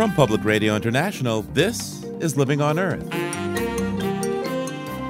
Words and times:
From 0.00 0.14
Public 0.14 0.44
Radio 0.44 0.76
International, 0.76 1.42
this 1.42 2.02
is 2.20 2.36
Living 2.36 2.62
on 2.62 2.78
Earth. 2.78 3.06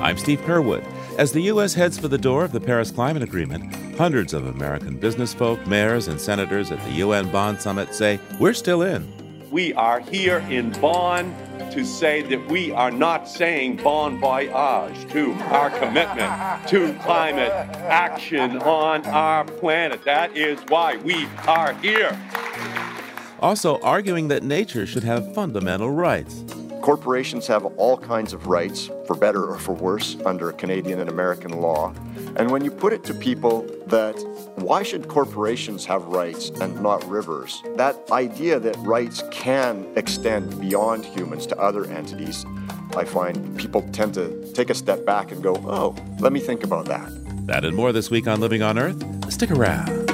I'm 0.02 0.18
Steve 0.18 0.40
Curwood. 0.40 0.84
As 1.16 1.30
the 1.30 1.42
U.S. 1.42 1.74
heads 1.74 1.96
for 1.96 2.08
the 2.08 2.18
door 2.18 2.42
of 2.42 2.52
the 2.52 2.60
Paris 2.60 2.90
Climate 2.90 3.22
Agreement, 3.22 3.72
hundreds 3.96 4.34
of 4.34 4.46
American 4.46 4.96
business 4.96 5.32
folk, 5.32 5.64
mayors, 5.66 6.08
and 6.08 6.20
senators 6.20 6.72
at 6.72 6.82
the 6.84 6.92
UN 6.92 7.30
Bonn 7.30 7.60
Summit 7.60 7.94
say 7.94 8.18
we're 8.40 8.52
still 8.52 8.82
in. 8.82 9.06
We 9.50 9.74
are 9.74 10.00
here 10.00 10.38
in 10.50 10.72
Bonn 10.80 11.34
to 11.70 11.84
say 11.84 12.22
that 12.22 12.48
we 12.48 12.72
are 12.72 12.90
not 12.90 13.28
saying 13.28 13.76
bon 13.76 14.18
voyage 14.18 15.08
to 15.12 15.32
our 15.52 15.70
commitment 15.70 16.66
to 16.68 16.92
climate 17.04 17.52
action 17.52 18.58
on 18.58 19.06
our 19.06 19.44
planet. 19.44 20.04
That 20.04 20.36
is 20.36 20.58
why 20.68 20.96
we 20.96 21.26
are 21.46 21.74
here 21.74 22.18
also 23.40 23.78
arguing 23.80 24.28
that 24.28 24.42
nature 24.42 24.86
should 24.86 25.04
have 25.04 25.34
fundamental 25.34 25.90
rights. 25.90 26.44
Corporations 26.82 27.46
have 27.46 27.66
all 27.76 27.98
kinds 27.98 28.32
of 28.32 28.46
rights, 28.46 28.90
for 29.06 29.14
better 29.14 29.44
or 29.44 29.58
for 29.58 29.72
worse, 29.72 30.16
under 30.24 30.50
Canadian 30.52 30.98
and 30.98 31.10
American 31.10 31.60
law. 31.60 31.92
And 32.36 32.50
when 32.50 32.64
you 32.64 32.70
put 32.70 32.94
it 32.94 33.04
to 33.04 33.14
people 33.14 33.66
that 33.86 34.18
why 34.56 34.82
should 34.82 35.08
corporations 35.08 35.84
have 35.84 36.02
rights 36.04 36.48
and 36.48 36.80
not 36.82 37.04
rivers, 37.04 37.62
that 37.76 37.96
idea 38.10 38.58
that 38.60 38.76
rights 38.78 39.22
can 39.30 39.86
extend 39.96 40.58
beyond 40.58 41.04
humans 41.04 41.46
to 41.48 41.58
other 41.58 41.84
entities, 41.84 42.46
I 42.96 43.04
find 43.04 43.58
people 43.58 43.82
tend 43.92 44.14
to 44.14 44.50
take 44.52 44.70
a 44.70 44.74
step 44.74 45.04
back 45.04 45.32
and 45.32 45.42
go, 45.42 45.56
oh, 45.66 45.94
let 46.18 46.32
me 46.32 46.40
think 46.40 46.64
about 46.64 46.86
that. 46.86 47.10
That 47.46 47.64
and 47.64 47.76
more 47.76 47.92
this 47.92 48.10
week 48.10 48.26
on 48.26 48.40
Living 48.40 48.62
on 48.62 48.78
Earth. 48.78 49.32
Stick 49.32 49.50
around. 49.50 50.09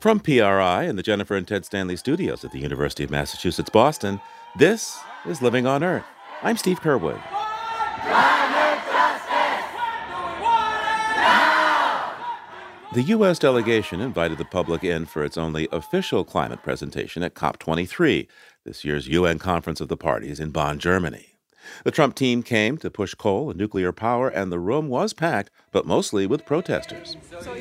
From 0.00 0.18
PRI 0.18 0.84
and 0.84 0.98
the 0.98 1.02
Jennifer 1.02 1.36
and 1.36 1.46
Ted 1.46 1.66
Stanley 1.66 1.94
studios 1.94 2.42
at 2.42 2.52
the 2.52 2.58
University 2.58 3.04
of 3.04 3.10
Massachusetts 3.10 3.68
Boston, 3.68 4.18
this 4.56 4.98
is 5.26 5.42
Living 5.42 5.66
on 5.66 5.84
Earth. 5.84 6.06
I'm 6.42 6.56
Steve 6.56 6.80
Curwood. 6.80 7.20
The 12.94 13.02
U.S. 13.02 13.38
delegation 13.38 14.00
invited 14.00 14.38
the 14.38 14.46
public 14.46 14.82
in 14.82 15.04
for 15.04 15.22
its 15.22 15.36
only 15.36 15.68
official 15.70 16.24
climate 16.24 16.62
presentation 16.62 17.22
at 17.22 17.34
COP23, 17.34 18.26
this 18.64 18.86
year's 18.86 19.06
UN 19.06 19.38
Conference 19.38 19.82
of 19.82 19.88
the 19.88 19.98
Parties 19.98 20.40
in 20.40 20.50
Bonn, 20.50 20.78
Germany. 20.78 21.34
The 21.84 21.90
Trump 21.90 22.14
team 22.14 22.42
came 22.42 22.78
to 22.78 22.90
push 22.90 23.12
coal 23.12 23.50
and 23.50 23.58
nuclear 23.58 23.92
power, 23.92 24.30
and 24.30 24.50
the 24.50 24.58
room 24.58 24.88
was 24.88 25.12
packed, 25.12 25.50
but 25.72 25.86
mostly 25.86 26.26
with 26.26 26.46
protesters. 26.46 27.18
So 27.28 27.54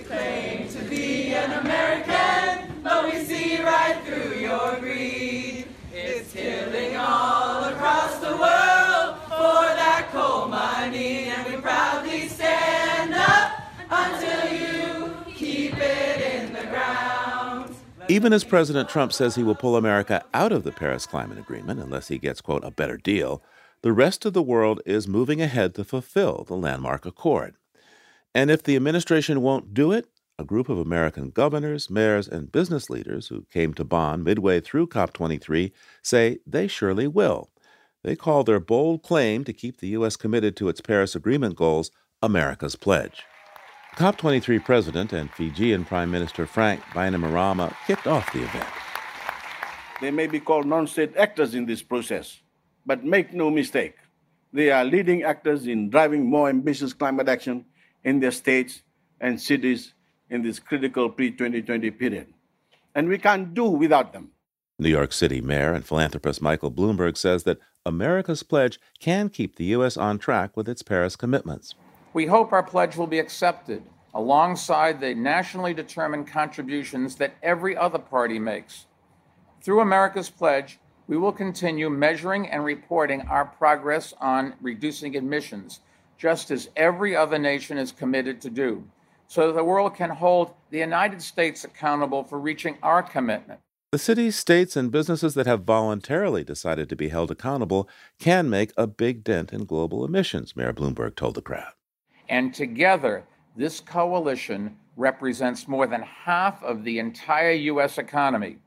Even 18.10 18.34
as 18.34 18.44
President 18.44 18.90
Trump 18.90 19.14
says 19.14 19.36
he 19.36 19.44
will 19.44 19.54
pull 19.54 19.76
America 19.76 20.24
out 20.34 20.52
of 20.52 20.64
the 20.64 20.72
Paris 20.72 21.06
Climate 21.06 21.38
Agreement 21.38 21.80
unless 21.80 22.08
he 22.08 22.18
gets, 22.18 22.42
quote, 22.42 22.64
a 22.64 22.72
better 22.72 22.98
deal, 22.98 23.44
the 23.84 23.94
rest 23.94 24.26
of 24.26 24.34
the 24.34 24.42
world 24.42 24.82
is 24.86 25.08
moving 25.08 25.42
ahead 25.42 25.76
to 25.76 25.84
fulfill 25.84 26.44
the 26.48 26.56
landmark 26.56 27.06
accord. 27.06 27.56
And 28.34 28.50
if 28.50 28.64
the 28.64 28.76
administration 28.76 29.42
won't 29.42 29.76
do 29.76 29.92
it, 29.92 30.08
a 30.40 30.46
group 30.46 30.70
of 30.70 30.80
American 30.80 31.32
governors, 31.32 31.90
mayors, 31.90 32.28
and 32.28 32.52
business 32.52 32.90
leaders 32.90 33.28
who 33.28 33.46
came 33.52 33.74
to 33.74 33.84
Bonn 33.84 34.24
midway 34.24 34.62
through 34.62 34.88
COP23 34.88 35.72
say 36.02 36.40
they 36.48 36.66
surely 36.66 37.08
will. 37.08 37.50
They 38.04 38.16
call 38.16 38.46
their 38.46 38.62
bold 38.62 39.04
claim 39.04 39.44
to 39.44 39.52
keep 39.52 39.80
the 39.80 39.90
U.S. 39.90 40.16
committed 40.16 40.56
to 40.56 40.70
its 40.70 40.80
Paris 40.80 41.14
Agreement 41.14 41.58
goals 41.58 41.92
America's 42.24 42.78
Pledge. 42.78 43.24
COP23 43.98 44.64
President 44.64 45.12
and 45.12 45.30
Fijian 45.32 45.84
Prime 45.84 46.10
Minister 46.10 46.46
Frank 46.46 46.80
Bainimarama 46.94 47.76
kicked 47.86 48.08
off 48.08 48.32
the 48.32 48.44
event. 48.44 48.70
They 50.00 50.12
may 50.12 50.28
be 50.28 50.40
called 50.40 50.66
non 50.66 50.88
state 50.88 51.18
actors 51.18 51.54
in 51.54 51.66
this 51.66 51.84
process, 51.84 52.40
but 52.86 53.04
make 53.04 53.34
no 53.34 53.52
mistake, 53.52 53.96
they 54.54 54.72
are 54.72 54.86
leading 54.86 55.24
actors 55.24 55.68
in 55.68 55.90
driving 55.90 56.26
more 56.26 56.48
ambitious 56.48 56.94
climate 56.94 57.28
action 57.28 57.66
in 58.06 58.22
their 58.22 58.32
states 58.32 58.84
and 59.20 59.42
cities 59.42 59.94
in 60.30 60.42
this 60.42 60.60
critical 60.60 61.10
pre 61.10 61.32
2020 61.32 61.92
period. 61.92 62.28
And 62.96 63.08
we 63.08 63.18
can't 63.18 63.54
do 63.54 63.66
without 63.66 64.14
them. 64.14 64.32
New 64.78 64.90
York 64.90 65.12
City 65.12 65.42
Mayor 65.42 65.74
and 65.74 65.86
philanthropist 65.86 66.42
Michael 66.42 66.72
Bloomberg 66.72 67.18
says 67.18 67.44
that 67.44 67.60
America's 67.86 68.44
pledge 68.44 68.80
can 69.00 69.30
keep 69.30 69.56
the 69.56 69.66
U.S. 69.66 69.98
on 69.98 70.18
track 70.18 70.56
with 70.56 70.70
its 70.70 70.82
Paris 70.82 71.16
commitments. 71.16 71.76
We 72.14 72.28
hope 72.28 72.54
our 72.54 72.64
pledge 72.64 72.96
will 72.96 73.08
be 73.08 73.20
accepted 73.20 73.84
alongside 74.14 75.00
the 75.00 75.14
nationally 75.14 75.74
determined 75.74 76.28
contributions 76.28 77.16
that 77.16 77.36
every 77.44 77.76
other 77.76 78.00
party 78.00 78.40
makes. 78.40 78.86
Through 79.62 79.82
America's 79.82 80.30
Pledge, 80.30 80.80
we 81.08 81.18
will 81.18 81.32
continue 81.32 81.90
measuring 81.90 82.48
and 82.50 82.64
reporting 82.64 83.22
our 83.22 83.46
progress 83.46 84.14
on 84.20 84.54
reducing 84.62 85.16
emissions, 85.16 85.82
just 86.18 86.52
as 86.52 86.70
every 86.76 87.16
other 87.16 87.38
nation 87.38 87.78
is 87.78 87.92
committed 87.92 88.42
to 88.42 88.50
do, 88.50 88.84
so 89.30 89.48
that 89.48 89.54
the 89.54 89.64
world 89.64 89.96
can 89.96 90.10
hold 90.10 90.54
the 90.72 90.80
United 90.80 91.22
States 91.22 91.64
accountable 91.64 92.24
for 92.24 92.40
reaching 92.40 92.78
our 92.82 93.04
commitment. 93.04 93.60
The 93.92 94.00
cities, 94.00 94.36
states, 94.36 94.76
and 94.76 94.92
businesses 94.92 95.36
that 95.36 95.46
have 95.46 95.64
voluntarily 95.64 96.44
decided 96.44 96.90
to 96.90 96.96
be 96.96 97.10
held 97.10 97.32
accountable 97.32 97.88
can 98.20 98.50
make 98.50 98.74
a 98.76 98.88
big 98.88 99.24
dent 99.24 99.54
in 99.54 99.66
global 99.66 100.04
emissions, 100.04 100.56
Mayor 100.56 100.74
Bloomberg 100.74 101.16
told 101.16 101.36
the 101.36 101.42
crowd. 101.42 101.74
And 102.28 102.54
together, 102.54 103.24
this 103.56 103.80
coalition 103.80 104.76
represents 104.96 105.68
more 105.68 105.88
than 105.88 106.02
half 106.02 106.62
of 106.64 106.84
the 106.84 107.00
entire 107.00 107.52
U.S. 107.52 107.98
economy. 107.98 108.58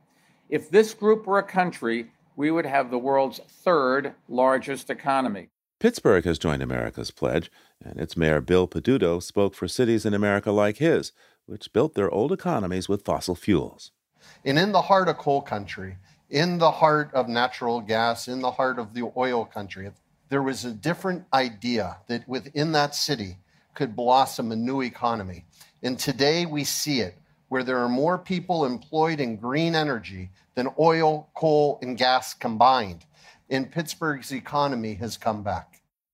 If 0.48 0.70
this 0.70 0.94
group 0.94 1.26
were 1.26 1.38
a 1.38 1.44
country, 1.44 2.10
we 2.36 2.50
would 2.50 2.66
have 2.66 2.90
the 2.90 2.98
world's 2.98 3.40
third 3.48 4.14
largest 4.28 4.90
economy. 4.90 5.48
Pittsburgh 5.82 6.24
has 6.26 6.38
joined 6.38 6.62
America's 6.62 7.10
pledge, 7.10 7.50
and 7.84 7.98
its 7.98 8.16
mayor 8.16 8.40
Bill 8.40 8.68
Peduto 8.68 9.20
spoke 9.20 9.52
for 9.52 9.66
cities 9.66 10.06
in 10.06 10.14
America 10.14 10.52
like 10.52 10.76
his, 10.76 11.10
which 11.46 11.72
built 11.72 11.94
their 11.94 12.08
old 12.08 12.30
economies 12.30 12.88
with 12.88 13.04
fossil 13.04 13.34
fuels. 13.34 13.90
And 14.44 14.60
in 14.60 14.70
the 14.70 14.82
heart 14.82 15.08
of 15.08 15.18
coal 15.18 15.42
country, 15.42 15.96
in 16.30 16.58
the 16.58 16.70
heart 16.70 17.10
of 17.12 17.28
natural 17.28 17.80
gas, 17.80 18.28
in 18.28 18.42
the 18.42 18.52
heart 18.52 18.78
of 18.78 18.94
the 18.94 19.10
oil 19.16 19.44
country, 19.44 19.90
there 20.28 20.40
was 20.44 20.64
a 20.64 20.70
different 20.70 21.24
idea 21.34 21.96
that 22.06 22.28
within 22.28 22.70
that 22.70 22.94
city, 22.94 23.38
could 23.74 23.96
blossom 23.96 24.52
a 24.52 24.56
new 24.56 24.82
economy. 24.82 25.46
And 25.82 25.98
today 25.98 26.46
we 26.46 26.62
see 26.62 27.00
it 27.00 27.16
where 27.48 27.64
there 27.64 27.78
are 27.78 27.88
more 27.88 28.18
people 28.18 28.64
employed 28.64 29.18
in 29.18 29.34
green 29.34 29.74
energy 29.74 30.30
than 30.54 30.68
oil, 30.78 31.28
coal, 31.34 31.80
and 31.82 31.98
gas 31.98 32.34
combined. 32.34 33.04
And 33.50 33.68
Pittsburgh's 33.68 34.30
economy 34.30 34.94
has 34.94 35.16
come 35.16 35.42
back. 35.42 35.71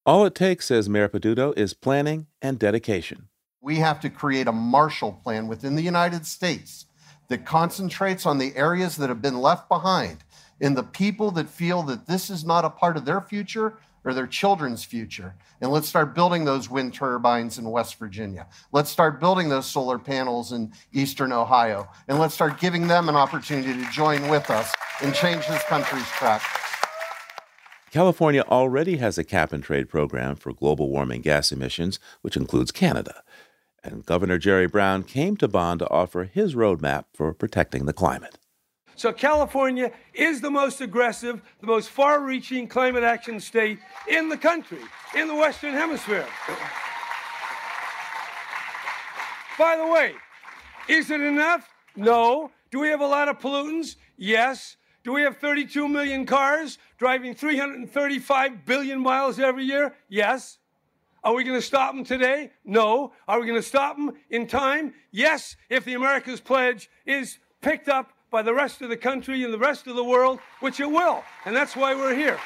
All 0.08 0.24
it 0.24 0.34
takes, 0.34 0.64
says 0.64 0.88
Mayor 0.88 1.10
Peduto, 1.10 1.52
is 1.54 1.74
planning 1.74 2.28
and 2.41 2.58
dedication. 2.58 3.28
We 3.60 3.76
have 3.76 4.00
to 4.00 4.08
create 4.08 4.48
a 4.48 4.52
Marshall 4.52 5.20
Plan 5.22 5.48
within 5.48 5.74
the 5.74 5.82
United 5.82 6.24
States 6.24 6.86
that 7.28 7.44
concentrates 7.44 8.24
on 8.24 8.38
the 8.38 8.56
areas 8.56 8.97
that 8.97 9.10
have 9.10 9.20
been 9.20 9.36
left 9.36 9.68
behind 9.68 10.24
and 10.62 10.74
the 10.74 10.82
people 10.82 11.30
that 11.32 11.50
feel 11.50 11.82
that 11.82 12.06
this 12.06 12.30
is 12.30 12.42
not 12.42 12.64
a 12.64 12.70
part 12.70 12.97
of 12.97 13.04
their 13.04 13.20
future 13.20 13.76
or 14.02 14.14
their 14.14 14.26
children's 14.26 14.82
future. 14.82 15.34
And 15.60 15.70
let's 15.70 15.88
start 15.88 16.14
building 16.14 16.47
those 16.47 16.70
wind 16.70 16.94
turbines 16.94 17.58
in 17.58 17.70
West 17.70 17.97
Virginia. 17.97 18.47
Let's 18.72 18.88
start 18.88 19.20
building 19.20 19.50
those 19.50 19.66
solar 19.66 19.98
panels 19.98 20.52
in 20.52 20.72
Eastern 20.94 21.32
Ohio. 21.32 21.86
And 22.08 22.18
let's 22.18 22.32
start 22.32 22.58
giving 22.58 22.86
them 22.86 23.10
an 23.10 23.14
opportunity 23.14 23.74
to 23.74 23.91
join 23.91 24.27
with 24.28 24.48
us 24.48 24.72
and 25.03 25.15
change 25.15 25.47
this 25.48 25.62
country's 25.65 26.09
track. 26.12 26.41
California 27.90 28.42
already 28.42 28.98
has 28.98 29.16
a 29.16 29.24
cap 29.24 29.52
and 29.52 29.62
trade 29.64 29.88
program 29.88 30.36
for 30.36 30.52
global 30.52 30.90
warming 30.90 31.22
gas 31.22 31.50
emissions, 31.50 31.98
which 32.20 32.36
includes 32.36 32.70
Canada. 32.70 33.22
And 33.82 34.04
Governor 34.04 34.36
Jerry 34.36 34.66
Brown 34.66 35.04
came 35.04 35.36
to 35.38 35.48
Bonn 35.48 35.78
to 35.78 35.88
offer 35.88 36.24
his 36.24 36.54
roadmap 36.54 37.04
for 37.14 37.32
protecting 37.32 37.86
the 37.86 37.94
climate. 37.94 38.36
So 38.94 39.12
California 39.12 39.92
is 40.12 40.40
the 40.40 40.50
most 40.50 40.80
aggressive, 40.80 41.40
the 41.60 41.66
most 41.66 41.88
far 41.88 42.20
reaching 42.20 42.66
climate 42.66 43.04
action 43.04 43.40
state 43.40 43.78
in 44.08 44.28
the 44.28 44.36
country, 44.36 44.80
in 45.16 45.28
the 45.28 45.34
Western 45.34 45.72
Hemisphere. 45.72 46.26
By 49.58 49.76
the 49.76 49.86
way, 49.86 50.14
is 50.88 51.10
it 51.10 51.20
enough? 51.20 51.68
No. 51.96 52.50
Do 52.70 52.80
we 52.80 52.88
have 52.88 53.00
a 53.00 53.06
lot 53.06 53.28
of 53.28 53.38
pollutants? 53.38 53.96
Yes. 54.16 54.76
Do 55.09 55.15
we 55.15 55.22
have 55.22 55.39
32 55.39 55.89
million 55.89 56.27
cars 56.27 56.77
driving 56.99 57.34
335 57.34 58.66
billion 58.66 59.01
miles 59.01 59.39
every 59.39 59.65
year? 59.65 59.95
Yes. 60.10 60.59
Are 61.25 61.33
we 61.33 61.45
going 61.45 61.59
to 61.59 61.66
stop 61.66 61.95
them 61.95 62.05
today? 62.05 62.51
No. 62.63 63.15
Are 63.27 63.41
we 63.41 63.47
going 63.47 63.59
to 63.59 63.66
stop 63.66 63.97
them 63.97 64.13
in 64.28 64.47
time? 64.47 64.93
Yes, 65.10 65.57
if 65.71 65.87
the 65.87 65.95
America's 65.95 66.43
Pledge 66.43 66.91
is 67.07 67.39
picked 67.63 67.89
up 67.89 68.13
by 68.31 68.43
the 68.43 68.53
rest 68.53 68.83
of 68.83 68.91
the 68.91 68.99
country 68.99 69.43
and 69.45 69.55
the 69.55 69.59
rest 69.59 69.87
of 69.87 69.97
the 69.97 70.05
world, 70.05 70.41
which 70.60 70.78
it 70.78 70.91
will. 70.91 71.25
And 71.47 71.57
that's 71.57 71.75
why 71.75 71.95
we're 71.95 72.15
here. 72.15 72.39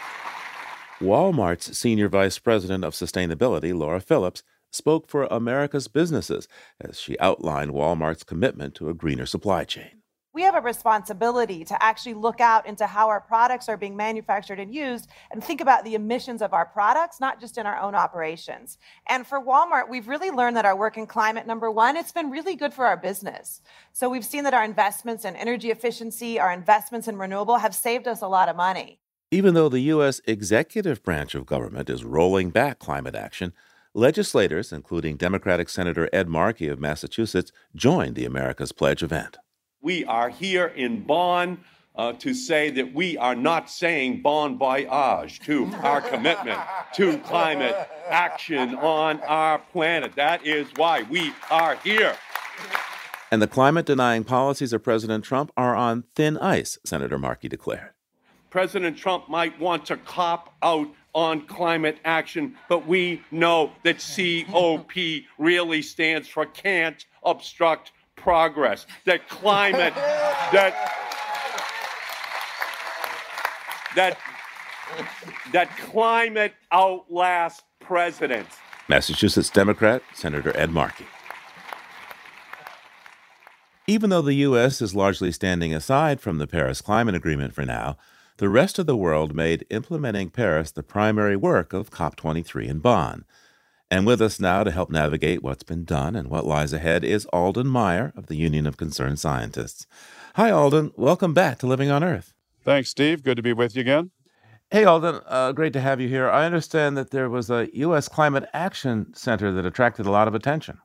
Walmart's 1.01 1.77
Senior 1.77 2.09
Vice 2.09 2.39
President 2.39 2.85
of 2.85 2.95
Sustainability, 2.95 3.75
Laura 3.75 3.99
Phillips, 3.99 4.45
spoke 4.71 5.09
for 5.09 5.25
America's 5.25 5.89
businesses 5.89 6.47
as 6.81 7.01
she 7.01 7.19
outlined 7.19 7.73
Walmart's 7.73 8.23
commitment 8.23 8.77
to 8.77 8.89
a 8.89 8.95
greener 8.95 9.27
supply 9.27 9.65
chain 9.65 10.02
we 10.35 10.43
have 10.43 10.55
a 10.55 10.61
responsibility 10.61 11.65
to 11.65 11.83
actually 11.83 12.15
look 12.15 12.41
out 12.41 12.67
into 12.67 12.87
how 12.87 13.09
our 13.09 13.21
products 13.21 13.69
are 13.69 13.77
being 13.77 13.97
manufactured 13.97 14.59
and 14.59 14.75
used 14.75 15.09
and 15.31 15.45
think 15.45 15.61
about 15.61 15.85
the 15.85 15.95
emissions 15.95 16.41
of 16.41 16.55
our 16.55 16.65
products, 16.65 17.21
not 17.21 17.41
just 17.41 17.59
in 17.59 17.67
our 17.67 17.79
own 17.79 17.95
operations. 17.95 18.79
And 19.07 19.27
for 19.27 19.41
Walmart, 19.41 19.91
we've 19.91 20.09
really 20.09 20.31
learned 20.31 20.57
that 20.57 20.65
our 20.65 20.77
work 20.77 20.97
in 20.97 21.07
climate, 21.07 21.47
number 21.47 21.71
one, 21.71 21.97
it's 21.97 22.13
been 22.13 22.31
really 22.31 22.57
good 22.57 22.73
for 22.73 22.87
our 22.87 22.97
business. 22.97 23.61
So 23.93 24.09
we've 24.09 24.25
seen 24.25 24.45
that 24.45 24.55
our 24.55 24.65
investments 24.65 25.25
in 25.25 25.37
energy 25.37 25.71
efficiency, 25.71 26.41
our 26.41 26.53
investments 26.53 27.09
in 27.09 27.19
renewable 27.19 27.59
have 27.59 27.75
saved 27.75 28.09
us 28.09 28.23
a 28.23 28.29
lot 28.29 28.49
of 28.49 28.57
money. 28.57 29.01
Even 29.31 29.55
though 29.55 29.69
the 29.69 29.81
U.S. 29.81 30.21
executive 30.27 31.03
branch 31.03 31.35
of 31.35 31.47
government 31.47 31.89
is 31.91 32.05
rolling 32.05 32.51
back 32.51 32.79
climate 32.79 33.15
action, 33.15 33.53
legislators, 33.95 34.73
including 34.73 35.17
Democratic 35.17 35.69
Senator 35.69 36.09
Ed 36.13 36.29
Markey 36.29 36.69
of 36.69 36.81
Massachusetts, 36.81 37.53
joined 37.75 38.15
the 38.15 38.25
America's 38.25 38.73
Pledge 38.73 39.03
event. 39.03 39.39
We 39.85 40.05
are 40.05 40.29
here 40.29 40.67
in 40.67 41.03
Bonn 41.03 41.59
uh, 41.97 42.13
to 42.13 42.35
say 42.35 42.71
that 42.71 42.95
we 42.95 43.19
are 43.19 43.35
not 43.35 43.69
saying 43.69 44.23
bon 44.23 44.57
voyage 44.57 45.41
to 45.41 45.67
our 45.83 46.01
commitment 46.01 46.61
to 46.95 47.19
climate 47.19 47.75
action 48.09 48.77
on 48.77 49.21
our 49.23 49.59
planet. 49.59 50.13
That 50.15 50.47
is 50.47 50.69
why 50.77 51.03
we 51.03 51.33
are 51.51 51.75
here. 51.83 52.15
And 53.33 53.43
the 53.43 53.49
climate 53.49 53.85
denying 53.85 54.23
policies 54.23 54.73
of 54.73 54.85
President 54.85 55.25
Trump 55.25 55.51
are 55.57 55.75
on 55.75 56.05
thin 56.15 56.39
ice, 56.39 56.79
Senator 56.85 57.19
Markey 57.19 57.49
declared. 57.49 57.91
President 58.51 58.97
Trump 58.97 59.29
might 59.29 59.59
want 59.59 59.87
to 59.87 59.97
cop 59.97 60.55
out 60.63 60.87
on 61.13 61.45
climate 61.47 61.99
action, 62.05 62.55
but 62.69 62.87
we 62.87 63.21
know 63.33 63.73
that 63.83 63.99
COP 63.99 64.93
really 65.39 65.83
stands 65.83 66.29
for 66.29 66.47
can't 66.47 67.05
obstruct 67.25 67.91
progress, 68.23 68.87
that 69.05 69.29
climate, 69.29 69.95
that 69.95 70.75
that 73.97 74.19
that 75.53 75.69
climate 75.79 76.55
outlasts 76.71 77.63
presidents. 77.81 78.57
Massachusetts 78.89 79.51
Democrat 79.51 80.03
Senator 80.15 80.57
Ed 80.57 80.71
Markey. 80.71 81.07
Even 83.87 84.11
though 84.11 84.23
the 84.23 84.35
U.S. 84.35 84.81
is 84.81 84.95
largely 84.95 85.33
standing 85.33 85.75
aside 85.75 86.21
from 86.21 86.39
the 86.39 86.47
Paris 86.47 86.81
Climate 86.81 87.17
Agreement 87.17 87.53
for 87.53 87.65
now, 87.65 87.97
the 88.37 88.49
rest 88.49 88.79
of 88.79 88.87
the 88.87 88.97
world 88.97 89.35
made 89.35 89.67
implementing 89.71 90.31
Paris 90.31 90.71
the 90.71 90.83
primary 90.83 91.37
work 91.37 91.73
of 91.73 91.91
COP23 91.91 92.69
in 92.69 92.79
Bonn. 92.79 93.25
And 93.93 94.07
with 94.07 94.23
us 94.23 94.41
now 94.41 94.65
to 94.65 94.71
help 94.71 94.89
navigate 94.89 95.43
what's 95.43 95.65
been 95.65 95.85
done 95.85 96.17
and 96.17 96.31
what 96.31 96.47
lies 96.47 96.73
ahead 96.73 97.05
is 97.05 97.27
Alden 97.27 97.67
Meyer 97.67 98.15
of 98.17 98.27
the 98.27 98.37
Union 98.37 98.67
of 98.67 98.79
Concerned 98.79 99.19
Scientists. 99.19 99.87
Hi, 100.37 100.51
Alden. 100.51 100.93
Welcome 100.97 101.35
back 101.35 101.59
to 101.59 101.67
Living 101.67 101.91
on 101.91 102.03
Earth. 102.03 102.33
Thanks, 102.65 102.89
Steve. 102.89 103.23
Good 103.23 103.37
to 103.37 103.43
be 103.43 103.53
with 103.53 103.77
you 103.77 103.83
again. 103.83 104.11
Hey, 104.71 104.87
Alden. 104.87 105.21
Uh, 105.27 105.53
great 105.53 105.75
to 105.75 105.81
have 105.83 106.01
you 106.01 106.09
here. 106.09 106.27
I 106.31 106.47
understand 106.47 106.97
that 106.97 107.11
there 107.11 107.29
was 107.29 107.51
a 107.51 107.69
U.S. 107.75 108.09
Climate 108.09 108.49
Action 108.55 109.13
Center 109.13 109.53
that 109.53 109.67
attracted 109.67 110.07
a 110.07 110.11
lot 110.11 110.27
of 110.27 110.35
attention. 110.35 110.79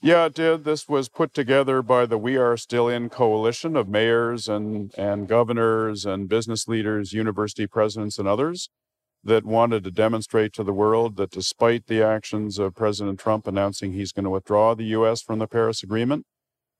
Yeah, 0.00 0.26
it 0.26 0.34
did. 0.34 0.62
This 0.62 0.88
was 0.88 1.08
put 1.08 1.34
together 1.34 1.82
by 1.82 2.06
the 2.06 2.16
We 2.16 2.36
Are 2.36 2.56
Still 2.56 2.88
In 2.88 3.08
coalition 3.08 3.74
of 3.74 3.88
mayors 3.88 4.46
and, 4.46 4.94
and 4.96 5.26
governors 5.26 6.06
and 6.06 6.28
business 6.28 6.68
leaders, 6.68 7.12
university 7.12 7.66
presidents, 7.66 8.20
and 8.20 8.28
others 8.28 8.70
that 9.26 9.44
wanted 9.44 9.82
to 9.82 9.90
demonstrate 9.90 10.52
to 10.52 10.62
the 10.62 10.72
world 10.72 11.16
that 11.16 11.32
despite 11.32 11.88
the 11.88 12.00
actions 12.00 12.60
of 12.60 12.76
President 12.76 13.18
Trump 13.18 13.48
announcing 13.48 13.92
he's 13.92 14.12
going 14.12 14.24
to 14.24 14.30
withdraw 14.30 14.74
the 14.74 14.84
U.S. 14.84 15.20
from 15.20 15.40
the 15.40 15.48
Paris 15.48 15.82
Agreement, 15.82 16.24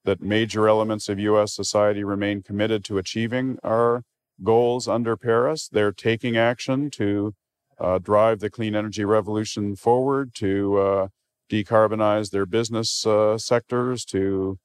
that 0.05 0.21
major 0.21 0.69
elements 0.69 1.09
of 1.09 1.19
U.S. 1.19 1.53
society 1.53 2.05
remain 2.05 2.41
committed 2.41 2.85
to 2.85 2.97
achieving 2.97 3.57
our 3.63 4.03
goals 4.43 4.87
under 4.87 5.17
Paris. 5.17 5.67
They're 5.69 5.91
taking 5.91 6.37
action 6.37 6.89
to 6.91 7.33
uh, 7.79 7.99
drive 7.99 8.39
the 8.39 8.49
clean 8.49 8.75
energy 8.75 9.03
revolution 9.03 9.75
forward, 9.75 10.33
to 10.35 10.77
uh, 10.77 11.07
decarbonize 11.51 12.31
their 12.31 12.45
business 12.45 13.05
uh, 13.05 13.37
sectors, 13.37 14.05
to 14.05 14.57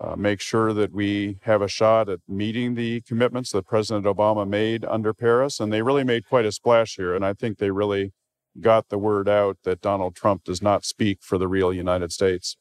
uh, 0.00 0.16
make 0.16 0.40
sure 0.40 0.72
that 0.72 0.92
we 0.92 1.38
have 1.42 1.60
a 1.60 1.68
shot 1.68 2.08
at 2.08 2.20
meeting 2.26 2.74
the 2.74 3.02
commitments 3.02 3.52
that 3.52 3.66
President 3.66 4.06
Obama 4.06 4.48
made 4.48 4.84
under 4.86 5.12
Paris. 5.12 5.60
And 5.60 5.72
they 5.72 5.82
really 5.82 6.04
made 6.04 6.26
quite 6.26 6.46
a 6.46 6.52
splash 6.52 6.96
here. 6.96 7.14
And 7.14 7.24
I 7.24 7.34
think 7.34 7.58
they 7.58 7.70
really 7.70 8.12
got 8.60 8.88
the 8.88 8.98
word 8.98 9.28
out 9.28 9.58
that 9.64 9.80
Donald 9.80 10.16
Trump 10.16 10.44
does 10.44 10.62
not 10.62 10.84
speak 10.84 11.18
for 11.22 11.38
the 11.38 11.48
real 11.48 11.72
United 11.72 12.12
States. 12.12 12.56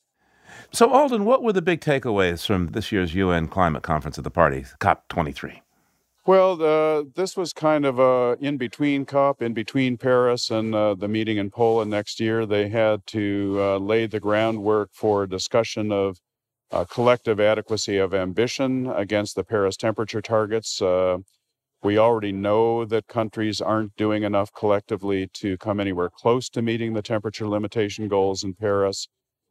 So, 0.72 0.92
Alden, 0.92 1.26
what 1.26 1.44
were 1.44 1.54
the 1.54 1.62
big 1.62 1.80
takeaways 1.80 2.46
from 2.46 2.68
this 2.68 2.92
year's 2.92 3.14
UN 3.14 3.48
climate 3.48 3.84
conference 3.84 4.18
of 4.18 4.24
the 4.24 4.32
party, 4.32 4.66
COP23? 4.82 5.62
Well, 6.26 6.62
uh, 6.62 7.06
this 7.16 7.38
was 7.38 7.54
kind 7.54 7.86
of 7.86 7.98
a 7.98 8.38
in 8.40 8.58
between 8.58 9.06
COP, 9.06 9.42
in 9.42 9.54
between 9.54 9.98
Paris 9.98 10.52
and 10.52 10.76
uh, 10.76 10.96
the 10.96 11.08
meeting 11.08 11.38
in 11.38 11.50
Poland 11.50 11.90
next 11.90 12.20
year. 12.20 12.46
They 12.46 12.68
had 12.70 13.06
to 13.08 13.58
uh, 13.60 13.78
lay 13.78 14.06
the 14.06 14.20
groundwork 14.20 14.90
for 14.94 15.24
a 15.24 15.30
discussion 15.30 15.92
of 15.92 16.20
uh, 16.72 16.86
collective 16.86 17.40
adequacy 17.40 17.98
of 17.98 18.14
ambition 18.14 18.88
against 18.88 19.36
the 19.36 19.44
Paris 19.44 19.76
temperature 19.76 20.22
targets. 20.22 20.82
Uh, 20.82 21.18
we 21.82 21.98
already 21.98 22.32
know 22.32 22.86
that 22.86 23.08
countries 23.08 23.62
aren't 23.62 23.96
doing 23.96 24.24
enough 24.24 24.52
collectively 24.54 25.28
to 25.34 25.58
come 25.58 25.80
anywhere 25.80 26.10
close 26.10 26.50
to 26.50 26.62
meeting 26.62 26.94
the 26.94 27.02
temperature 27.02 27.48
limitation 27.48 28.08
goals 28.08 28.44
in 28.44 28.54
Paris. 28.54 29.08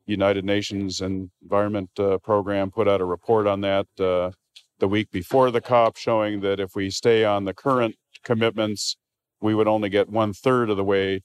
United 0.07 0.45
Nations 0.45 1.01
Environment 1.01 1.91
uh, 1.99 2.19
Program 2.19 2.71
put 2.71 2.89
out 2.89 3.01
a 3.01 3.05
report 3.05 3.47
on 3.47 3.61
that 3.63 3.87
uh, 3.99 4.31
the 4.79 4.89
week 4.89 5.11
before 5.11 5.51
the 5.51 5.61
COP, 5.61 5.97
showing 5.97 6.41
that 6.41 6.61
if 6.61 6.75
we 6.75 6.89
stay 6.89 7.25
on 7.25 7.45
the 7.45 7.55
current 7.55 7.97
commitments, 8.25 8.97
we 9.41 9.55
would 9.55 9.69
only 9.69 9.89
get 9.89 10.09
one 10.09 10.33
third 10.33 10.71
of 10.71 10.77
the 10.77 10.85
way 10.85 11.23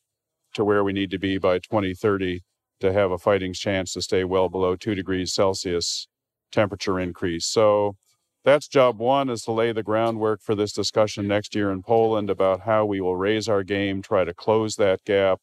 to 0.54 0.64
where 0.64 0.84
we 0.84 0.94
need 0.94 1.12
to 1.12 1.20
be 1.20 1.38
by 1.38 1.60
2030 1.60 2.42
to 2.80 2.92
have 2.92 3.12
a 3.12 3.18
fighting 3.18 3.54
chance 3.54 3.94
to 3.94 4.02
stay 4.02 4.24
well 4.24 4.50
below 4.50 4.76
two 4.76 4.96
degrees 4.96 5.34
Celsius 5.34 6.08
temperature 6.52 7.00
increase. 7.00 7.46
So 7.46 7.96
that's 8.44 8.68
job 8.68 9.00
one 9.00 9.30
is 9.30 9.44
to 9.44 9.52
lay 9.52 9.72
the 9.72 9.84
groundwork 9.84 10.42
for 10.42 10.54
this 10.54 10.74
discussion 10.74 11.28
next 11.28 11.56
year 11.56 11.72
in 11.72 11.82
Poland 11.82 12.30
about 12.30 12.62
how 12.62 12.86
we 12.86 13.00
will 13.00 13.16
raise 13.16 13.48
our 13.48 13.64
game, 13.64 14.02
try 14.02 14.24
to 14.24 14.34
close 14.34 14.76
that 14.76 15.04
gap. 15.06 15.40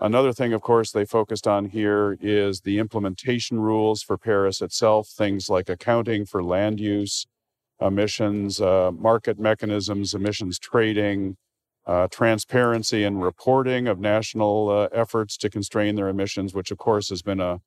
Another 0.00 0.32
thing, 0.32 0.52
of 0.52 0.60
course, 0.60 0.90
they 0.92 1.04
focused 1.04 1.46
on 1.46 1.66
here 1.66 2.18
is 2.20 2.60
the 2.60 2.78
implementation 2.78 3.60
rules 3.60 4.02
for 4.02 4.18
Paris 4.18 4.60
itself, 4.60 5.08
things 5.08 5.48
like 5.48 5.68
accounting 5.68 6.26
for 6.26 6.42
land 6.42 6.80
use, 6.80 7.26
emissions, 7.80 8.60
uh, 8.60 8.90
market 8.92 9.38
mechanisms, 9.38 10.12
emissions 10.12 10.58
trading, 10.58 11.36
uh, 11.86 12.08
transparency 12.10 13.04
and 13.04 13.22
reporting 13.22 13.86
of 13.86 13.98
national 13.98 14.70
uh, 14.70 14.88
efforts 14.92 15.36
to 15.36 15.50
constrain 15.50 15.96
their 15.96 16.08
emissions, 16.08 16.54
which 16.54 16.70
of 16.70 16.78
course 16.78 17.08
has 17.10 17.22
been 17.22 17.40
a 17.40 17.60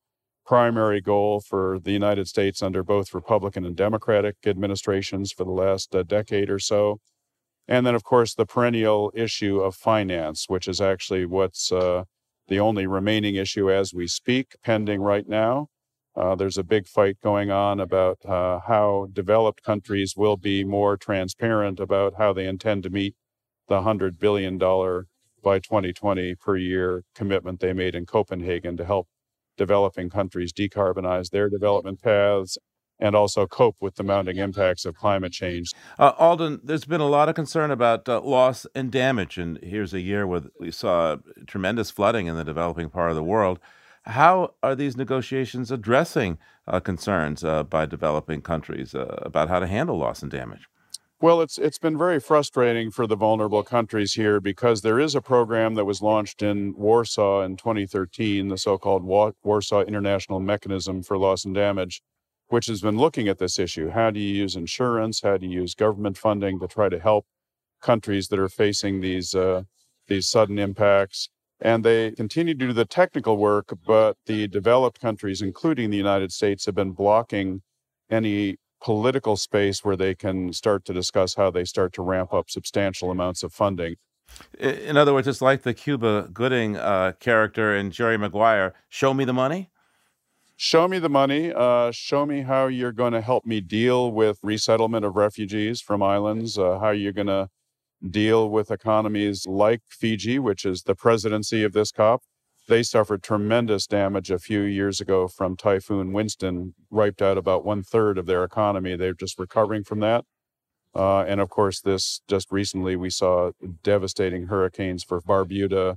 primary 0.45 1.01
goal 1.01 1.41
for 1.41 1.77
the 1.79 1.91
United 1.91 2.27
States 2.27 2.63
under 2.63 2.81
both 2.81 3.13
Republican 3.13 3.65
and 3.65 3.75
Democratic 3.75 4.36
administrations 4.45 5.31
for 5.31 5.43
the 5.43 5.51
last 5.51 5.93
uh, 5.93 6.03
decade 6.03 6.50
or 6.50 6.57
so. 6.57 7.00
And 7.67 7.86
then, 7.86 7.95
of 7.95 8.03
course, 8.03 8.33
the 8.33 8.45
perennial 8.45 9.12
issue 9.13 9.59
of 9.59 9.75
finance, 9.75 10.45
which 10.47 10.69
is 10.69 10.79
actually 10.79 11.25
what's 11.25 11.69
uh, 11.71 12.05
the 12.47 12.59
only 12.62 12.88
remaining 12.88 13.36
issue 13.36 13.69
as 13.69 13.93
we 13.93 14.07
speak, 14.07 14.55
pending 14.63 15.01
right 15.01 15.27
now. 15.27 15.67
Uh, 16.15 16.33
there's 16.33 16.57
a 16.57 16.63
big 16.63 16.88
fight 16.88 17.17
going 17.21 17.51
on 17.51 17.79
about 17.79 18.17
uh, 18.25 18.59
how 18.67 19.07
developed 19.12 19.62
countries 19.63 20.15
will 20.15 20.38
be 20.38 20.63
more 20.63 20.95
transparent 20.97 21.79
about 21.79 22.13
how 22.17 22.31
they 22.31 22.47
intend 22.47 22.83
to 22.83 22.89
meet 22.89 23.15
the 23.67 23.81
$100 23.81 24.19
billion 24.19 24.57
by 24.57 25.59
2020 25.59 26.36
per 26.36 26.57
year 26.57 27.03
commitment 27.15 27.59
they 27.59 27.74
made 27.74 27.95
in 27.95 28.05
Copenhagen 28.05 28.77
to 28.77 28.86
help 28.86 29.07
developing 29.57 30.09
countries 30.09 30.53
decarbonize 30.53 31.29
their 31.29 31.50
development 31.50 32.01
paths 32.01 32.57
and 33.00 33.15
also 33.15 33.45
cope 33.45 33.75
with 33.79 33.95
the 33.95 34.03
mounting 34.03 34.38
impacts 34.38 34.86
of 34.86 34.95
climate 34.95 35.31
change. 35.31 35.71
Uh, 36.00 36.13
Alden, 36.17 36.59
there's 36.63 36.86
been 36.86 37.01
a 37.01 37.07
lot 37.07 37.29
of 37.29 37.36
concern 37.36 37.69
about 37.69 38.09
uh, 38.09 38.19
loss 38.21 38.65
and 38.74 38.91
damage, 38.91 39.38
and 39.38 39.59
here's 39.62 39.93
a 39.93 40.01
year 40.01 40.25
where 40.25 40.41
we 40.59 40.71
saw 40.71 41.17
tremendous 41.45 41.91
flooding 41.91 42.27
in 42.27 42.36
the 42.36 42.43
developing 42.43 42.89
part 42.89 43.12
of 43.12 43.15
the 43.15 43.24
world. 43.24 43.59
How 44.03 44.55
are 44.63 44.74
these 44.75 44.97
negotiations 44.97 45.69
addressing 45.69 46.38
uh, 46.65 46.79
concerns 46.79 47.43
uh, 47.43 47.63
by 47.63 47.86
developing 47.86 48.41
countries 48.41 48.95
uh, 48.95 49.19
about 49.21 49.50
how 49.50 49.59
to 49.59 49.67
handle 49.67 49.97
loss 49.97 50.21
and 50.21 50.31
damage? 50.31 50.67
Well, 51.19 51.41
it's 51.41 51.57
it's 51.57 51.79
been 51.79 51.97
very 51.97 52.19
frustrating 52.19 52.91
for 52.91 53.07
the 53.07 53.15
vulnerable 53.15 53.63
countries 53.63 54.13
here 54.13 54.39
because 54.39 54.81
there 54.83 55.00
is 55.00 55.15
a 55.15 55.21
program 55.21 55.74
that 55.74 55.86
was 55.86 56.00
launched 56.00 56.43
in 56.43 56.75
Warsaw 56.77 57.41
in 57.41 57.57
2013, 57.57 58.50
the 58.50 58.57
so-called 58.57 59.03
Warsaw 59.43 59.81
International 59.81 60.39
Mechanism 60.39 61.01
for 61.01 61.17
Loss 61.17 61.45
and 61.45 61.55
Damage, 61.55 62.03
which 62.50 62.67
has 62.67 62.81
been 62.81 63.00
looking 63.00 63.27
at 63.27 63.39
this 63.39 63.57
issue. 63.57 63.89
How 63.89 64.12
do 64.12 64.19
you 64.19 64.31
use 64.31 64.55
insurance? 64.55 65.21
How 65.21 65.38
do 65.38 65.47
you 65.47 65.62
use 65.62 65.74
government 65.74 66.19
funding 66.19 66.59
to 66.59 66.67
try 66.67 66.88
to 66.88 67.00
help 67.00 67.25
countries 67.81 68.27
that 68.27 68.38
are 68.38 68.50
facing 68.50 69.01
these 69.01 69.33
uh, 69.33 69.63
these 70.07 70.27
sudden 70.29 70.59
impacts? 70.59 71.29
And 71.59 71.83
they 71.83 72.12
continue 72.12 72.53
to 72.53 72.67
do 72.67 72.74
the 72.74 72.86
technical 72.86 73.38
work, 73.38 73.75
but 73.88 74.17
the 74.27 74.47
developed 74.47 75.01
countries, 75.01 75.41
including 75.41 75.89
the 75.89 75.97
United 75.97 76.31
States, 76.31 76.67
have 76.67 76.75
been 76.75 76.91
blocking 76.91 77.63
any 78.12 78.57
political 78.81 79.38
space 79.38 79.84
where 79.84 79.96
they 79.96 80.15
can 80.15 80.53
start 80.53 80.86
to 80.86 80.93
discuss 80.93 81.36
how 81.36 81.50
they 81.50 81.65
start 81.65 81.93
to 81.93 82.01
ramp 82.01 82.34
up 82.34 82.50
substantial 82.50 83.12
amounts 83.12 83.43
of 83.43 83.53
funding. 83.53 83.96
In 84.60 84.98
other 84.98 85.13
words, 85.13 85.27
it's 85.27 85.41
like 85.41 85.63
the 85.63 85.74
Cuba 85.74 86.29
Gooding 86.34 86.75
uh, 86.77 87.13
character 87.19 87.75
in 87.75 87.91
Jerry 87.91 88.17
Maguire 88.17 88.74
show 88.89 89.13
me 89.13 89.25
the 89.25 89.34
money. 89.34 89.69
Show 90.57 90.88
me 90.88 91.00
the 91.00 91.10
money. 91.10 91.53
Uh, 91.53 91.91
show 91.91 92.25
me 92.25 92.41
how 92.41 92.67
you're 92.67 92.91
going 92.91 93.13
to 93.13 93.22
help 93.22 93.46
me 93.46 93.62
deal 93.62 94.12
with 94.12 94.39
resettlement 94.41 95.05
of 95.05 95.15
refugees 95.15 95.81
from 95.81 96.01
islands, 96.01 96.57
uh, 96.57 96.79
how 96.79 96.89
you're 96.89 97.13
going 97.13 97.27
to 97.27 97.50
deal 98.10 98.50
with 98.50 98.72
economies 98.72 99.46
like 99.48 99.81
Fiji, 99.88 100.39
which 100.39 100.65
is 100.65 100.84
the 100.84 100.96
presidency 100.96 101.63
of 101.63 101.74
this 101.74 101.91
COP. 101.91 102.24
They 102.67 102.83
suffered 102.83 103.24
tremendous 103.24 103.88
damage 103.88 104.29
a 104.29 104.39
few 104.39 104.62
years 104.62 105.00
ago 105.00 105.29
from 105.29 105.55
Typhoon 105.55 106.12
Winston, 106.12 106.74
wiped 106.89 107.21
out 107.21 107.38
about 107.38 107.63
one 107.63 107.81
third 107.81 108.17
of 108.17 108.25
their 108.25 108.43
economy. 108.43 108.95
They're 108.97 109.13
just 109.13 109.39
recovering 109.39 109.86
from 109.86 110.01
that. 110.01 110.25
Uh, 110.93 111.21
and 111.21 111.39
of 111.39 111.50
course, 111.50 111.79
this 111.79 112.21
just 112.27 112.51
recently 112.51 112.95
we 112.95 113.09
saw 113.09 113.51
devastating 113.83 114.47
hurricanes 114.47 115.03
for 115.03 115.21
Barbuda, 115.21 115.95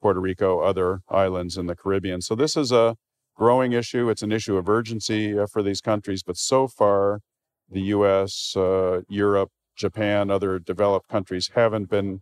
Puerto 0.00 0.20
Rico, 0.20 0.60
other 0.60 1.00
islands 1.08 1.56
in 1.56 1.66
the 1.66 1.74
Caribbean. 1.74 2.20
So 2.20 2.36
this 2.36 2.56
is 2.56 2.70
a 2.70 2.96
growing 3.34 3.72
issue. 3.72 4.08
It's 4.08 4.22
an 4.22 4.30
issue 4.30 4.56
of 4.56 4.68
urgency 4.68 5.36
uh, 5.36 5.46
for 5.46 5.62
these 5.62 5.80
countries. 5.80 6.22
But 6.22 6.36
so 6.36 6.68
far, 6.68 7.20
the 7.68 7.82
U.S., 7.82 8.54
uh, 8.56 9.00
Europe, 9.08 9.50
Japan, 9.74 10.30
other 10.30 10.58
developed 10.60 11.08
countries 11.08 11.50
haven't 11.54 11.88
been 11.88 12.20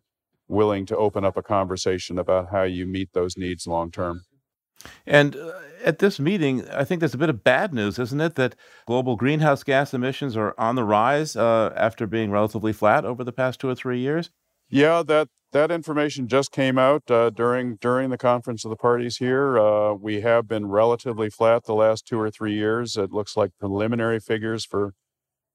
willing 0.50 0.84
to 0.86 0.96
open 0.96 1.24
up 1.24 1.36
a 1.36 1.42
conversation 1.42 2.18
about 2.18 2.50
how 2.50 2.62
you 2.62 2.86
meet 2.86 3.12
those 3.12 3.36
needs 3.36 3.66
long 3.66 3.90
term. 3.90 4.22
And 5.06 5.36
uh, 5.36 5.52
at 5.84 5.98
this 5.98 6.18
meeting, 6.18 6.68
I 6.70 6.84
think 6.84 7.00
there's 7.00 7.14
a 7.14 7.18
bit 7.18 7.28
of 7.28 7.44
bad 7.44 7.72
news, 7.72 7.98
isn't 7.98 8.20
it? 8.20 8.34
That 8.34 8.56
global 8.86 9.16
greenhouse 9.16 9.62
gas 9.62 9.94
emissions 9.94 10.36
are 10.36 10.54
on 10.58 10.74
the 10.74 10.84
rise 10.84 11.36
uh, 11.36 11.72
after 11.76 12.06
being 12.06 12.30
relatively 12.30 12.72
flat 12.72 13.04
over 13.04 13.24
the 13.24 13.32
past 13.32 13.60
two 13.60 13.68
or 13.68 13.74
three 13.74 14.00
years. 14.00 14.30
Yeah, 14.68 15.02
that 15.06 15.28
that 15.52 15.70
information 15.70 16.28
just 16.28 16.52
came 16.52 16.78
out 16.78 17.10
uh, 17.10 17.30
during 17.30 17.76
during 17.76 18.10
the 18.10 18.18
conference 18.18 18.64
of 18.64 18.70
the 18.70 18.76
parties 18.76 19.16
here. 19.16 19.58
Uh, 19.58 19.94
we 19.94 20.20
have 20.20 20.46
been 20.46 20.66
relatively 20.66 21.28
flat 21.28 21.64
the 21.64 21.74
last 21.74 22.06
two 22.06 22.20
or 22.20 22.30
three 22.30 22.54
years. 22.54 22.96
It 22.96 23.10
looks 23.10 23.36
like 23.36 23.50
preliminary 23.58 24.20
figures 24.20 24.64
for 24.64 24.92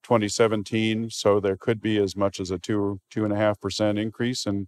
2017, 0.04 1.10
so 1.10 1.40
there 1.40 1.58
could 1.58 1.82
be 1.82 1.98
as 1.98 2.16
much 2.16 2.40
as 2.40 2.52
a 2.52 2.60
two 2.60 3.00
two 3.10 3.24
and 3.24 3.34
a 3.34 3.38
half 3.38 3.60
percent 3.62 3.98
increase 3.98 4.46
in 4.46 4.68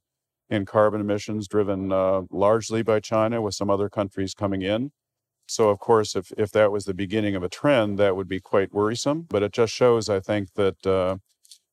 in 0.49 0.65
carbon 0.65 1.01
emissions, 1.01 1.47
driven 1.47 1.91
uh, 1.91 2.21
largely 2.31 2.81
by 2.81 2.99
China, 2.99 3.41
with 3.41 3.55
some 3.55 3.69
other 3.69 3.89
countries 3.89 4.33
coming 4.33 4.61
in. 4.61 4.91
So, 5.47 5.69
of 5.69 5.79
course, 5.79 6.15
if, 6.15 6.31
if 6.37 6.51
that 6.51 6.71
was 6.71 6.85
the 6.85 6.93
beginning 6.93 7.35
of 7.35 7.43
a 7.43 7.49
trend, 7.49 7.97
that 7.99 8.15
would 8.15 8.27
be 8.27 8.39
quite 8.39 8.73
worrisome. 8.73 9.25
But 9.29 9.43
it 9.43 9.53
just 9.53 9.73
shows, 9.73 10.09
I 10.09 10.19
think, 10.19 10.53
that 10.55 10.85
uh, 10.85 11.17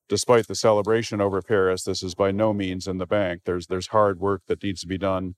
despite 0.07 0.47
the 0.47 0.55
celebration 0.55 1.19
over 1.21 1.41
Paris, 1.41 1.83
this 1.83 2.01
is 2.01 2.15
by 2.15 2.31
no 2.31 2.53
means 2.53 2.87
in 2.87 2.97
the 2.97 3.05
bank. 3.05 3.41
There's 3.45 3.67
there's 3.67 3.87
hard 3.87 4.19
work 4.19 4.43
that 4.47 4.63
needs 4.63 4.81
to 4.81 4.87
be 4.87 4.97
done 4.97 5.35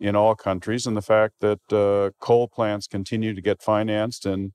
in 0.00 0.14
all 0.14 0.34
countries, 0.34 0.86
and 0.86 0.96
the 0.96 1.02
fact 1.02 1.34
that 1.40 1.72
uh, 1.72 2.10
coal 2.20 2.48
plants 2.48 2.86
continue 2.86 3.34
to 3.34 3.40
get 3.40 3.62
financed 3.62 4.26
in 4.26 4.52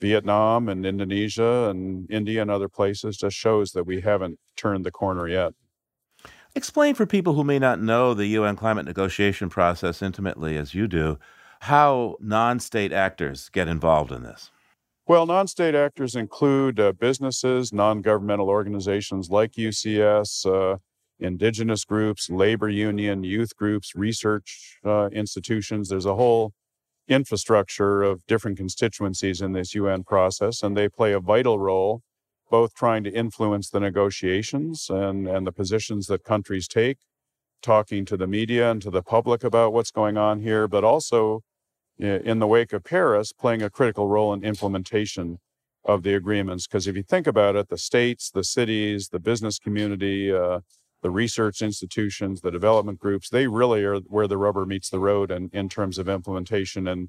Vietnam 0.00 0.68
and 0.68 0.84
Indonesia 0.84 1.70
and 1.70 2.10
India 2.10 2.42
and 2.42 2.50
other 2.50 2.68
places 2.68 3.16
just 3.16 3.36
shows 3.36 3.70
that 3.72 3.84
we 3.84 4.00
haven't 4.00 4.38
turned 4.56 4.84
the 4.84 4.90
corner 4.90 5.28
yet. 5.28 5.52
Explain 6.54 6.94
for 6.94 7.06
people 7.06 7.32
who 7.32 7.44
may 7.44 7.58
not 7.58 7.80
know 7.80 8.12
the 8.12 8.26
UN 8.26 8.56
climate 8.56 8.84
negotiation 8.84 9.48
process 9.48 10.02
intimately 10.02 10.58
as 10.58 10.74
you 10.74 10.86
do, 10.86 11.18
how 11.60 12.16
non 12.20 12.60
state 12.60 12.92
actors 12.92 13.48
get 13.48 13.68
involved 13.68 14.12
in 14.12 14.22
this. 14.22 14.50
Well, 15.06 15.24
non 15.24 15.46
state 15.46 15.74
actors 15.74 16.14
include 16.14 16.78
uh, 16.78 16.92
businesses, 16.92 17.72
non 17.72 18.02
governmental 18.02 18.50
organizations 18.50 19.30
like 19.30 19.52
UCS, 19.52 20.44
uh, 20.44 20.76
indigenous 21.18 21.86
groups, 21.86 22.28
labor 22.28 22.68
union, 22.68 23.24
youth 23.24 23.56
groups, 23.56 23.94
research 23.94 24.78
uh, 24.84 25.08
institutions. 25.10 25.88
There's 25.88 26.04
a 26.04 26.16
whole 26.16 26.52
infrastructure 27.08 28.02
of 28.02 28.26
different 28.26 28.58
constituencies 28.58 29.40
in 29.40 29.52
this 29.52 29.74
UN 29.74 30.04
process, 30.04 30.62
and 30.62 30.76
they 30.76 30.90
play 30.90 31.12
a 31.12 31.20
vital 31.20 31.58
role 31.58 32.02
both 32.52 32.74
trying 32.74 33.02
to 33.02 33.10
influence 33.10 33.70
the 33.70 33.80
negotiations 33.80 34.90
and, 34.90 35.26
and 35.26 35.46
the 35.46 35.52
positions 35.52 36.06
that 36.06 36.22
countries 36.22 36.68
take, 36.68 36.98
talking 37.62 38.04
to 38.04 38.14
the 38.14 38.26
media 38.26 38.70
and 38.70 38.82
to 38.82 38.90
the 38.90 39.00
public 39.00 39.42
about 39.42 39.72
what's 39.72 39.90
going 39.90 40.18
on 40.18 40.40
here, 40.40 40.68
but 40.68 40.84
also 40.84 41.40
in 41.98 42.40
the 42.40 42.46
wake 42.46 42.74
of 42.74 42.84
Paris, 42.84 43.32
playing 43.32 43.62
a 43.62 43.70
critical 43.70 44.06
role 44.06 44.34
in 44.34 44.44
implementation 44.44 45.38
of 45.86 46.02
the 46.02 46.12
agreements. 46.12 46.66
Because 46.66 46.86
if 46.86 46.94
you 46.94 47.02
think 47.02 47.26
about 47.26 47.56
it, 47.56 47.70
the 47.70 47.78
states, 47.78 48.30
the 48.30 48.44
cities, 48.44 49.08
the 49.08 49.18
business 49.18 49.58
community, 49.58 50.30
uh, 50.30 50.60
the 51.00 51.10
research 51.10 51.62
institutions, 51.62 52.42
the 52.42 52.50
development 52.50 52.98
groups, 52.98 53.30
they 53.30 53.46
really 53.46 53.82
are 53.82 53.96
where 54.00 54.28
the 54.28 54.36
rubber 54.36 54.66
meets 54.66 54.90
the 54.90 54.98
road 54.98 55.30
in, 55.30 55.48
in 55.54 55.70
terms 55.70 55.96
of 55.96 56.06
implementation 56.06 56.86
and 56.86 57.08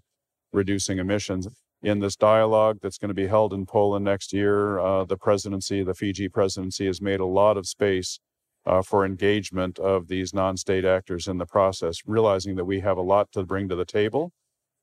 reducing 0.53 0.99
emissions 0.99 1.45
in 1.83 1.99
this 1.99 2.15
dialogue 2.15 2.79
that's 2.81 2.97
going 2.97 3.09
to 3.09 3.13
be 3.13 3.27
held 3.27 3.53
in 3.53 3.65
Poland 3.65 4.05
next 4.05 4.33
year. 4.33 4.79
Uh, 4.79 5.03
the 5.03 5.17
presidency, 5.17 5.83
the 5.83 5.93
Fiji 5.93 6.29
presidency, 6.29 6.87
has 6.87 7.01
made 7.01 7.19
a 7.19 7.25
lot 7.25 7.57
of 7.57 7.67
space 7.67 8.19
uh, 8.65 8.81
for 8.81 9.05
engagement 9.05 9.77
of 9.79 10.07
these 10.07 10.33
non 10.33 10.55
state 10.55 10.85
actors 10.85 11.27
in 11.27 11.37
the 11.37 11.45
process, 11.45 11.97
realizing 12.05 12.55
that 12.55 12.65
we 12.65 12.79
have 12.79 12.97
a 12.97 13.01
lot 13.01 13.31
to 13.33 13.43
bring 13.43 13.67
to 13.67 13.75
the 13.75 13.85
table 13.85 14.31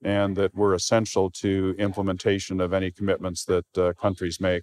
and 0.03 0.37
that 0.37 0.55
we're 0.55 0.75
essential 0.75 1.31
to 1.31 1.75
implementation 1.79 2.61
of 2.61 2.73
any 2.73 2.91
commitments 2.91 3.45
that 3.45 3.79
uh, 3.79 3.93
countries 3.95 4.41
make. 4.41 4.63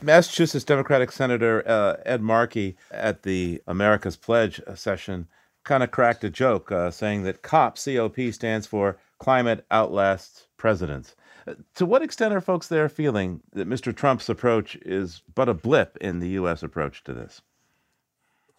Massachusetts 0.00 0.64
Democratic 0.64 1.10
Senator 1.10 1.62
uh, 1.66 1.96
Ed 2.04 2.22
Markey 2.22 2.76
at 2.90 3.22
the 3.22 3.60
America's 3.66 4.16
Pledge 4.16 4.60
session 4.74 5.28
kind 5.64 5.82
of 5.82 5.90
cracked 5.90 6.24
a 6.24 6.30
joke 6.30 6.72
uh, 6.72 6.90
saying 6.90 7.22
that 7.22 7.42
COP, 7.42 7.78
COP 7.78 8.18
stands 8.32 8.66
for 8.66 8.98
Climate 9.18 9.64
Outlasts 9.70 10.48
Presidents. 10.62 11.16
Uh, 11.44 11.54
to 11.74 11.84
what 11.84 12.02
extent 12.02 12.32
are 12.32 12.40
folks 12.40 12.68
there 12.68 12.88
feeling 12.88 13.40
that 13.52 13.68
Mr. 13.68 13.92
Trump's 13.92 14.28
approach 14.28 14.76
is 14.76 15.20
but 15.34 15.48
a 15.48 15.54
blip 15.54 15.96
in 16.00 16.20
the 16.20 16.28
U.S. 16.38 16.62
approach 16.62 17.02
to 17.02 17.12
this? 17.12 17.42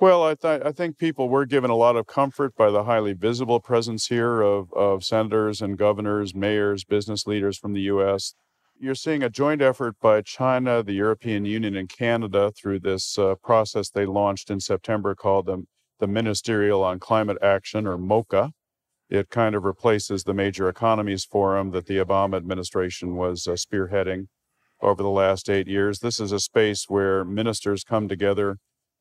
Well, 0.01 0.21
I, 0.21 0.35
th- 0.35 0.63
I 0.65 0.73
think 0.73 0.97
people 0.97 1.29
were 1.29 1.45
given 1.45 1.71
a 1.71 1.77
lot 1.77 1.95
of 1.95 2.05
comfort 2.05 2.57
by 2.57 2.71
the 2.71 2.83
highly 2.83 3.13
visible 3.13 3.61
presence 3.61 4.07
here 4.07 4.41
of, 4.41 4.73
of 4.73 5.05
senators 5.05 5.61
and 5.61 5.77
governors, 5.77 6.35
mayors, 6.35 6.83
business 6.83 7.25
leaders 7.25 7.57
from 7.57 7.71
the 7.71 7.83
U.S. 7.83 8.33
You're 8.77 8.95
seeing 8.95 9.23
a 9.23 9.29
joint 9.29 9.61
effort 9.61 9.95
by 10.01 10.23
China, 10.23 10.83
the 10.83 10.91
European 10.91 11.45
Union, 11.45 11.77
and 11.77 11.87
Canada 11.87 12.51
through 12.51 12.81
this 12.81 13.17
uh, 13.17 13.35
process 13.35 13.89
they 13.89 14.05
launched 14.05 14.49
in 14.49 14.59
September 14.59 15.15
called 15.15 15.45
the, 15.45 15.65
the 15.99 16.07
Ministerial 16.07 16.83
on 16.83 16.99
Climate 16.99 17.37
Action, 17.41 17.87
or 17.87 17.97
MOCA. 17.97 18.51
It 19.13 19.29
kind 19.29 19.53
of 19.53 19.63
replaces 19.63 20.23
the 20.23 20.33
Major 20.33 20.67
Economies 20.67 21.23
Forum 21.23 21.69
that 21.69 21.85
the 21.85 21.97
Obama 21.97 22.35
administration 22.35 23.15
was 23.15 23.45
uh, 23.45 23.51
spearheading 23.51 24.25
over 24.81 25.03
the 25.03 25.09
last 25.11 25.51
eight 25.51 25.67
years. 25.67 25.99
This 25.99 26.19
is 26.19 26.31
a 26.31 26.39
space 26.39 26.85
where 26.89 27.23
ministers 27.23 27.83
come 27.83 28.07
together 28.07 28.57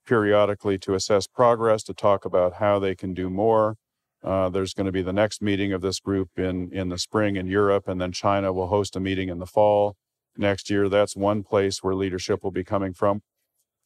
periodically 0.06 0.76
to 0.80 0.92
assess 0.92 1.26
progress, 1.26 1.82
to 1.84 1.94
talk 1.94 2.26
about 2.26 2.56
how 2.56 2.78
they 2.78 2.94
can 2.94 3.14
do 3.14 3.30
more. 3.30 3.76
Uh, 4.22 4.50
there's 4.50 4.74
going 4.74 4.84
to 4.84 4.92
be 4.92 5.00
the 5.00 5.14
next 5.14 5.40
meeting 5.40 5.72
of 5.72 5.80
this 5.80 5.98
group 5.98 6.28
in, 6.36 6.70
in 6.74 6.90
the 6.90 6.98
spring 6.98 7.36
in 7.36 7.46
Europe, 7.46 7.88
and 7.88 7.98
then 7.98 8.12
China 8.12 8.52
will 8.52 8.66
host 8.66 8.94
a 8.94 9.00
meeting 9.00 9.30
in 9.30 9.38
the 9.38 9.46
fall 9.46 9.96
next 10.36 10.68
year. 10.68 10.90
That's 10.90 11.16
one 11.16 11.42
place 11.42 11.82
where 11.82 11.94
leadership 11.94 12.44
will 12.44 12.50
be 12.50 12.64
coming 12.64 12.92
from 12.92 13.22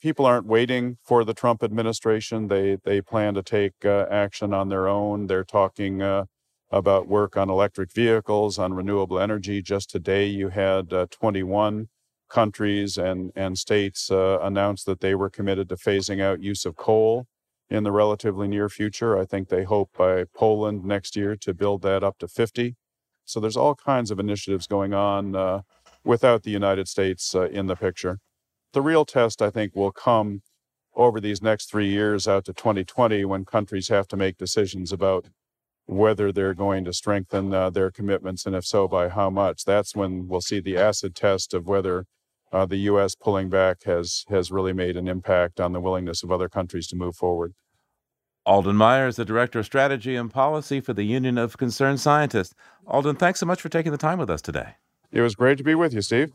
people 0.00 0.26
aren't 0.26 0.46
waiting 0.46 0.98
for 1.02 1.24
the 1.24 1.34
Trump 1.34 1.62
administration. 1.62 2.48
They 2.48 2.78
they 2.84 3.00
plan 3.00 3.34
to 3.34 3.42
take 3.42 3.84
uh, 3.84 4.06
action 4.10 4.52
on 4.52 4.68
their 4.68 4.88
own. 4.88 5.26
They're 5.26 5.44
talking 5.44 6.02
uh, 6.02 6.24
about 6.70 7.08
work 7.08 7.36
on 7.36 7.48
electric 7.50 7.92
vehicles, 7.92 8.58
on 8.58 8.74
renewable 8.74 9.18
energy. 9.18 9.62
Just 9.62 9.90
today, 9.90 10.26
you 10.26 10.50
had 10.50 10.92
uh, 10.92 11.06
21 11.10 11.88
countries 12.28 12.98
and 12.98 13.32
and 13.36 13.58
states 13.58 14.10
uh, 14.10 14.38
announce 14.42 14.84
that 14.84 15.00
they 15.00 15.14
were 15.14 15.30
committed 15.30 15.68
to 15.68 15.76
phasing 15.76 16.20
out 16.20 16.42
use 16.42 16.64
of 16.64 16.76
coal 16.76 17.26
in 17.68 17.82
the 17.82 17.92
relatively 17.92 18.46
near 18.48 18.68
future. 18.68 19.18
I 19.18 19.24
think 19.24 19.48
they 19.48 19.64
hope 19.64 19.90
by 19.96 20.24
Poland 20.34 20.84
next 20.84 21.16
year 21.16 21.36
to 21.36 21.54
build 21.54 21.82
that 21.82 22.04
up 22.04 22.18
to 22.18 22.28
50. 22.28 22.76
So 23.24 23.40
there's 23.40 23.56
all 23.56 23.74
kinds 23.74 24.12
of 24.12 24.20
initiatives 24.20 24.68
going 24.68 24.94
on 24.94 25.34
uh, 25.34 25.62
without 26.04 26.44
the 26.44 26.52
United 26.52 26.86
States 26.86 27.34
uh, 27.34 27.48
in 27.48 27.66
the 27.66 27.74
picture 27.74 28.20
the 28.76 28.82
real 28.82 29.06
test, 29.06 29.40
I 29.40 29.48
think, 29.48 29.74
will 29.74 29.90
come 29.90 30.42
over 30.94 31.18
these 31.18 31.40
next 31.40 31.70
three 31.70 31.88
years 31.88 32.28
out 32.28 32.44
to 32.44 32.52
2020 32.52 33.24
when 33.24 33.46
countries 33.46 33.88
have 33.88 34.06
to 34.08 34.18
make 34.18 34.36
decisions 34.36 34.92
about 34.92 35.30
whether 35.86 36.30
they're 36.30 36.52
going 36.52 36.84
to 36.84 36.92
strengthen 36.92 37.54
uh, 37.54 37.70
their 37.70 37.90
commitments, 37.90 38.44
and 38.44 38.54
if 38.54 38.66
so, 38.66 38.86
by 38.86 39.08
how 39.08 39.30
much. 39.30 39.64
That's 39.64 39.96
when 39.96 40.28
we'll 40.28 40.42
see 40.42 40.60
the 40.60 40.76
acid 40.76 41.14
test 41.14 41.54
of 41.54 41.66
whether 41.66 42.04
uh, 42.52 42.66
the 42.66 42.76
U.S. 42.90 43.14
pulling 43.14 43.48
back 43.48 43.84
has 43.84 44.26
has 44.28 44.50
really 44.50 44.74
made 44.74 44.98
an 44.98 45.08
impact 45.08 45.58
on 45.58 45.72
the 45.72 45.80
willingness 45.80 46.22
of 46.22 46.30
other 46.30 46.50
countries 46.50 46.86
to 46.88 46.96
move 46.96 47.16
forward. 47.16 47.54
Alden 48.44 48.76
Meyer 48.76 49.06
is 49.06 49.16
the 49.16 49.24
Director 49.24 49.60
of 49.60 49.64
Strategy 49.64 50.16
and 50.16 50.30
Policy 50.30 50.82
for 50.82 50.92
the 50.92 51.04
Union 51.04 51.38
of 51.38 51.56
Concerned 51.56 52.00
Scientists. 52.00 52.54
Alden, 52.86 53.16
thanks 53.16 53.40
so 53.40 53.46
much 53.46 53.62
for 53.62 53.70
taking 53.70 53.92
the 53.92 53.98
time 53.98 54.18
with 54.18 54.28
us 54.28 54.42
today. 54.42 54.74
It 55.10 55.22
was 55.22 55.34
great 55.34 55.56
to 55.56 55.64
be 55.64 55.74
with 55.74 55.94
you, 55.94 56.02
Steve. 56.02 56.34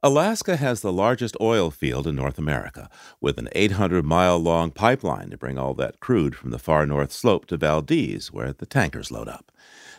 Alaska 0.00 0.56
has 0.56 0.80
the 0.80 0.92
largest 0.92 1.36
oil 1.40 1.72
field 1.72 2.06
in 2.06 2.14
North 2.14 2.38
America, 2.38 2.88
with 3.20 3.36
an 3.36 3.48
800 3.50 4.04
mile 4.04 4.38
long 4.38 4.70
pipeline 4.70 5.28
to 5.30 5.36
bring 5.36 5.58
all 5.58 5.74
that 5.74 5.98
crude 5.98 6.36
from 6.36 6.52
the 6.52 6.58
far 6.58 6.86
north 6.86 7.10
slope 7.10 7.46
to 7.46 7.56
Valdez, 7.56 8.32
where 8.32 8.52
the 8.52 8.64
tankers 8.64 9.10
load 9.10 9.26
up. 9.26 9.50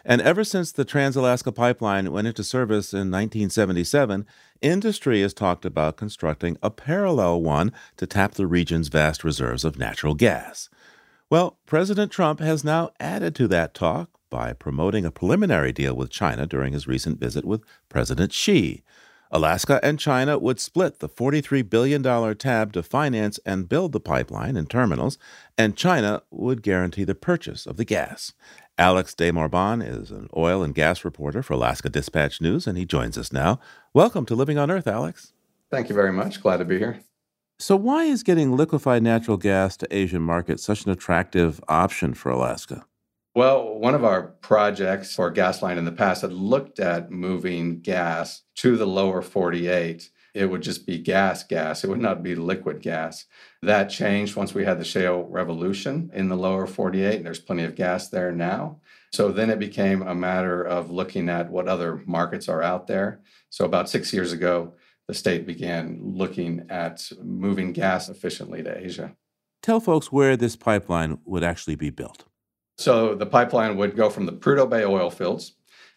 And 0.06 0.22
ever 0.22 0.46
since 0.46 0.72
the 0.72 0.86
Trans 0.86 1.18
Alaska 1.18 1.51
Pipeline 1.51 2.13
went 2.13 2.27
into 2.27 2.46
service 2.46 2.94
in 2.94 3.12
1977, 3.12 4.25
industry 4.62 5.22
has 5.22 5.34
talked 5.34 5.65
about 5.65 5.98
constructing 5.98 6.58
a 6.63 6.72
parallel 6.72 7.41
one 7.41 7.74
to 7.98 8.08
tap 8.08 8.36
the 8.36 8.48
region's 8.48 8.88
vast 8.88 9.25
reserves 9.25 9.65
of 9.65 9.77
natural 9.77 10.13
gas. 10.13 10.70
Well, 11.29 11.60
President 11.65 12.10
Trump 12.10 12.39
has 12.39 12.63
now 12.63 12.91
added 13.01 13.36
to 13.36 13.50
that 13.50 13.74
talk 13.74 14.10
by 14.29 14.53
promoting 14.53 15.06
a 15.06 15.12
preliminary 15.12 15.74
deal 15.74 15.94
with 15.94 16.10
China 16.10 16.46
during 16.46 16.72
his 16.72 16.88
recent 16.88 17.20
visit 17.20 17.44
with 17.44 17.63
President 17.89 18.32
Xi. 18.32 18.82
Alaska 19.32 19.80
and 19.84 20.00
China 20.00 20.40
would 20.40 20.60
split 20.60 21.00
the 21.00 21.08
$43 21.08 21.70
billion 21.70 22.02
tab 22.36 22.74
to 22.74 22.82
finance 22.82 23.40
and 23.46 23.70
build 23.70 23.92
the 23.92 24.00
pipeline 24.00 24.58
and 24.58 24.68
terminals, 24.68 25.20
and 25.56 25.78
China 25.78 26.24
would 26.32 26.64
guarantee 26.64 27.04
the 27.04 27.14
purchase 27.14 27.68
of 27.68 27.78
the 27.78 27.86
gas. 27.86 28.34
Alex 28.80 29.14
de 29.14 29.32
Marban 29.32 29.88
is 29.88 30.10
an 30.10 30.30
oil 30.36 30.64
and 30.64 30.74
gas 30.74 31.06
reporter 31.06 31.44
for 31.44 31.54
Alaska 31.54 31.90
Dispatch 31.90 32.42
News, 32.42 32.66
and 32.66 32.76
he 32.76 32.86
joins 32.86 33.20
us 33.20 33.32
now. 33.32 33.60
Welcome 33.94 34.26
to 34.26 34.36
Living 34.36 34.58
on 34.58 34.72
Earth, 34.72 34.88
Alex. 34.88 35.32
Thank 35.70 35.90
you 35.90 35.96
very 35.96 36.12
much. 36.12 36.42
Glad 36.42 36.58
to 36.58 36.66
be 36.66 36.80
here. 36.80 37.02
So, 37.60 37.76
why 37.76 38.06
is 38.06 38.24
getting 38.24 38.56
liquefied 38.56 39.04
natural 39.04 39.38
gas 39.38 39.78
to 39.78 39.96
Asian 39.96 40.24
markets 40.24 40.64
such 40.64 40.86
an 40.86 40.92
attractive 40.92 41.62
option 41.68 42.16
for 42.16 42.32
Alaska? 42.32 42.86
Well, 43.36 43.78
one 43.78 43.94
of 43.94 44.04
our 44.04 44.24
projects 44.24 45.16
for 45.16 45.32
Gasline 45.32 45.78
in 45.78 45.86
the 45.86 45.92
past 45.92 46.24
had 46.24 46.34
looked 46.34 46.80
at 46.80 47.12
moving 47.12 47.80
gas 47.80 48.42
to 48.56 48.76
the 48.76 48.88
lower 48.88 49.22
48. 49.22 50.10
It 50.34 50.46
would 50.46 50.62
just 50.62 50.86
be 50.86 50.98
gas, 50.98 51.44
gas. 51.44 51.84
It 51.84 51.90
would 51.90 52.02
not 52.02 52.24
be 52.24 52.36
liquid 52.36 52.82
gas. 52.82 53.26
That 53.62 53.90
changed 53.90 54.36
once 54.36 54.54
we 54.54 54.66
had 54.66 54.80
the 54.80 54.86
shale 54.86 55.24
revolution 55.24 56.10
in 56.14 56.30
the 56.30 56.36
lower 56.36 56.66
48. 56.66 57.24
There's 57.24 57.40
plenty 57.40 57.64
of 57.64 57.76
gas 57.76 58.10
there 58.10 58.32
now. 58.32 58.80
So 59.12 59.32
then 59.32 59.50
it 59.50 59.60
became 59.60 60.02
a 60.02 60.16
matter 60.16 60.64
of 60.64 60.92
looking 60.92 61.30
at 61.30 61.50
what 61.50 61.68
other 61.68 62.02
markets 62.06 62.48
are 62.48 62.62
out 62.62 62.88
there. 62.88 63.22
So 63.50 63.66
about 63.66 63.90
six 63.90 64.14
years 64.14 64.32
ago, 64.32 64.74
the 65.08 65.14
state 65.14 65.48
began 65.48 66.00
looking 66.04 66.66
at 66.70 67.12
moving 67.24 67.74
gas 67.74 68.10
efficiently 68.10 68.62
to 68.63 68.78
Asia. 68.78 69.15
Tell 69.63 69.80
folks 69.80 70.12
where 70.12 70.38
this 70.38 70.56
pipeline 70.56 71.20
would 71.26 71.44
actually 71.44 71.76
be 71.76 71.89
built. 71.89 72.26
So 72.80 73.13
the 73.13 73.26
pipeline 73.26 73.76
would 73.76 73.98
go 73.98 74.10
from 74.10 74.26
the 74.26 74.32
Prudhoe 74.32 74.70
Bay 74.70 74.86
oil 74.86 75.10
fields, 75.10 75.56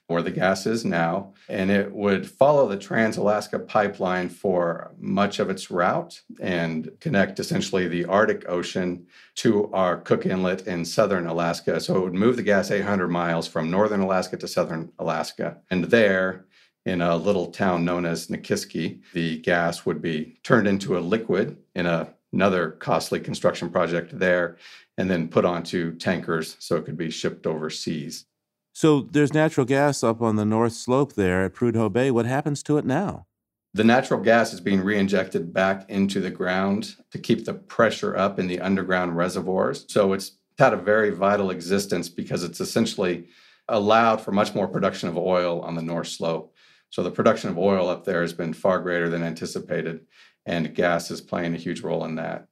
where 0.09 0.21
the 0.21 0.33
gas 0.33 0.67
is 0.67 0.85
now, 0.85 1.33
and 1.49 1.71
it 1.71 1.93
would 1.93 2.29
follow 2.29 2.67
the 2.67 2.77
Trans 2.77 3.17
Alaska 3.17 3.61
pipeline 3.61 4.29
for 4.29 4.91
much 4.99 5.39
of 5.39 5.49
its 5.49 5.71
route 5.71 6.21
and 6.41 6.91
connect 6.99 7.39
essentially 7.39 7.87
the 7.87 8.05
Arctic 8.07 8.49
Ocean 8.49 9.07
to 9.37 9.73
our 9.73 9.97
Cook 9.97 10.27
Inlet 10.27 10.67
in 10.67 10.85
southern 10.85 11.29
Alaska. 11.29 11.81
So 11.81 11.99
it 11.99 12.01
would 12.01 12.15
move 12.15 12.35
the 12.35 12.43
gas 12.43 12.73
800 12.73 13.07
miles 13.07 13.47
from 13.47 13.71
northern 13.71 14.01
Alaska 14.01 14.37
to 14.39 14.49
southern 14.49 14.91
Alaska. 14.99 15.59
And 15.71 15.85
there, 15.85 16.47
in 16.85 17.01
a 17.01 17.17
little 17.17 17.53
town 17.53 17.85
known 17.85 18.05
as 18.05 18.27
Nikiski, 18.27 19.03
the 19.13 19.39
gas 19.39 19.87
would 19.87 20.03
be 20.03 20.41
turned 20.43 20.67
into 20.67 20.99
a 20.99 21.01
liquid 21.01 21.59
in 21.77 21.87
a, 21.87 22.13
another 22.33 22.71
costly 22.71 23.21
construction 23.21 23.71
project 23.71 24.19
there 24.19 24.57
and 24.99 25.11
then 25.11 25.29
put 25.29 25.45
onto 25.45 25.97
tankers 25.97 26.57
so 26.59 26.77
it 26.77 26.85
could 26.85 26.97
be 26.97 27.11
shipped 27.11 27.47
overseas. 27.47 28.27
So 28.73 29.03
there's 29.03 29.35
natural 29.35 29.67
gas 29.67 30.03
up 30.03 30.23
on 30.23 30.37
the 30.37 30.45
north 30.45 30.73
slope 30.73 31.15
there 31.15 31.45
at 31.45 31.55
Prudhoe 31.55 31.93
Bay. 31.93 32.11
What 32.11 32.27
happens 32.27 32.63
to 32.65 32.79
it 32.79 32.87
now? 32.87 33.27
The 33.75 33.85
natural 33.85 34.21
gas 34.21 34.53
is 34.53 34.61
being 34.61 34.81
reinjected 34.81 35.53
back 35.53 35.89
into 35.89 36.21
the 36.21 36.31
ground 36.31 36.97
to 37.11 37.19
keep 37.19 37.45
the 37.45 37.55
pressure 37.55 38.17
up 38.17 38.39
in 38.39 38.47
the 38.47 38.61
underground 38.61 39.17
reservoirs. 39.17 39.87
So 39.89 40.13
it's 40.13 40.33
had 40.59 40.75
a 40.75 40.77
very 40.77 41.11
vital 41.11 41.51
existence 41.51 42.09
because 42.09 42.45
it's 42.45 42.61
essentially 42.61 43.29
allowed 43.69 44.21
for 44.21 44.33
much 44.33 44.55
more 44.55 44.69
production 44.69 45.09
of 45.09 45.17
oil 45.17 45.61
on 45.63 45.75
the 45.75 45.83
north 45.83 46.09
slope. 46.09 46.55
So 46.91 47.03
the 47.03 47.11
production 47.11 47.49
of 47.49 47.59
oil 47.59 47.89
up 47.89 48.05
there 48.05 48.21
has 48.21 48.35
been 48.35 48.53
far 48.53 48.79
greater 48.81 49.09
than 49.09 49.23
anticipated, 49.23 50.01
and 50.47 50.75
gas 50.75 51.11
is 51.11 51.21
playing 51.21 51.55
a 51.55 51.59
huge 51.59 51.81
role 51.83 52.05
in 52.05 52.17
that. 52.17 52.47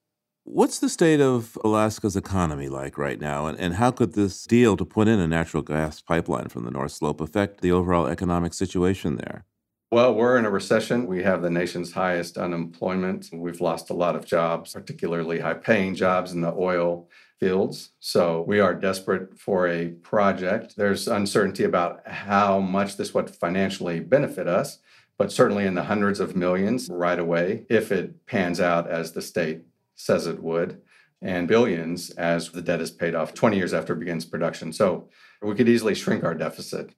What's 0.45 0.79
the 0.79 0.89
state 0.89 1.21
of 1.21 1.57
Alaska's 1.65 2.17
economy 2.17 2.69
like 2.69 2.97
right 2.99 3.21
now? 3.21 3.47
And, 3.47 3.59
and 3.61 3.75
how 3.75 3.91
could 3.91 4.15
this 4.15 4.45
deal 4.45 4.77
to 4.77 4.85
put 4.85 5.07
in 5.07 5.21
a 5.21 5.27
natural 5.27 5.63
gas 5.63 6.01
pipeline 6.01 6.49
from 6.49 6.65
the 6.65 6.71
North 6.71 6.93
Slope 6.93 7.21
affect 7.21 7.61
the 7.61 7.73
overall 7.73 8.07
economic 8.07 8.55
situation 8.55 9.17
there? 9.17 9.45
Well, 9.93 10.15
we're 10.15 10.39
in 10.39 10.47
a 10.47 10.51
recession. 10.51 11.07
We 11.09 11.25
have 11.25 11.43
the 11.43 11.51
nation's 11.51 11.93
highest 11.93 12.39
unemployment. 12.39 13.29
We've 13.33 13.61
lost 13.61 13.91
a 13.91 13.95
lot 13.95 14.15
of 14.15 14.25
jobs, 14.25 14.73
particularly 14.73 15.41
high 15.41 15.55
paying 15.55 15.97
jobs 15.97 16.33
in 16.33 16.41
the 16.41 16.53
oil 16.53 17.09
fields. 17.41 17.91
So 17.99 18.45
we 18.47 18.61
are 18.61 18.75
desperate 18.75 19.37
for 19.39 19.67
a 19.67 19.89
project. 19.89 20.77
There's 20.77 21.09
uncertainty 21.09 21.65
about 21.65 22.07
how 22.07 22.61
much 22.61 22.97
this 22.97 23.13
would 23.15 23.31
financially 23.31 23.99
benefit 23.99 24.47
us, 24.47 24.79
but 25.21 25.31
certainly 25.31 25.67
in 25.67 25.75
the 25.75 25.83
hundreds 25.83 26.19
of 26.19 26.35
millions 26.35 26.89
right 26.91 27.19
away 27.19 27.67
if 27.69 27.93
it 27.93 28.25
pans 28.25 28.59
out 28.59 28.89
as 28.89 29.13
the 29.13 29.21
state 29.21 29.61
says 29.95 30.27
it 30.27 30.43
would, 30.43 30.81
and 31.21 31.47
billions 31.47 32.09
as 32.13 32.49
the 32.49 32.63
debt 32.63 32.81
is 32.81 32.91
paid 32.91 33.15
off 33.15 33.35
20 33.35 33.55
years 33.55 33.75
after 33.75 33.93
it 33.93 33.99
begins 33.99 34.25
production. 34.25 34.73
So 34.73 35.11
we 35.43 35.55
could 35.55 35.69
easily 35.69 35.95
shrink 35.95 36.25
our 36.25 36.35
deficit. 36.35 36.95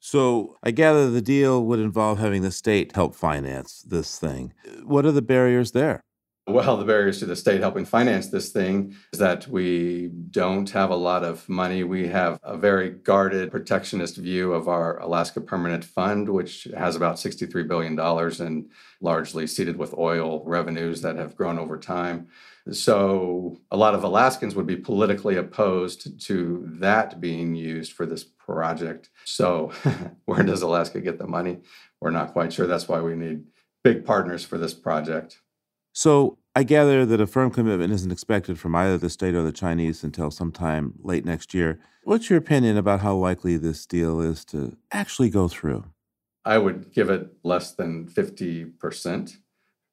So 0.00 0.58
I 0.62 0.70
gather 0.70 1.08
the 1.08 1.22
deal 1.22 1.64
would 1.64 1.78
involve 1.78 2.18
having 2.18 2.42
the 2.42 2.50
state 2.50 2.94
help 2.94 3.14
finance 3.14 3.80
this 3.80 4.18
thing. 4.18 4.52
What 4.84 5.06
are 5.06 5.12
the 5.12 5.22
barriers 5.22 5.72
there? 5.72 6.02
Well, 6.48 6.76
the 6.76 6.84
barriers 6.84 7.20
to 7.20 7.26
the 7.26 7.36
state 7.36 7.60
helping 7.60 7.84
finance 7.84 8.26
this 8.26 8.48
thing 8.48 8.96
is 9.12 9.20
that 9.20 9.46
we 9.46 10.08
don't 10.08 10.68
have 10.70 10.90
a 10.90 10.96
lot 10.96 11.22
of 11.22 11.48
money. 11.48 11.84
We 11.84 12.08
have 12.08 12.40
a 12.42 12.56
very 12.56 12.90
guarded, 12.90 13.52
protectionist 13.52 14.16
view 14.16 14.52
of 14.52 14.66
our 14.66 14.98
Alaska 14.98 15.40
Permanent 15.40 15.84
Fund, 15.84 16.28
which 16.28 16.66
has 16.76 16.96
about 16.96 17.14
$63 17.16 17.68
billion 17.68 17.96
and 18.40 18.68
largely 19.00 19.46
seeded 19.46 19.76
with 19.76 19.94
oil 19.96 20.42
revenues 20.44 21.00
that 21.02 21.14
have 21.14 21.36
grown 21.36 21.60
over 21.60 21.78
time. 21.78 22.26
So, 22.72 23.60
a 23.70 23.76
lot 23.76 23.94
of 23.94 24.02
Alaskans 24.02 24.56
would 24.56 24.66
be 24.66 24.76
politically 24.76 25.36
opposed 25.36 26.20
to 26.26 26.64
that 26.80 27.20
being 27.20 27.54
used 27.54 27.92
for 27.92 28.04
this 28.04 28.24
project. 28.24 29.10
So, 29.24 29.72
where 30.24 30.42
does 30.42 30.62
Alaska 30.62 31.00
get 31.00 31.18
the 31.18 31.26
money? 31.26 31.58
We're 32.00 32.10
not 32.10 32.32
quite 32.32 32.52
sure. 32.52 32.66
That's 32.66 32.88
why 32.88 33.00
we 33.00 33.14
need 33.14 33.44
big 33.84 34.04
partners 34.04 34.44
for 34.44 34.58
this 34.58 34.74
project. 34.74 35.38
So 35.92 36.38
I 36.54 36.62
gather 36.62 37.04
that 37.06 37.20
a 37.20 37.26
firm 37.26 37.50
commitment 37.50 37.92
isn't 37.92 38.10
expected 38.12 38.58
from 38.58 38.74
either 38.74 38.98
the 38.98 39.10
state 39.10 39.34
or 39.34 39.42
the 39.42 39.52
Chinese 39.52 40.04
until 40.04 40.30
sometime 40.30 40.94
late 41.02 41.24
next 41.24 41.54
year. 41.54 41.78
What's 42.04 42.28
your 42.28 42.38
opinion 42.38 42.76
about 42.76 43.00
how 43.00 43.14
likely 43.14 43.56
this 43.56 43.86
deal 43.86 44.20
is 44.20 44.44
to 44.46 44.76
actually 44.90 45.30
go 45.30 45.48
through? 45.48 45.84
I 46.44 46.58
would 46.58 46.92
give 46.92 47.10
it 47.10 47.30
less 47.44 47.74
than 47.74 48.06
50%. 48.06 49.36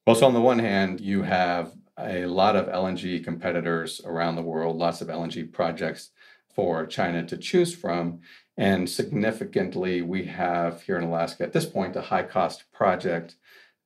Well, 0.06 0.16
so 0.16 0.26
on 0.26 0.34
the 0.34 0.40
one 0.40 0.58
hand, 0.58 1.00
you 1.00 1.22
have 1.22 1.72
a 1.98 2.26
lot 2.26 2.56
of 2.56 2.66
LNG 2.66 3.22
competitors 3.22 4.00
around 4.04 4.36
the 4.36 4.42
world, 4.42 4.76
lots 4.76 5.00
of 5.00 5.08
LNG 5.08 5.52
projects 5.52 6.10
for 6.54 6.86
China 6.86 7.24
to 7.26 7.36
choose 7.36 7.74
from. 7.74 8.20
And 8.56 8.88
significantly, 8.88 10.02
we 10.02 10.24
have 10.24 10.82
here 10.82 10.96
in 10.96 11.04
Alaska 11.04 11.44
at 11.44 11.52
this 11.52 11.66
point 11.66 11.96
a 11.96 12.00
high 12.00 12.24
cost 12.24 12.64
project 12.72 13.36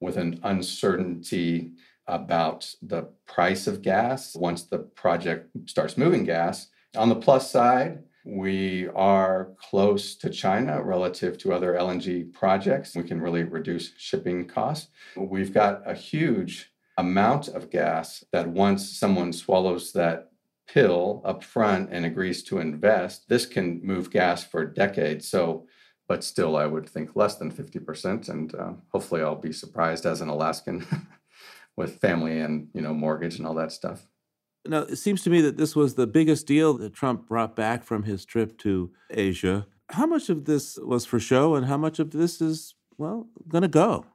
with 0.00 0.16
an 0.16 0.40
uncertainty 0.42 1.72
about 2.06 2.72
the 2.82 3.08
price 3.26 3.66
of 3.66 3.82
gas 3.82 4.34
once 4.36 4.62
the 4.64 4.78
project 4.78 5.50
starts 5.66 5.96
moving 5.96 6.24
gas. 6.24 6.68
On 6.96 7.08
the 7.08 7.16
plus 7.16 7.50
side, 7.50 8.02
we 8.24 8.88
are 8.94 9.50
close 9.56 10.14
to 10.16 10.30
China 10.30 10.82
relative 10.82 11.36
to 11.38 11.52
other 11.52 11.74
LNG 11.74 12.32
projects. 12.32 12.96
We 12.96 13.02
can 13.02 13.20
really 13.20 13.44
reduce 13.44 13.92
shipping 13.98 14.46
costs. 14.46 14.88
We've 15.16 15.52
got 15.52 15.82
a 15.84 15.94
huge 15.94 16.72
amount 16.96 17.48
of 17.48 17.70
gas 17.70 18.24
that 18.32 18.48
once 18.48 18.88
someone 18.98 19.32
swallows 19.32 19.92
that 19.92 20.30
pill 20.66 21.20
up 21.24 21.44
front 21.44 21.90
and 21.92 22.06
agrees 22.06 22.42
to 22.44 22.58
invest, 22.58 23.28
this 23.28 23.44
can 23.44 23.80
move 23.82 24.10
gas 24.10 24.42
for 24.42 24.64
decades. 24.64 25.28
So, 25.28 25.66
but 26.08 26.24
still, 26.24 26.56
I 26.56 26.66
would 26.66 26.88
think 26.88 27.16
less 27.16 27.36
than 27.36 27.52
50%. 27.52 28.28
And 28.28 28.54
uh, 28.54 28.72
hopefully, 28.90 29.22
I'll 29.22 29.34
be 29.36 29.52
surprised 29.52 30.06
as 30.06 30.20
an 30.22 30.28
Alaskan 30.28 30.86
with 31.76 32.00
family 32.00 32.40
and, 32.40 32.68
you 32.74 32.80
know, 32.80 32.94
mortgage 32.94 33.38
and 33.38 33.46
all 33.46 33.54
that 33.54 33.72
stuff. 33.72 34.06
Now, 34.66 34.80
it 34.80 34.96
seems 34.96 35.22
to 35.22 35.30
me 35.30 35.40
that 35.42 35.56
this 35.56 35.76
was 35.76 35.94
the 35.94 36.06
biggest 36.06 36.46
deal 36.46 36.74
that 36.78 36.94
Trump 36.94 37.28
brought 37.28 37.54
back 37.54 37.84
from 37.84 38.04
his 38.04 38.24
trip 38.24 38.56
to 38.58 38.90
Asia. 39.10 39.66
How 39.90 40.06
much 40.06 40.30
of 40.30 40.46
this 40.46 40.78
was 40.82 41.04
for 41.04 41.20
show 41.20 41.54
and 41.54 41.66
how 41.66 41.76
much 41.76 41.98
of 41.98 42.12
this 42.12 42.40
is, 42.40 42.74
well, 42.96 43.28
going 43.48 43.62
to 43.62 43.68
go? 43.68 44.06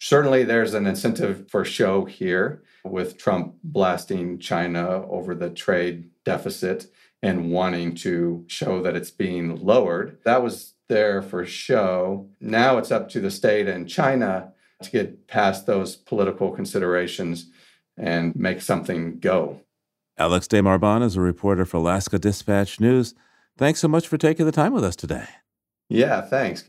Certainly, 0.00 0.44
there's 0.44 0.74
an 0.74 0.86
incentive 0.86 1.50
for 1.50 1.64
show 1.64 2.04
here 2.04 2.62
with 2.84 3.18
Trump 3.18 3.56
blasting 3.64 4.38
China 4.38 5.04
over 5.08 5.34
the 5.34 5.50
trade 5.50 6.08
deficit 6.24 6.86
and 7.22 7.50
wanting 7.50 7.94
to 7.96 8.44
show 8.46 8.80
that 8.82 8.96
it's 8.96 9.10
being 9.10 9.56
lowered. 9.56 10.18
That 10.24 10.42
was 10.42 10.74
there 10.88 11.20
for 11.20 11.44
show. 11.44 12.28
Now 12.40 12.78
it's 12.78 12.92
up 12.92 13.08
to 13.10 13.20
the 13.20 13.30
state 13.30 13.68
and 13.68 13.88
China 13.88 14.52
to 14.82 14.90
get 14.90 15.26
past 15.26 15.66
those 15.66 15.96
political 15.96 16.50
considerations 16.50 17.50
and 17.96 18.34
make 18.36 18.62
something 18.62 19.18
go. 19.18 19.60
Alex 20.16 20.48
de 20.48 20.60
Marban 20.60 21.02
is 21.02 21.16
a 21.16 21.20
reporter 21.20 21.64
for 21.64 21.76
Alaska 21.78 22.18
Dispatch 22.18 22.80
News. 22.80 23.14
Thanks 23.56 23.80
so 23.80 23.88
much 23.88 24.06
for 24.06 24.18
taking 24.18 24.46
the 24.46 24.52
time 24.52 24.72
with 24.72 24.84
us 24.84 24.96
today. 24.96 25.26
Yeah, 25.88 26.22
thanks. 26.22 26.68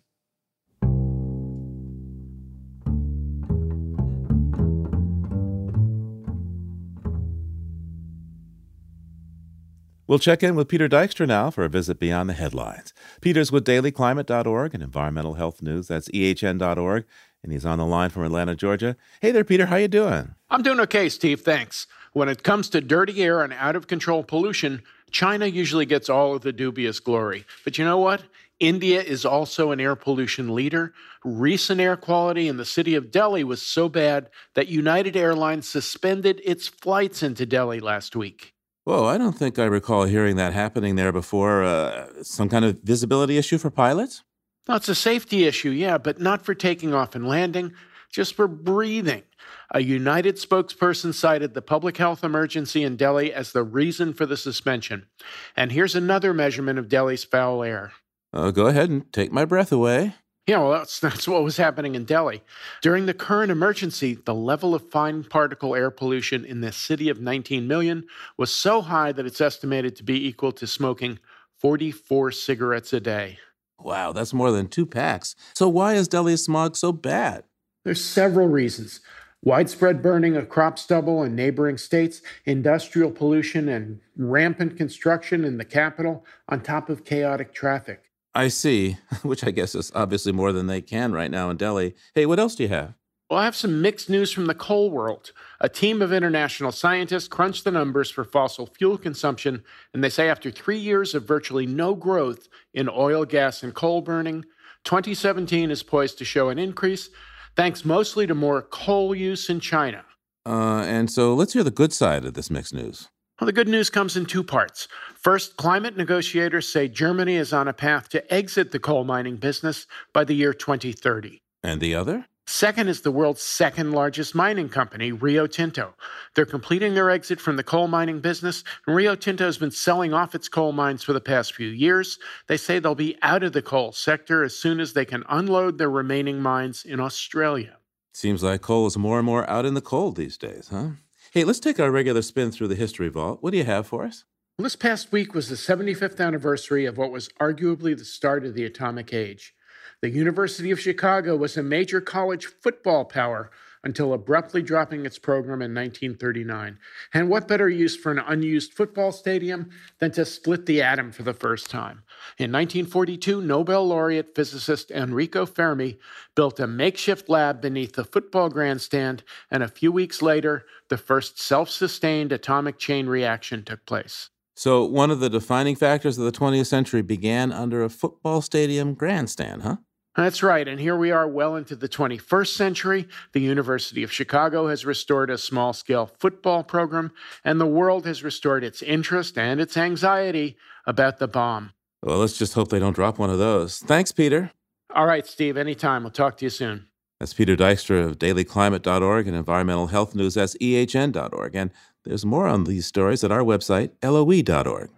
We'll 10.09 10.17
check 10.17 10.41
in 10.41 10.55
with 10.55 10.67
Peter 10.67 10.89
Dykstra 10.89 11.27
now 11.27 11.51
for 11.51 11.63
a 11.63 11.69
visit 11.69 11.99
beyond 11.99 12.29
the 12.29 12.33
headlines. 12.33 12.95
Peter's 13.21 13.51
with 13.51 13.63
dailyclimate.org 13.63 14.73
and 14.73 14.81
environmental 14.81 15.35
health 15.35 15.61
news. 15.61 15.87
That's 15.87 16.09
ehn.org. 16.09 17.05
And 17.43 17.51
he's 17.53 17.65
on 17.65 17.79
the 17.79 17.85
line 17.85 18.09
from 18.09 18.25
Atlanta, 18.25 18.55
Georgia. 18.55 18.95
Hey 19.21 19.31
there, 19.31 19.43
Peter. 19.43 19.67
How 19.67 19.77
you 19.77 19.87
doing? 19.87 20.35
I'm 20.49 20.61
doing 20.61 20.79
okay, 20.81 21.09
Steve. 21.09 21.41
Thanks. 21.41 21.87
When 22.13 22.27
it 22.27 22.43
comes 22.43 22.69
to 22.69 22.81
dirty 22.81 23.23
air 23.23 23.41
and 23.41 23.53
out 23.53 23.75
of 23.75 23.87
control 23.87 24.23
pollution, 24.23 24.81
China 25.11 25.45
usually 25.45 25.85
gets 25.85 26.09
all 26.09 26.35
of 26.35 26.41
the 26.41 26.51
dubious 26.51 26.99
glory. 26.99 27.45
But 27.63 27.77
you 27.77 27.85
know 27.85 27.97
what? 27.97 28.23
India 28.59 29.01
is 29.01 29.25
also 29.25 29.71
an 29.71 29.79
air 29.79 29.95
pollution 29.95 30.53
leader. 30.53 30.93
Recent 31.23 31.79
air 31.79 31.95
quality 31.95 32.47
in 32.47 32.57
the 32.57 32.65
city 32.65 32.95
of 32.95 33.09
Delhi 33.11 33.43
was 33.43 33.61
so 33.61 33.87
bad 33.87 34.29
that 34.55 34.67
United 34.67 35.15
Airlines 35.15 35.67
suspended 35.67 36.41
its 36.43 36.67
flights 36.67 37.23
into 37.23 37.45
Delhi 37.45 37.79
last 37.79 38.15
week. 38.15 38.53
Whoa, 38.83 39.05
I 39.05 39.17
don't 39.17 39.37
think 39.37 39.59
I 39.59 39.65
recall 39.65 40.05
hearing 40.05 40.35
that 40.37 40.51
happening 40.53 40.95
there 40.95 41.11
before. 41.11 41.63
Uh, 41.63 42.07
some 42.23 42.49
kind 42.49 42.65
of 42.65 42.79
visibility 42.83 43.37
issue 43.37 43.57
for 43.57 43.69
pilots? 43.69 44.23
No, 44.69 44.75
it's 44.75 44.87
a 44.87 44.93
safety 44.93 45.45
issue, 45.45 45.71
yeah, 45.71 45.97
but 45.97 46.21
not 46.21 46.45
for 46.45 46.53
taking 46.53 46.93
off 46.93 47.15
and 47.15 47.27
landing, 47.27 47.73
just 48.11 48.35
for 48.35 48.47
breathing. 48.47 49.23
A 49.71 49.81
United 49.81 50.35
spokesperson 50.35 51.11
cited 51.11 51.55
the 51.55 51.61
public 51.63 51.97
health 51.97 52.23
emergency 52.23 52.83
in 52.83 52.95
Delhi 52.95 53.33
as 53.33 53.51
the 53.51 53.63
reason 53.63 54.13
for 54.13 54.27
the 54.27 54.37
suspension. 54.37 55.07
And 55.55 55.71
here's 55.71 55.95
another 55.95 56.35
measurement 56.35 56.77
of 56.77 56.87
Delhi's 56.87 57.23
foul 57.23 57.63
air. 57.63 57.93
Uh, 58.31 58.51
go 58.51 58.67
ahead 58.67 58.91
and 58.91 59.11
take 59.11 59.31
my 59.31 59.43
breath 59.43 59.71
away. 59.71 60.13
Yeah, 60.45 60.59
well, 60.59 60.73
that's, 60.73 60.99
that's 60.99 61.27
what 61.27 61.43
was 61.43 61.57
happening 61.57 61.95
in 61.95 62.05
Delhi. 62.05 62.43
During 62.83 63.07
the 63.07 63.15
current 63.15 63.51
emergency, 63.51 64.19
the 64.23 64.35
level 64.35 64.75
of 64.75 64.91
fine 64.91 65.23
particle 65.23 65.75
air 65.75 65.89
pollution 65.89 66.45
in 66.45 66.61
the 66.61 66.71
city 66.71 67.09
of 67.09 67.19
19 67.19 67.67
million 67.67 68.05
was 68.37 68.51
so 68.51 68.83
high 68.83 69.13
that 69.13 69.25
it's 69.25 69.41
estimated 69.41 69.95
to 69.95 70.03
be 70.03 70.27
equal 70.27 70.51
to 70.51 70.67
smoking 70.67 71.17
44 71.57 72.31
cigarettes 72.31 72.93
a 72.93 72.99
day. 72.99 73.39
Wow, 73.79 74.11
that's 74.11 74.33
more 74.33 74.51
than 74.51 74.67
two 74.67 74.85
packs. 74.85 75.35
So, 75.53 75.69
why 75.69 75.93
is 75.93 76.07
Delhi 76.07 76.37
smog 76.37 76.75
so 76.75 76.91
bad? 76.91 77.43
There's 77.85 78.03
several 78.03 78.47
reasons 78.47 79.01
widespread 79.41 80.01
burning 80.01 80.35
of 80.35 80.49
crop 80.49 80.77
stubble 80.77 81.23
in 81.23 81.35
neighboring 81.35 81.77
states, 81.77 82.21
industrial 82.45 83.11
pollution, 83.11 83.69
and 83.69 84.01
rampant 84.17 84.77
construction 84.77 85.45
in 85.45 85.57
the 85.57 85.65
capital, 85.65 86.25
on 86.49 86.61
top 86.61 86.89
of 86.89 87.05
chaotic 87.05 87.53
traffic. 87.53 88.03
I 88.35 88.49
see, 88.49 88.97
which 89.23 89.43
I 89.43 89.51
guess 89.51 89.75
is 89.75 89.91
obviously 89.95 90.31
more 90.31 90.51
than 90.51 90.67
they 90.67 90.81
can 90.81 91.13
right 91.13 91.31
now 91.31 91.49
in 91.49 91.57
Delhi. 91.57 91.95
Hey, 92.15 92.25
what 92.25 92.39
else 92.39 92.55
do 92.55 92.63
you 92.63 92.69
have? 92.69 92.95
Well, 93.29 93.39
I 93.39 93.45
have 93.45 93.55
some 93.55 93.79
mixed 93.79 94.09
news 94.09 94.31
from 94.31 94.47
the 94.47 94.55
coal 94.55 94.89
world. 94.89 95.33
A 95.61 95.69
team 95.69 96.01
of 96.01 96.11
international 96.11 96.71
scientists 96.71 97.27
crunched 97.27 97.63
the 97.63 97.69
numbers 97.69 98.09
for 98.09 98.23
fossil 98.23 98.65
fuel 98.65 98.97
consumption, 98.97 99.63
and 99.93 100.03
they 100.03 100.09
say 100.09 100.27
after 100.29 100.49
three 100.49 100.79
years 100.79 101.13
of 101.13 101.27
virtually 101.27 101.67
no 101.67 101.93
growth 101.93 102.47
in 102.73 102.89
oil, 102.89 103.25
gas, 103.25 103.61
and 103.61 103.75
coal 103.75 104.01
burning, 104.01 104.45
2017 104.83 105.69
is 105.69 105.83
poised 105.83 106.17
to 106.17 106.25
show 106.25 106.49
an 106.49 106.57
increase, 106.57 107.09
thanks 107.55 107.85
mostly 107.85 108.25
to 108.25 108.33
more 108.33 108.63
coal 108.63 109.13
use 109.13 109.47
in 109.47 109.59
China. 109.59 110.03
Uh, 110.47 110.83
and 110.87 111.11
so 111.11 111.35
let's 111.35 111.53
hear 111.53 111.63
the 111.63 111.69
good 111.69 111.93
side 111.93 112.25
of 112.25 112.33
this 112.33 112.49
mixed 112.49 112.73
news. 112.73 113.09
Well, 113.39 113.45
the 113.45 113.53
good 113.53 113.67
news 113.67 113.91
comes 113.91 114.17
in 114.17 114.25
two 114.25 114.43
parts. 114.43 114.87
First, 115.15 115.55
climate 115.55 115.95
negotiators 115.95 116.67
say 116.67 116.87
Germany 116.87 117.35
is 117.35 117.53
on 117.53 117.67
a 117.67 117.73
path 117.73 118.09
to 118.09 118.33
exit 118.33 118.71
the 118.71 118.79
coal 118.79 119.03
mining 119.03 119.35
business 119.35 119.85
by 120.13 120.23
the 120.23 120.33
year 120.33 120.51
2030. 120.51 121.39
And 121.61 121.79
the 121.79 121.93
other? 121.93 122.25
Second 122.49 122.87
is 122.87 123.01
the 123.01 123.11
world's 123.11 123.43
second 123.43 123.91
largest 123.91 124.33
mining 124.33 124.69
company, 124.69 125.11
Rio 125.11 125.45
Tinto. 125.45 125.93
They're 126.33 126.47
completing 126.47 126.95
their 126.95 127.11
exit 127.11 127.39
from 127.39 127.57
the 127.57 127.63
coal 127.63 127.87
mining 127.87 128.21
business, 128.21 128.63
and 128.87 128.95
Rio 128.95 129.13
Tinto 129.13 129.45
has 129.45 129.59
been 129.59 129.69
selling 129.69 130.15
off 130.15 130.33
its 130.33 130.49
coal 130.49 130.71
mines 130.71 131.03
for 131.03 131.13
the 131.13 131.21
past 131.21 131.53
few 131.53 131.67
years. 131.67 132.17
They 132.47 132.57
say 132.57 132.79
they'll 132.79 132.95
be 132.95 133.19
out 133.21 133.43
of 133.43 133.53
the 133.53 133.61
coal 133.61 133.91
sector 133.91 134.43
as 134.43 134.57
soon 134.57 134.79
as 134.79 134.93
they 134.93 135.05
can 135.05 135.23
unload 135.29 135.77
their 135.77 135.91
remaining 135.91 136.41
mines 136.41 136.83
in 136.83 136.99
Australia. 136.99 137.77
Seems 138.13 138.41
like 138.41 138.61
coal 138.61 138.87
is 138.87 138.97
more 138.97 139.19
and 139.19 139.27
more 139.27 139.47
out 139.47 139.67
in 139.67 139.75
the 139.75 139.79
cold 139.79 140.15
these 140.15 140.35
days, 140.35 140.69
huh? 140.69 140.93
Hey, 141.31 141.43
let's 141.43 141.59
take 141.59 141.79
our 141.79 141.91
regular 141.91 142.23
spin 142.23 142.49
through 142.49 142.69
the 142.69 142.75
history 142.75 143.09
vault. 143.09 143.43
What 143.43 143.51
do 143.51 143.59
you 143.59 143.65
have 143.65 143.85
for 143.85 144.05
us? 144.05 144.25
Well, 144.57 144.63
this 144.63 144.75
past 144.75 145.11
week 145.11 145.35
was 145.35 145.49
the 145.49 145.55
75th 145.55 146.19
anniversary 146.19 146.87
of 146.87 146.97
what 146.97 147.11
was 147.11 147.29
arguably 147.39 147.95
the 147.95 148.05
start 148.05 148.43
of 148.43 148.55
the 148.55 148.65
atomic 148.65 149.13
age. 149.13 149.53
The 150.01 150.09
University 150.09 150.71
of 150.71 150.79
Chicago 150.79 151.35
was 151.35 151.57
a 151.57 151.63
major 151.63 151.99
college 151.99 152.45
football 152.45 153.03
power 153.03 153.51
until 153.83 154.13
abruptly 154.13 154.61
dropping 154.61 155.05
its 155.05 155.19
program 155.19 155.61
in 155.61 155.73
1939. 155.73 156.79
And 157.13 157.29
what 157.29 157.49
better 157.49 157.67
use 157.69 157.97
for 157.97 158.09
an 158.09 158.19
unused 158.19 158.73
football 158.73 159.11
stadium 159.11 159.69
than 159.99 160.11
to 160.11 160.23
split 160.23 160.65
the 160.65 160.81
atom 160.81 161.11
for 161.11 161.23
the 161.23 161.33
first 161.33 161.69
time? 161.69 162.03
In 162.37 162.49
1942, 162.49 163.41
Nobel 163.41 163.85
laureate 163.87 164.35
physicist 164.35 164.89
Enrico 164.89 165.45
Fermi 165.45 165.99
built 166.33 166.61
a 166.61 166.67
makeshift 166.67 167.27
lab 167.27 167.61
beneath 167.61 167.95
the 167.95 168.05
football 168.05 168.47
grandstand, 168.47 169.23
and 169.51 169.63
a 169.63 169.67
few 169.67 169.91
weeks 169.91 170.21
later, 170.21 170.65
the 170.87 170.97
first 170.97 171.41
self 171.41 171.69
sustained 171.69 172.31
atomic 172.31 172.77
chain 172.77 173.07
reaction 173.07 173.63
took 173.63 173.85
place. 173.85 174.29
So, 174.55 174.83
one 174.85 175.11
of 175.11 175.19
the 175.19 175.29
defining 175.29 175.75
factors 175.75 176.17
of 176.17 176.25
the 176.25 176.37
20th 176.37 176.67
century 176.67 177.01
began 177.01 177.51
under 177.53 177.83
a 177.83 177.89
football 177.89 178.41
stadium 178.41 178.93
grandstand, 178.93 179.63
huh? 179.63 179.77
That's 180.19 180.43
right. 180.43 180.67
And 180.67 180.81
here 180.81 180.97
we 180.97 181.11
are 181.11 181.29
well 181.29 181.55
into 181.55 181.77
the 181.77 181.87
21st 181.87 182.53
century. 182.53 183.07
The 183.31 183.39
University 183.39 184.03
of 184.03 184.11
Chicago 184.11 184.67
has 184.67 184.85
restored 184.85 185.29
a 185.29 185.37
small 185.37 185.71
scale 185.71 186.11
football 186.19 186.61
program, 186.61 187.13
and 187.45 187.59
the 187.59 187.65
world 187.65 188.05
has 188.05 188.21
restored 188.21 188.65
its 188.65 188.81
interest 188.81 189.37
and 189.37 189.61
its 189.61 189.77
anxiety 189.77 190.57
about 190.85 191.19
the 191.19 191.29
bomb. 191.29 191.71
Well, 192.03 192.17
let's 192.17 192.37
just 192.37 192.53
hope 192.53 192.67
they 192.67 192.79
don't 192.79 192.95
drop 192.95 193.17
one 193.17 193.29
of 193.29 193.37
those. 193.37 193.79
Thanks, 193.79 194.11
Peter. 194.11 194.51
All 194.93 195.05
right, 195.05 195.25
Steve. 195.25 195.55
Anytime. 195.55 196.03
We'll 196.03 196.11
talk 196.11 196.35
to 196.39 196.45
you 196.45 196.49
soon. 196.49 196.87
That's 197.21 197.33
Peter 197.33 197.55
Dykstra 197.55 198.05
of 198.05 198.19
dailyclimate.org 198.19 199.25
and 199.25 199.37
environmental 199.37 199.87
health 199.87 200.15
news. 200.15 200.33
That's 200.33 200.57
ehn.org. 200.57 201.55
And 201.55 201.71
there's 202.03 202.25
more 202.25 202.47
on 202.47 202.65
these 202.65 202.85
stories 202.85 203.23
at 203.23 203.31
our 203.31 203.43
website, 203.43 203.91
loe.org. 204.03 204.89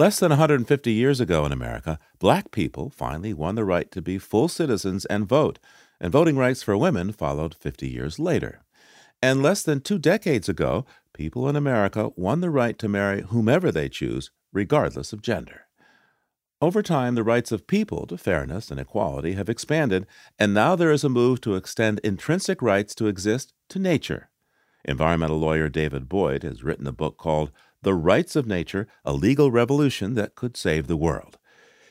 Less 0.00 0.18
than 0.18 0.30
150 0.30 0.90
years 0.90 1.20
ago 1.20 1.44
in 1.44 1.52
America, 1.52 1.98
black 2.18 2.52
people 2.52 2.88
finally 2.88 3.34
won 3.34 3.54
the 3.54 3.66
right 3.66 3.90
to 3.90 4.00
be 4.00 4.16
full 4.16 4.48
citizens 4.48 5.04
and 5.04 5.28
vote, 5.28 5.58
and 6.00 6.10
voting 6.10 6.38
rights 6.38 6.62
for 6.62 6.74
women 6.74 7.12
followed 7.12 7.54
50 7.54 7.86
years 7.86 8.18
later. 8.18 8.62
And 9.20 9.42
less 9.42 9.62
than 9.62 9.82
two 9.82 9.98
decades 9.98 10.48
ago, 10.48 10.86
people 11.12 11.50
in 11.50 11.54
America 11.54 12.12
won 12.16 12.40
the 12.40 12.48
right 12.48 12.78
to 12.78 12.88
marry 12.88 13.20
whomever 13.20 13.70
they 13.70 13.90
choose, 13.90 14.30
regardless 14.54 15.12
of 15.12 15.20
gender. 15.20 15.66
Over 16.62 16.82
time, 16.82 17.14
the 17.14 17.22
rights 17.22 17.52
of 17.52 17.66
people 17.66 18.06
to 18.06 18.16
fairness 18.16 18.70
and 18.70 18.80
equality 18.80 19.34
have 19.34 19.50
expanded, 19.50 20.06
and 20.38 20.54
now 20.54 20.76
there 20.76 20.92
is 20.92 21.04
a 21.04 21.10
move 21.10 21.42
to 21.42 21.56
extend 21.56 22.00
intrinsic 22.02 22.62
rights 22.62 22.94
to 22.94 23.06
exist 23.06 23.52
to 23.68 23.78
nature. 23.78 24.30
Environmental 24.86 25.38
lawyer 25.38 25.68
David 25.68 26.08
Boyd 26.08 26.42
has 26.42 26.64
written 26.64 26.86
a 26.86 26.92
book 26.92 27.18
called 27.18 27.52
The 27.82 27.94
Rights 27.94 28.36
of 28.36 28.46
Nature 28.46 28.86
A 29.06 29.14
Legal 29.14 29.50
Revolution 29.50 30.12
That 30.12 30.34
Could 30.34 30.54
Save 30.54 30.86
the 30.86 30.98
World. 30.98 31.38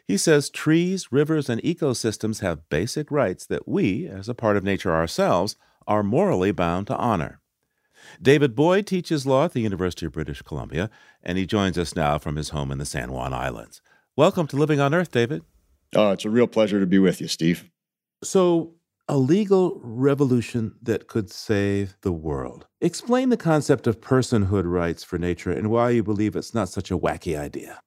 He 0.05 0.17
says 0.17 0.51
trees, 0.51 1.11
rivers, 1.11 1.49
and 1.49 1.59
ecosystems 1.63 2.41
have 2.41 2.69
basic 2.69 3.09
rights 3.09 3.43
that 3.47 3.67
we, 3.67 4.07
as 4.07 4.29
a 4.29 4.35
part 4.35 4.55
of 4.55 4.63
nature 4.63 4.93
ourselves, 4.93 5.55
are 5.87 6.03
morally 6.03 6.51
bound 6.51 6.85
to 6.87 6.95
honor. 6.97 7.41
David 8.21 8.55
Boyd 8.55 8.85
teaches 8.85 9.25
law 9.25 9.45
at 9.45 9.53
the 9.53 9.61
University 9.61 10.05
of 10.05 10.11
British 10.11 10.43
Columbia, 10.43 10.91
and 11.23 11.39
he 11.39 11.47
joins 11.47 11.75
us 11.75 11.95
now 11.95 12.19
from 12.19 12.35
his 12.35 12.49
home 12.49 12.71
in 12.71 12.77
the 12.77 12.85
San 12.85 13.11
Juan 13.11 13.33
Islands. 13.33 13.81
Welcome 14.15 14.45
to 14.47 14.57
Living 14.57 14.79
on 14.79 14.93
Earth, 14.93 15.09
David. 15.11 15.41
Oh, 15.95 16.11
it's 16.11 16.25
a 16.25 16.29
real 16.29 16.45
pleasure 16.45 16.79
to 16.79 16.85
be 16.85 16.99
with 16.99 17.19
you, 17.19 17.27
Steve. 17.27 17.67
So, 18.23 18.75
a 19.09 19.17
legal 19.17 19.81
revolution 19.83 20.75
that 20.83 21.07
could 21.07 21.31
save 21.31 21.97
the 22.01 22.11
world. 22.11 22.67
Explain 22.79 23.29
the 23.29 23.37
concept 23.37 23.87
of 23.87 23.99
personhood 23.99 24.63
rights 24.65 25.03
for 25.03 25.17
nature 25.17 25.51
and 25.51 25.71
why 25.71 25.89
you 25.89 26.03
believe 26.03 26.35
it's 26.35 26.53
not 26.53 26.69
such 26.69 26.91
a 26.91 26.97
wacky 26.97 27.37
idea. 27.37 27.81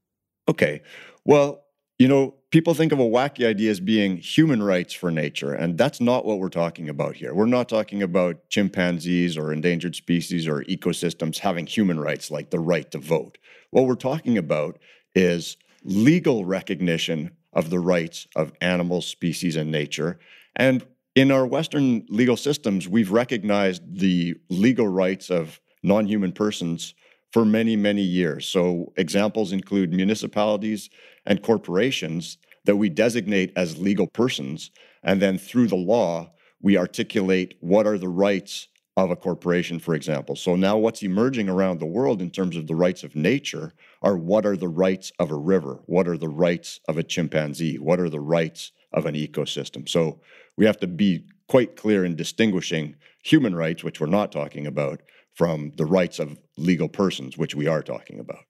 Okay. 0.49 0.83
Well, 1.25 1.63
you 2.01 2.09
know, 2.09 2.35
people 2.51 2.75
think 2.75 2.91
of 2.91 2.99
a 2.99 3.05
wacky 3.05 3.47
idea 3.47 3.71
as 3.71 3.79
being 3.79 4.17
human 4.17 4.61
rights 4.61 4.93
for 4.93 5.13
nature, 5.13 5.55
and 5.55 5.79
that's 5.79 6.01
not 6.01 6.25
what 6.25 6.41
we're 6.41 6.49
talking 6.49 6.89
about 6.89 7.15
here. 7.15 7.33
We're 7.33 7.47
not 7.47 7.69
talking 7.69 8.03
about 8.03 8.49
chimpanzees 8.49 9.39
or 9.39 9.53
endangered 9.53 9.95
species 9.95 10.49
or 10.49 10.65
ecosystems 10.65 11.39
having 11.39 11.67
human 11.67 12.01
rights 12.01 12.33
like 12.33 12.51
the 12.51 12.59
right 12.59 12.91
to 12.91 12.99
vote. 12.99 13.39
What 13.71 13.87
we're 13.87 13.95
talking 13.95 14.37
about 14.37 14.81
is 15.15 15.57
legal 15.85 16.45
recognition 16.45 17.31
of 17.53 17.71
the 17.71 17.79
rights 17.79 18.27
of 18.35 18.53
animals, 18.61 19.07
species, 19.07 19.55
and 19.55 19.71
nature. 19.71 20.19
And 20.57 20.85
in 21.14 21.31
our 21.31 21.46
Western 21.46 22.05
legal 22.09 22.37
systems, 22.37 22.88
we've 22.88 23.11
recognized 23.11 23.83
the 23.98 24.35
legal 24.48 24.88
rights 24.88 25.31
of 25.31 25.61
non 25.83 26.07
human 26.07 26.33
persons 26.33 26.94
for 27.33 27.44
many, 27.44 27.77
many 27.77 28.03
years. 28.03 28.46
So, 28.46 28.92
examples 28.96 29.53
include 29.53 29.92
municipalities 29.92 30.90
and 31.27 31.42
corporations 31.42 32.38
that 32.64 32.77
we 32.77 32.88
designate 32.88 33.53
as 33.57 33.79
legal 33.79 34.07
persons. 34.07 34.70
And 35.03 35.20
then 35.20 35.38
through 35.38 35.68
the 35.68 35.77
law, 35.77 36.33
we 36.61 36.77
articulate 36.77 37.57
what 37.61 37.87
are 37.87 37.98
the 37.98 38.09
rights 38.09 38.68
of 38.96 39.11
a 39.11 39.16
corporation, 39.16 39.79
for 39.79 39.94
example. 39.94 40.37
So 40.37 40.55
now 40.55 40.77
what's 40.77 41.03
emerging 41.03 41.48
around 41.48 41.81
the 41.81 41.87
world 41.87 42.20
in 42.20 42.31
terms 42.31 42.57
of 42.57 42.66
the 42.66 42.75
rights 42.75 43.03
of 43.03 43.16
nature 43.16 43.72
are 44.03 44.16
what 44.16 44.44
are 44.44 44.57
the 44.57 44.68
rights 44.68 45.12
of 45.18 45.31
a 45.31 45.37
river? 45.37 45.81
What 45.87 46.07
are 46.07 46.18
the 46.18 46.29
rights 46.29 46.79
of 46.87 46.98
a 46.98 47.03
chimpanzee? 47.03 47.79
What 47.79 47.98
are 47.98 48.11
the 48.11 48.20
rights 48.20 48.70
of 48.92 49.07
an 49.07 49.14
ecosystem? 49.14 49.88
So 49.88 50.20
we 50.57 50.66
have 50.66 50.78
to 50.81 50.87
be 50.87 51.24
quite 51.48 51.76
clear 51.76 52.05
in 52.05 52.16
distinguishing 52.16 52.96
human 53.22 53.55
rights, 53.55 53.85
which 53.85 54.00
we're 54.00 54.07
not 54.07 54.33
talking 54.33 54.66
about, 54.66 55.02
from 55.35 55.72
the 55.76 55.87
rights 55.87 56.18
of 56.18 56.38
legal 56.57 56.88
persons, 56.88 57.38
which 57.38 57.55
we 57.55 57.66
are 57.66 57.83
talking 57.83 58.20
about. 58.20 58.44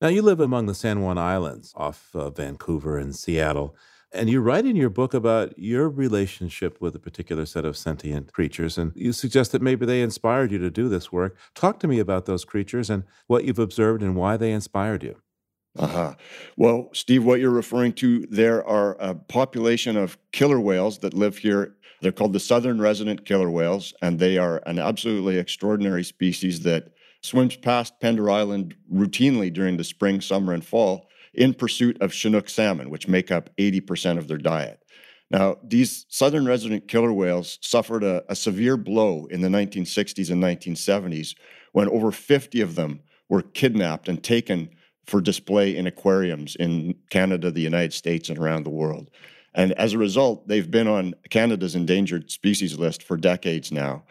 Now, 0.00 0.08
you 0.08 0.20
live 0.20 0.40
among 0.40 0.66
the 0.66 0.74
San 0.74 1.00
Juan 1.00 1.16
Islands 1.16 1.72
off 1.74 2.10
uh, 2.14 2.30
Vancouver 2.30 2.98
and 2.98 3.16
Seattle. 3.16 3.74
And 4.12 4.30
you 4.30 4.40
write 4.40 4.64
in 4.64 4.76
your 4.76 4.90
book 4.90 5.14
about 5.14 5.58
your 5.58 5.88
relationship 5.88 6.80
with 6.80 6.94
a 6.94 6.98
particular 6.98 7.44
set 7.44 7.64
of 7.64 7.76
sentient 7.76 8.32
creatures, 8.32 8.78
and 8.78 8.92
you 8.94 9.12
suggest 9.12 9.52
that 9.52 9.62
maybe 9.62 9.84
they 9.84 10.00
inspired 10.00 10.52
you 10.52 10.58
to 10.58 10.70
do 10.70 10.88
this 10.88 11.10
work. 11.10 11.36
Talk 11.54 11.80
to 11.80 11.88
me 11.88 11.98
about 11.98 12.26
those 12.26 12.44
creatures 12.44 12.88
and 12.88 13.04
what 13.26 13.44
you've 13.44 13.58
observed 13.58 14.02
and 14.02 14.14
why 14.14 14.36
they 14.36 14.52
inspired 14.52 15.02
you. 15.02 15.16
Uh-huh. 15.78 16.14
Well, 16.56 16.90
Steve, 16.92 17.24
what 17.24 17.40
you're 17.40 17.50
referring 17.50 17.92
to 17.94 18.26
there 18.30 18.66
are 18.66 18.96
a 18.98 19.14
population 19.14 19.96
of 19.96 20.18
killer 20.32 20.60
whales 20.60 20.98
that 20.98 21.14
live 21.14 21.38
here. 21.38 21.76
They're 22.00 22.12
called 22.12 22.32
the 22.32 22.40
southern 22.40 22.80
resident 22.80 23.24
killer 23.24 23.50
whales, 23.50 23.94
and 24.02 24.18
they 24.18 24.38
are 24.38 24.62
an 24.66 24.78
absolutely 24.78 25.38
extraordinary 25.38 26.04
species 26.04 26.60
that 26.60 26.92
swims 27.22 27.56
past 27.56 27.98
Pender 28.00 28.30
Island 28.30 28.76
routinely 28.92 29.52
during 29.52 29.76
the 29.76 29.84
spring, 29.84 30.20
summer, 30.20 30.52
and 30.52 30.64
fall 30.64 31.08
in 31.34 31.54
pursuit 31.54 32.00
of 32.00 32.12
Chinook 32.12 32.48
salmon, 32.48 32.90
which 32.90 33.08
make 33.08 33.30
up 33.30 33.50
80% 33.56 34.18
of 34.18 34.28
their 34.28 34.38
diet. 34.38 34.82
Now, 35.30 35.56
these 35.62 36.06
southern 36.08 36.46
resident 36.46 36.88
killer 36.88 37.12
whales 37.12 37.58
suffered 37.60 38.04
a, 38.04 38.22
a, 38.28 38.36
severe 38.36 38.76
blow 38.76 39.26
in 39.26 39.40
the 39.40 39.48
1960s 39.48 40.30
and 40.30 40.42
1970s 40.42 41.34
when 41.72 41.88
over 41.88 42.12
50 42.12 42.60
of 42.60 42.76
them 42.76 43.00
were 43.28 43.42
kidnapped 43.42 44.08
and 44.08 44.22
taken 44.22 44.70
for 45.06 45.20
display 45.20 45.76
in 45.76 45.86
aquariums 45.86 46.56
in 46.56 46.94
Canada, 47.10 47.50
the 47.50 47.60
United 47.60 47.92
States, 47.92 48.28
and 48.28 48.38
around 48.38 48.64
the 48.64 48.70
world. 48.70 49.10
And 49.54 49.72
as 49.72 49.92
a 49.92 49.98
result, 49.98 50.48
they've 50.48 50.70
been 50.70 50.88
on 50.88 51.14
Canada's 51.30 51.74
endangered 51.74 52.30
species 52.30 52.76
list 52.78 53.02
for 53.02 53.16
decades 53.16 53.72
now. 53.72 54.04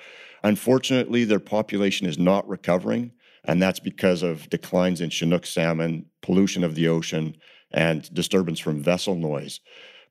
Unfortunately, 0.44 1.24
their 1.24 1.40
population 1.40 2.08
is 2.08 2.18
not 2.18 2.48
recovering. 2.48 3.12
And 3.48 3.62
that's 3.62 3.80
because 3.80 4.24
of 4.24 4.50
declines 4.50 5.02
in 5.02 5.10
Chinook 5.10 5.46
salmon, 5.46 6.06
pollution 6.22 6.64
of 6.64 6.76
the 6.76 6.88
ocean, 6.88 7.36
and 7.72 8.12
disturbance 8.14 8.60
from 8.60 8.82
vessel 8.82 9.16
noise. 9.16 9.60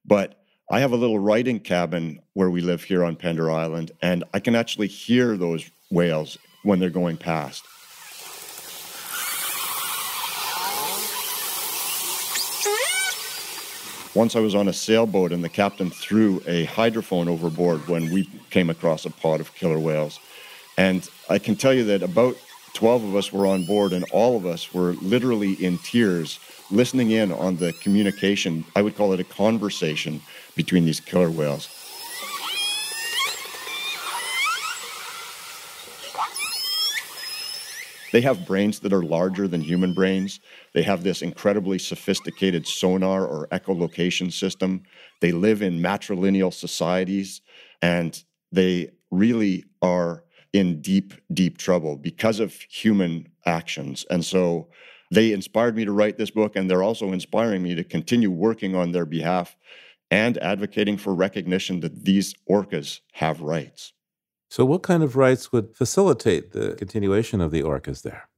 But 0.05 0.41
I 0.71 0.81
have 0.81 0.93
a 0.93 0.97
little 0.97 1.19
writing 1.19 1.61
cabin 1.61 2.21
where 2.35 2.51
we 2.51 2.61
live 2.61 2.85
here 2.85 3.05
on 3.05 3.17
Pender 3.17 3.51
Island, 3.51 3.93
and 4.01 4.25
I 4.33 4.41
can 4.41 4.55
actually 4.55 4.87
hear 4.87 5.37
those 5.37 5.69
whales 5.91 6.39
when 6.63 6.79
they're 6.79 6.91
going 6.91 7.17
past. 7.17 7.65
Once 14.15 14.37
I 14.37 14.41
was 14.41 14.55
on 14.55 14.69
a 14.69 14.73
sailboat 14.73 15.33
and 15.33 15.43
the 15.43 15.49
captain 15.49 15.91
threw 15.91 16.41
a 16.47 16.67
hydrophone 16.67 17.27
overboard 17.27 17.89
when 17.89 18.13
we 18.13 18.31
came 18.51 18.71
across 18.71 19.05
a 19.05 19.11
pod 19.11 19.41
of 19.41 19.53
killer 19.55 19.81
whales. 19.81 20.21
And 20.79 21.09
I 21.29 21.41
can 21.41 21.57
tell 21.57 21.75
you 21.75 21.83
that 21.85 22.03
about 22.05 22.37
12 22.75 23.05
of 23.05 23.17
us 23.17 23.33
were 23.33 23.47
on 23.47 23.65
board, 23.65 23.93
and 23.93 24.05
all 24.13 24.37
of 24.37 24.47
us 24.47 24.73
were 24.73 24.93
literally 24.95 25.55
in 25.55 25.79
tears 25.79 26.39
listening 26.71 27.11
in 27.11 27.33
on 27.33 27.57
the 27.57 27.73
communication. 27.73 28.65
I 28.77 28.83
would 28.83 28.97
call 28.97 29.13
it 29.13 29.21
a 29.21 29.25
conversation 29.25 30.21
between 30.55 30.85
these 30.85 31.01
killer 31.01 31.31
whales. 31.31 31.69
They 38.15 38.21
have 38.21 38.47
brains 38.47 38.79
that 38.81 38.93
are 38.93 39.03
larger 39.03 39.49
than 39.49 39.61
human 39.61 39.93
brains. 39.93 40.39
They 40.73 40.85
have 40.85 41.03
this 41.03 41.21
incredibly 41.21 41.81
sophisticated 41.81 42.65
sonar 42.65 43.27
or 43.27 43.49
echolocation 43.49 44.33
system. 44.33 44.85
They 45.21 45.33
live 45.33 45.63
in 45.63 45.81
matrilineal 45.81 46.55
societies, 46.55 47.41
and 47.83 48.23
they 48.53 48.93
really 49.11 49.65
are 49.83 50.23
in 50.53 50.81
deep, 50.81 51.15
deep 51.33 51.59
trouble 51.59 51.97
because 51.97 52.39
of 52.39 52.55
human 52.55 53.31
actions. 53.47 54.07
And 54.09 54.25
so 54.25 54.69
they 55.11 55.33
inspired 55.33 55.75
me 55.75 55.85
to 55.85 55.91
write 55.91 56.17
this 56.17 56.31
book, 56.31 56.55
and 56.55 56.71
they're 56.71 56.85
also 56.85 57.13
inspiring 57.13 57.65
me 57.65 57.75
to 57.75 57.83
continue 57.83 58.31
working 58.31 58.77
on 58.77 58.93
their 58.93 59.07
behalf 59.07 59.57
and 60.09 60.39
advocating 60.39 60.99
for 60.99 61.13
recognition 61.17 61.81
that 61.81 62.05
these 62.05 62.33
orcas 62.49 63.01
have 63.15 63.41
rights. 63.41 63.93
So, 64.51 64.65
what 64.65 64.83
kind 64.83 65.03
of 65.03 65.17
rights 65.17 65.53
would 65.53 65.75
facilitate 65.75 66.53
the 66.53 66.75
continuation 66.77 67.41
of 67.41 67.51
the 67.51 67.63
orcas 67.63 68.03
there? 68.03 68.29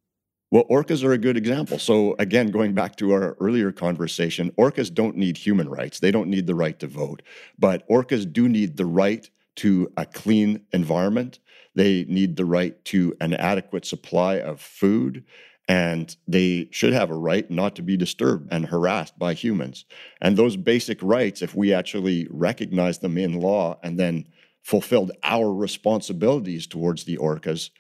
Well, 0.51 0.65
orcas 0.71 1.03
are 1.05 1.13
a 1.13 1.19
good 1.19 1.37
example. 1.37 1.79
So, 1.79 2.15
again, 2.19 2.51
going 2.51 2.73
back 2.73 2.97
to 2.97 3.13
our 3.13 3.37
earlier 3.41 3.73
conversation, 3.73 4.53
orcas 4.53 4.93
don't 4.93 5.17
need 5.17 5.37
human 5.37 5.69
rights. 5.69 5.99
They 5.99 6.13
don't 6.13 6.31
need 6.31 6.47
the 6.47 6.55
right 6.55 6.79
to 6.79 6.87
vote. 6.87 7.23
But 7.59 7.87
orcas 7.89 8.33
do 8.33 8.49
need 8.49 8.77
the 8.77 8.87
right 8.87 9.29
to 9.57 9.91
a 9.97 10.07
clean 10.07 10.61
environment. 10.73 11.41
They 11.75 12.05
need 12.05 12.37
the 12.37 12.45
right 12.45 12.83
to 12.87 13.15
an 13.21 13.35
adequate 13.35 13.85
supply 13.85 14.37
of 14.37 14.61
food. 14.61 15.25
And 15.69 16.17
they 16.29 16.69
should 16.71 16.93
have 16.93 17.11
a 17.11 17.17
right 17.17 17.51
not 17.51 17.75
to 17.75 17.83
be 17.83 17.97
disturbed 17.97 18.49
and 18.53 18.67
harassed 18.67 19.19
by 19.19 19.35
humans. 19.35 19.85
And 20.21 20.37
those 20.37 20.57
basic 20.57 21.03
rights, 21.03 21.43
if 21.43 21.57
we 21.57 21.75
actually 21.75 22.29
recognize 22.31 23.01
them 23.01 23.19
in 23.19 23.41
law 23.41 23.81
and 23.83 23.99
then 23.99 24.29
fulfilled 24.67 25.13
our 25.23 25.55
responsibilities 25.55 26.67
towards 26.67 27.05
the 27.05 27.17
orcas, 27.19 27.71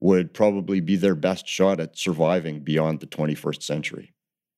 would 0.00 0.34
probably 0.34 0.80
be 0.80 0.96
their 0.96 1.14
best 1.14 1.46
shot 1.46 1.78
at 1.78 1.96
surviving 1.96 2.58
beyond 2.58 2.98
the 2.98 3.06
21st 3.06 3.62
century. 3.62 4.12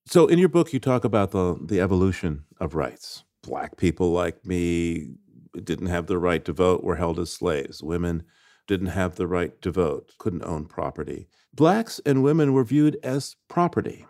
So, 0.07 0.27
in 0.27 0.39
your 0.39 0.49
book, 0.49 0.73
you 0.73 0.81
talk 0.81 1.05
about 1.05 1.33
the, 1.33 1.59
the 1.63 1.81
evolution 1.81 2.45
of 2.59 2.75
rights. 2.75 3.25
Black 3.43 3.77
people 3.77 4.13
like 4.13 4.47
me 4.47 5.11
didn't 5.63 5.89
have 5.89 6.07
the 6.07 6.17
right 6.19 6.43
to 6.47 6.55
vote, 6.55 6.83
were 6.83 6.97
held 6.97 7.19
as 7.19 7.31
slaves. 7.31 7.83
Women 7.83 8.23
didn't 8.67 8.89
have 8.89 9.17
the 9.17 9.27
right 9.27 9.61
to 9.61 9.71
vote, 9.71 10.13
couldn't 10.19 10.45
own 10.45 10.65
property. 10.65 11.29
Blacks 11.53 12.01
and 12.07 12.23
women 12.23 12.55
were 12.55 12.65
viewed 12.65 12.99
as 13.03 13.37
property 13.49 14.07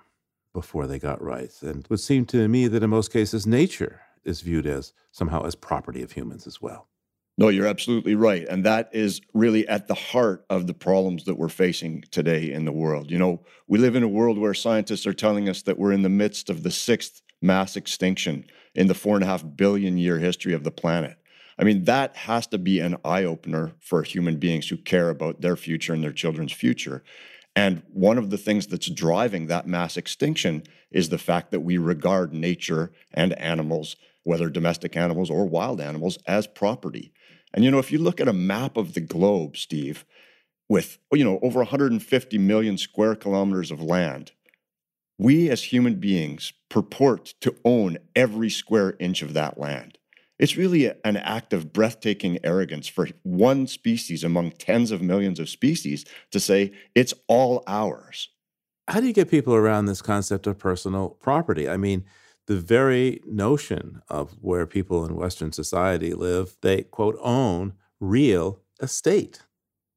before 0.52 0.86
they 0.86 1.00
got 1.00 1.20
rights. 1.20 1.62
And 1.62 1.80
it 1.80 1.90
would 1.90 2.00
seem 2.00 2.24
to 2.26 2.46
me 2.46 2.68
that 2.68 2.84
in 2.84 2.90
most 2.90 3.12
cases, 3.12 3.48
nature 3.48 4.00
is 4.24 4.42
viewed 4.42 4.66
as 4.66 4.92
somehow 5.10 5.44
as 5.44 5.56
property 5.56 6.02
of 6.02 6.12
humans 6.12 6.46
as 6.46 6.62
well. 6.62 6.88
No, 7.36 7.48
you're 7.48 7.66
absolutely 7.66 8.14
right. 8.14 8.46
And 8.48 8.64
that 8.64 8.90
is 8.92 9.20
really 9.32 9.66
at 9.66 9.88
the 9.88 9.94
heart 9.94 10.44
of 10.48 10.68
the 10.68 10.74
problems 10.74 11.24
that 11.24 11.34
we're 11.34 11.48
facing 11.48 12.04
today 12.12 12.52
in 12.52 12.64
the 12.64 12.72
world. 12.72 13.10
You 13.10 13.18
know, 13.18 13.44
we 13.66 13.78
live 13.78 13.96
in 13.96 14.04
a 14.04 14.08
world 14.08 14.38
where 14.38 14.54
scientists 14.54 15.06
are 15.06 15.12
telling 15.12 15.48
us 15.48 15.62
that 15.62 15.78
we're 15.78 15.92
in 15.92 16.02
the 16.02 16.08
midst 16.08 16.48
of 16.48 16.62
the 16.62 16.70
sixth 16.70 17.22
mass 17.42 17.76
extinction 17.76 18.44
in 18.74 18.86
the 18.86 18.94
four 18.94 19.16
and 19.16 19.24
a 19.24 19.26
half 19.26 19.44
billion 19.56 19.98
year 19.98 20.18
history 20.18 20.52
of 20.52 20.62
the 20.62 20.70
planet. 20.70 21.16
I 21.58 21.64
mean, 21.64 21.84
that 21.84 22.16
has 22.16 22.46
to 22.48 22.58
be 22.58 22.80
an 22.80 22.96
eye 23.04 23.24
opener 23.24 23.72
for 23.80 24.02
human 24.02 24.38
beings 24.38 24.68
who 24.68 24.76
care 24.76 25.10
about 25.10 25.40
their 25.40 25.56
future 25.56 25.92
and 25.92 26.02
their 26.02 26.12
children's 26.12 26.52
future. 26.52 27.02
And 27.56 27.82
one 27.92 28.18
of 28.18 28.30
the 28.30 28.38
things 28.38 28.66
that's 28.66 28.90
driving 28.90 29.46
that 29.46 29.66
mass 29.66 29.96
extinction 29.96 30.64
is 30.90 31.08
the 31.08 31.18
fact 31.18 31.50
that 31.52 31.60
we 31.60 31.78
regard 31.78 32.32
nature 32.32 32.90
and 33.12 33.32
animals, 33.34 33.96
whether 34.24 34.50
domestic 34.50 34.96
animals 34.96 35.30
or 35.30 35.46
wild 35.46 35.80
animals, 35.80 36.18
as 36.26 36.46
property. 36.46 37.12
And 37.54 37.64
you 37.64 37.70
know, 37.70 37.78
if 37.78 37.92
you 37.92 37.98
look 37.98 38.20
at 38.20 38.28
a 38.28 38.32
map 38.32 38.76
of 38.76 38.94
the 38.94 39.00
globe, 39.00 39.56
Steve, 39.56 40.04
with 40.68 40.98
you 41.12 41.24
know 41.24 41.38
over 41.42 41.60
150 41.60 42.38
million 42.38 42.76
square 42.76 43.14
kilometers 43.14 43.70
of 43.70 43.80
land, 43.80 44.32
we 45.18 45.48
as 45.48 45.64
human 45.64 45.94
beings 45.96 46.52
purport 46.68 47.34
to 47.40 47.54
own 47.64 47.98
every 48.16 48.50
square 48.50 48.96
inch 48.98 49.22
of 49.22 49.34
that 49.34 49.58
land. 49.58 49.98
It's 50.38 50.56
really 50.56 50.90
an 51.04 51.16
act 51.16 51.52
of 51.52 51.72
breathtaking 51.72 52.38
arrogance 52.42 52.88
for 52.88 53.08
one 53.22 53.68
species 53.68 54.24
among 54.24 54.50
tens 54.52 54.90
of 54.90 55.00
millions 55.00 55.38
of 55.38 55.48
species 55.48 56.04
to 56.32 56.40
say 56.40 56.72
it's 56.94 57.14
all 57.28 57.62
ours. 57.68 58.30
How 58.88 59.00
do 59.00 59.06
you 59.06 59.12
get 59.12 59.30
people 59.30 59.54
around 59.54 59.86
this 59.86 60.02
concept 60.02 60.46
of 60.46 60.58
personal 60.58 61.10
property? 61.10 61.68
I 61.68 61.76
mean, 61.76 62.04
the 62.46 62.56
very 62.56 63.20
notion 63.26 64.02
of 64.08 64.36
where 64.40 64.66
people 64.66 65.04
in 65.04 65.16
Western 65.16 65.52
society 65.52 66.14
live, 66.14 66.56
they 66.62 66.82
quote, 66.82 67.16
own 67.20 67.74
real 68.00 68.60
estate. 68.80 69.40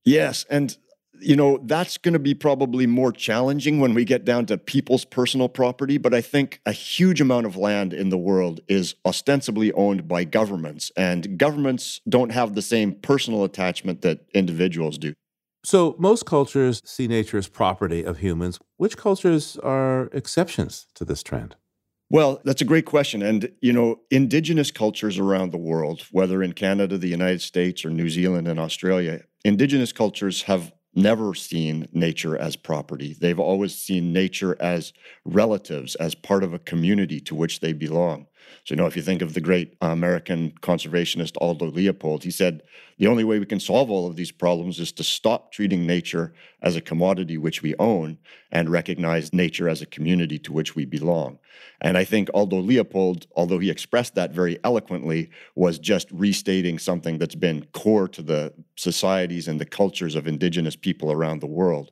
Yes. 0.05 0.45
And, 0.49 0.77
you 1.19 1.35
know, 1.35 1.59
that's 1.63 1.97
going 1.97 2.13
to 2.13 2.19
be 2.19 2.33
probably 2.33 2.87
more 2.87 3.11
challenging 3.11 3.79
when 3.79 3.93
we 3.93 4.05
get 4.05 4.23
down 4.23 4.45
to 4.45 4.57
people's 4.57 5.03
personal 5.03 5.49
property. 5.49 5.97
But 5.97 6.13
I 6.13 6.21
think 6.21 6.61
a 6.65 6.71
huge 6.71 7.19
amount 7.19 7.45
of 7.45 7.57
land 7.57 7.91
in 7.93 8.09
the 8.09 8.17
world 8.17 8.61
is 8.67 8.95
ostensibly 9.05 9.73
owned 9.73 10.07
by 10.07 10.23
governments, 10.23 10.91
and 10.95 11.37
governments 11.37 11.99
don't 12.07 12.31
have 12.31 12.55
the 12.55 12.61
same 12.61 12.93
personal 12.93 13.43
attachment 13.43 14.01
that 14.03 14.25
individuals 14.33 14.97
do. 14.97 15.13
So, 15.65 15.95
most 15.99 16.25
cultures 16.25 16.81
see 16.85 17.09
nature 17.09 17.37
as 17.37 17.49
property 17.49 18.03
of 18.03 18.19
humans. 18.19 18.59
Which 18.77 18.95
cultures 18.95 19.57
are 19.57 20.09
exceptions 20.13 20.87
to 20.93 21.03
this 21.03 21.23
trend? 21.23 21.57
Well, 22.09 22.39
that's 22.45 22.61
a 22.61 22.65
great 22.65 22.85
question. 22.85 23.21
And, 23.21 23.51
you 23.61 23.73
know, 23.73 23.99
indigenous 24.09 24.71
cultures 24.71 25.19
around 25.19 25.51
the 25.51 25.57
world, 25.57 26.03
whether 26.11 26.41
in 26.41 26.53
Canada, 26.53 26.97
the 26.97 27.09
United 27.09 27.41
States, 27.41 27.83
or 27.83 27.89
New 27.89 28.09
Zealand 28.09 28.47
and 28.47 28.59
Australia, 28.59 29.21
indigenous 29.43 29.91
cultures 29.91 30.43
have 30.43 30.71
never 30.95 31.35
seen 31.35 31.87
nature 31.91 32.37
as 32.37 32.55
property. 32.55 33.15
They've 33.19 33.39
always 33.39 33.75
seen 33.75 34.13
nature 34.13 34.55
as 34.59 34.93
relatives, 35.25 35.95
as 35.95 36.15
part 36.15 36.43
of 36.43 36.53
a 36.53 36.59
community 36.59 37.19
to 37.21 37.35
which 37.35 37.59
they 37.59 37.73
belong. 37.73 38.27
So, 38.63 38.73
you 38.73 38.75
know, 38.75 38.85
if 38.85 38.95
you 38.95 39.01
think 39.01 39.21
of 39.21 39.33
the 39.33 39.41
great 39.41 39.75
uh, 39.81 39.87
American 39.87 40.51
conservationist 40.61 41.37
Aldo 41.39 41.67
Leopold, 41.67 42.23
he 42.23 42.31
said 42.31 42.63
the 42.97 43.07
only 43.07 43.23
way 43.23 43.39
we 43.39 43.45
can 43.45 43.59
solve 43.59 43.89
all 43.91 44.07
of 44.07 44.15
these 44.15 44.31
problems 44.31 44.79
is 44.79 44.91
to 44.93 45.03
stop 45.03 45.51
treating 45.51 45.85
nature 45.85 46.33
as 46.61 46.75
a 46.75 46.81
commodity 46.81 47.37
which 47.37 47.61
we 47.61 47.75
own 47.79 48.17
and 48.51 48.69
recognize 48.69 49.33
nature 49.33 49.69
as 49.69 49.81
a 49.81 49.85
community 49.85 50.39
to 50.39 50.51
which 50.51 50.75
we 50.75 50.85
belong. 50.85 51.39
And 51.81 51.97
I 51.97 52.03
think 52.03 52.29
Aldo 52.33 52.59
Leopold, 52.59 53.27
although 53.35 53.59
he 53.59 53.69
expressed 53.69 54.15
that 54.15 54.31
very 54.31 54.57
eloquently, 54.63 55.29
was 55.55 55.79
just 55.79 56.09
restating 56.11 56.79
something 56.79 57.17
that's 57.17 57.35
been 57.35 57.65
core 57.73 58.07
to 58.09 58.21
the 58.21 58.53
societies 58.75 59.47
and 59.47 59.61
the 59.61 59.65
cultures 59.65 60.15
of 60.15 60.27
indigenous 60.27 60.75
people 60.75 61.11
around 61.11 61.39
the 61.39 61.47
world. 61.47 61.91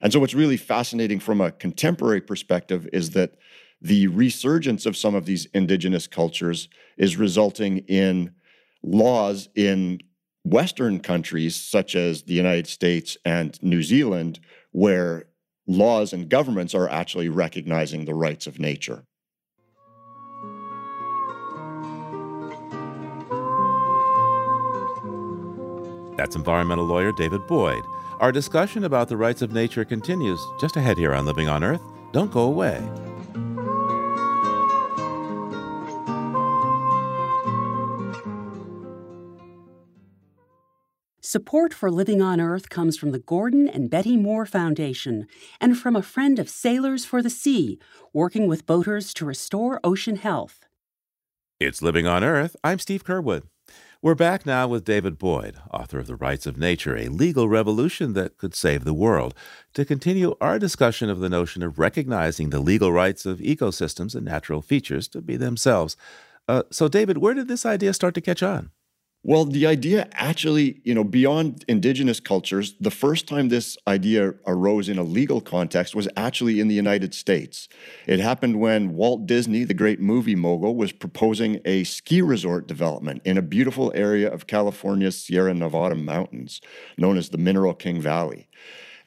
And 0.00 0.12
so, 0.12 0.20
what's 0.20 0.34
really 0.34 0.56
fascinating 0.56 1.20
from 1.20 1.40
a 1.40 1.52
contemporary 1.52 2.20
perspective 2.20 2.88
is 2.92 3.10
that 3.10 3.34
the 3.82 4.06
resurgence 4.08 4.86
of 4.86 4.96
some 4.96 5.14
of 5.14 5.26
these 5.26 5.46
indigenous 5.46 6.06
cultures 6.06 6.68
is 6.96 7.16
resulting 7.16 7.78
in 7.78 8.32
laws 8.82 9.48
in 9.54 10.00
Western 10.44 11.00
countries, 11.00 11.56
such 11.56 11.94
as 11.94 12.22
the 12.22 12.34
United 12.34 12.66
States 12.66 13.16
and 13.24 13.62
New 13.62 13.82
Zealand, 13.82 14.40
where 14.72 15.24
laws 15.66 16.12
and 16.12 16.28
governments 16.28 16.74
are 16.74 16.88
actually 16.88 17.28
recognizing 17.28 18.04
the 18.04 18.14
rights 18.14 18.46
of 18.46 18.58
nature. 18.58 19.04
That's 26.16 26.36
environmental 26.36 26.84
lawyer 26.84 27.12
David 27.12 27.46
Boyd. 27.46 27.82
Our 28.18 28.32
discussion 28.32 28.84
about 28.84 29.08
the 29.08 29.16
rights 29.16 29.40
of 29.40 29.52
nature 29.52 29.86
continues 29.86 30.38
just 30.60 30.76
ahead 30.76 30.98
here 30.98 31.14
on 31.14 31.24
Living 31.24 31.48
on 31.48 31.64
Earth. 31.64 31.80
Don't 32.12 32.30
go 32.30 32.42
away. 32.42 32.86
Support 41.30 41.72
for 41.72 41.92
Living 41.92 42.20
on 42.20 42.40
Earth 42.40 42.70
comes 42.70 42.98
from 42.98 43.12
the 43.12 43.20
Gordon 43.20 43.68
and 43.68 43.88
Betty 43.88 44.16
Moore 44.16 44.46
Foundation 44.46 45.28
and 45.60 45.78
from 45.78 45.94
a 45.94 46.02
friend 46.02 46.40
of 46.40 46.48
Sailors 46.48 47.04
for 47.04 47.22
the 47.22 47.30
Sea, 47.30 47.78
working 48.12 48.48
with 48.48 48.66
boaters 48.66 49.14
to 49.14 49.24
restore 49.24 49.78
ocean 49.84 50.16
health. 50.16 50.66
It's 51.60 51.82
Living 51.82 52.04
on 52.04 52.24
Earth. 52.24 52.56
I'm 52.64 52.80
Steve 52.80 53.04
Curwood. 53.04 53.44
We're 54.02 54.16
back 54.16 54.44
now 54.44 54.66
with 54.66 54.84
David 54.84 55.18
Boyd, 55.18 55.54
author 55.72 56.00
of 56.00 56.08
The 56.08 56.16
Rights 56.16 56.46
of 56.46 56.58
Nature, 56.58 56.96
a 56.96 57.06
legal 57.06 57.48
revolution 57.48 58.14
that 58.14 58.36
could 58.36 58.56
save 58.56 58.82
the 58.82 58.92
world, 58.92 59.32
to 59.74 59.84
continue 59.84 60.34
our 60.40 60.58
discussion 60.58 61.08
of 61.08 61.20
the 61.20 61.28
notion 61.28 61.62
of 61.62 61.78
recognizing 61.78 62.50
the 62.50 62.58
legal 62.58 62.90
rights 62.90 63.24
of 63.24 63.38
ecosystems 63.38 64.16
and 64.16 64.24
natural 64.24 64.62
features 64.62 65.06
to 65.06 65.22
be 65.22 65.36
themselves. 65.36 65.96
Uh, 66.48 66.64
so, 66.72 66.88
David, 66.88 67.18
where 67.18 67.34
did 67.34 67.46
this 67.46 67.64
idea 67.64 67.94
start 67.94 68.14
to 68.14 68.20
catch 68.20 68.42
on? 68.42 68.72
Well, 69.22 69.44
the 69.44 69.66
idea 69.66 70.08
actually, 70.12 70.80
you 70.82 70.94
know, 70.94 71.04
beyond 71.04 71.62
indigenous 71.68 72.20
cultures, 72.20 72.74
the 72.80 72.90
first 72.90 73.26
time 73.28 73.50
this 73.50 73.76
idea 73.86 74.32
arose 74.46 74.88
in 74.88 74.96
a 74.96 75.02
legal 75.02 75.42
context 75.42 75.94
was 75.94 76.08
actually 76.16 76.58
in 76.58 76.68
the 76.68 76.74
United 76.74 77.14
States. 77.14 77.68
It 78.06 78.18
happened 78.18 78.60
when 78.60 78.94
Walt 78.94 79.26
Disney, 79.26 79.64
the 79.64 79.74
great 79.74 80.00
movie 80.00 80.34
mogul, 80.34 80.74
was 80.74 80.92
proposing 80.92 81.60
a 81.66 81.84
ski 81.84 82.22
resort 82.22 82.66
development 82.66 83.20
in 83.26 83.36
a 83.36 83.42
beautiful 83.42 83.92
area 83.94 84.32
of 84.32 84.46
California's 84.46 85.22
Sierra 85.22 85.52
Nevada 85.52 85.96
mountains, 85.96 86.62
known 86.96 87.18
as 87.18 87.28
the 87.28 87.38
Mineral 87.38 87.74
King 87.74 88.00
Valley. 88.00 88.48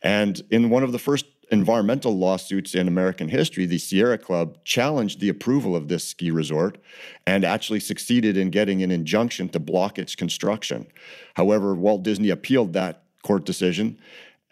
And 0.04 0.44
in 0.52 0.70
one 0.70 0.84
of 0.84 0.92
the 0.92 1.00
first 1.00 1.26
environmental 1.52 2.18
lawsuits 2.18 2.76
in 2.76 2.88
American 2.88 3.30
history, 3.30 3.66
the 3.66 3.78
Sierra 3.78 4.18
Club 4.18 4.58
challenged 4.64 5.20
the 5.20 5.30
approval 5.30 5.76
of 5.76 5.88
this 5.88 6.08
ski 6.08 6.32
resort 6.32 6.78
and 7.26 7.44
actually 7.44 7.80
succeeded 7.80 8.38
in 8.38 8.50
getting 8.50 8.82
an 8.84 8.92
injunction 8.92 9.50
to 9.50 9.60
block 9.60 9.98
its 10.00 10.16
construction. 10.16 10.88
However, 11.36 11.76
Walt 11.76 12.04
Disney 12.04 12.30
appealed 12.30 12.74
that 12.74 13.04
court 13.24 13.46
decision 13.46 13.98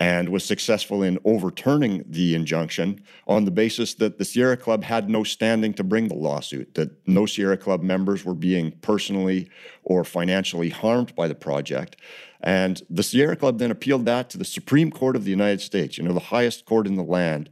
and 0.02 0.30
was 0.30 0.44
successful 0.44 1.04
in 1.04 1.20
overturning 1.26 2.04
the 2.08 2.34
injunction 2.34 3.04
on 3.28 3.46
the 3.46 3.52
basis 3.52 3.94
that 3.94 4.18
the 4.18 4.26
Sierra 4.26 4.58
Club 4.58 4.84
had 4.84 5.08
no 5.08 5.24
standing 5.24 5.76
to 5.76 5.84
bring 5.84 6.08
the 6.08 6.16
lawsuit, 6.16 6.74
that 6.74 6.90
no 7.08 7.28
Sierra 7.28 7.56
Club 7.56 7.84
members 7.84 8.26
were 8.26 8.34
being 8.34 8.72
personally 8.82 9.48
or 9.84 10.04
financially 10.04 10.70
harmed 10.70 11.16
by 11.16 11.28
the 11.28 11.36
project. 11.36 11.98
And 12.44 12.82
the 12.90 13.04
Sierra 13.04 13.36
Club 13.36 13.60
then 13.60 13.72
appealed 13.72 14.06
that 14.06 14.30
to 14.32 14.38
the 14.38 14.46
Supreme 14.46 14.92
Court 14.92 15.16
of 15.16 15.24
the 15.24 15.30
United 15.30 15.62
States, 15.62 15.98
you 15.98 16.04
know, 16.04 16.14
the 16.14 16.20
highest 16.20 16.66
court 16.66 16.88
in 16.88 16.96
the 16.96 17.04
land. 17.04 17.50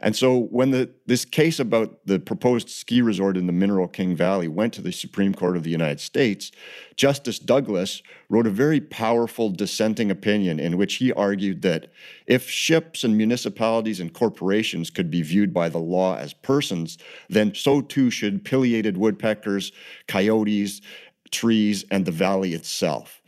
And 0.00 0.14
so 0.14 0.36
when 0.38 0.70
the, 0.70 0.90
this 1.06 1.24
case 1.24 1.58
about 1.58 2.04
the 2.04 2.18
proposed 2.18 2.68
ski 2.68 3.00
resort 3.00 3.38
in 3.38 3.46
the 3.46 3.52
Mineral 3.52 3.88
King 3.88 4.14
Valley 4.14 4.48
went 4.48 4.74
to 4.74 4.82
the 4.82 4.92
Supreme 4.92 5.32
Court 5.32 5.56
of 5.56 5.62
the 5.62 5.70
United 5.70 5.98
States, 5.98 6.52
Justice 6.96 7.38
Douglas 7.38 8.02
wrote 8.28 8.46
a 8.46 8.50
very 8.50 8.80
powerful 8.80 9.48
dissenting 9.48 10.10
opinion 10.10 10.60
in 10.60 10.76
which 10.76 10.96
he 10.96 11.12
argued 11.12 11.62
that 11.62 11.90
if 12.26 12.50
ships 12.50 13.02
and 13.02 13.16
municipalities 13.16 13.98
and 13.98 14.12
corporations 14.12 14.90
could 14.90 15.10
be 15.10 15.22
viewed 15.22 15.54
by 15.54 15.70
the 15.70 15.78
law 15.78 16.16
as 16.16 16.34
persons, 16.34 16.98
then 17.30 17.54
so 17.54 17.80
too 17.80 18.10
should 18.10 18.44
pileated 18.44 18.98
woodpeckers, 18.98 19.72
coyotes, 20.06 20.82
trees, 21.30 21.84
and 21.90 22.04
the 22.04 22.12
valley 22.12 22.52
itself. 22.52 23.22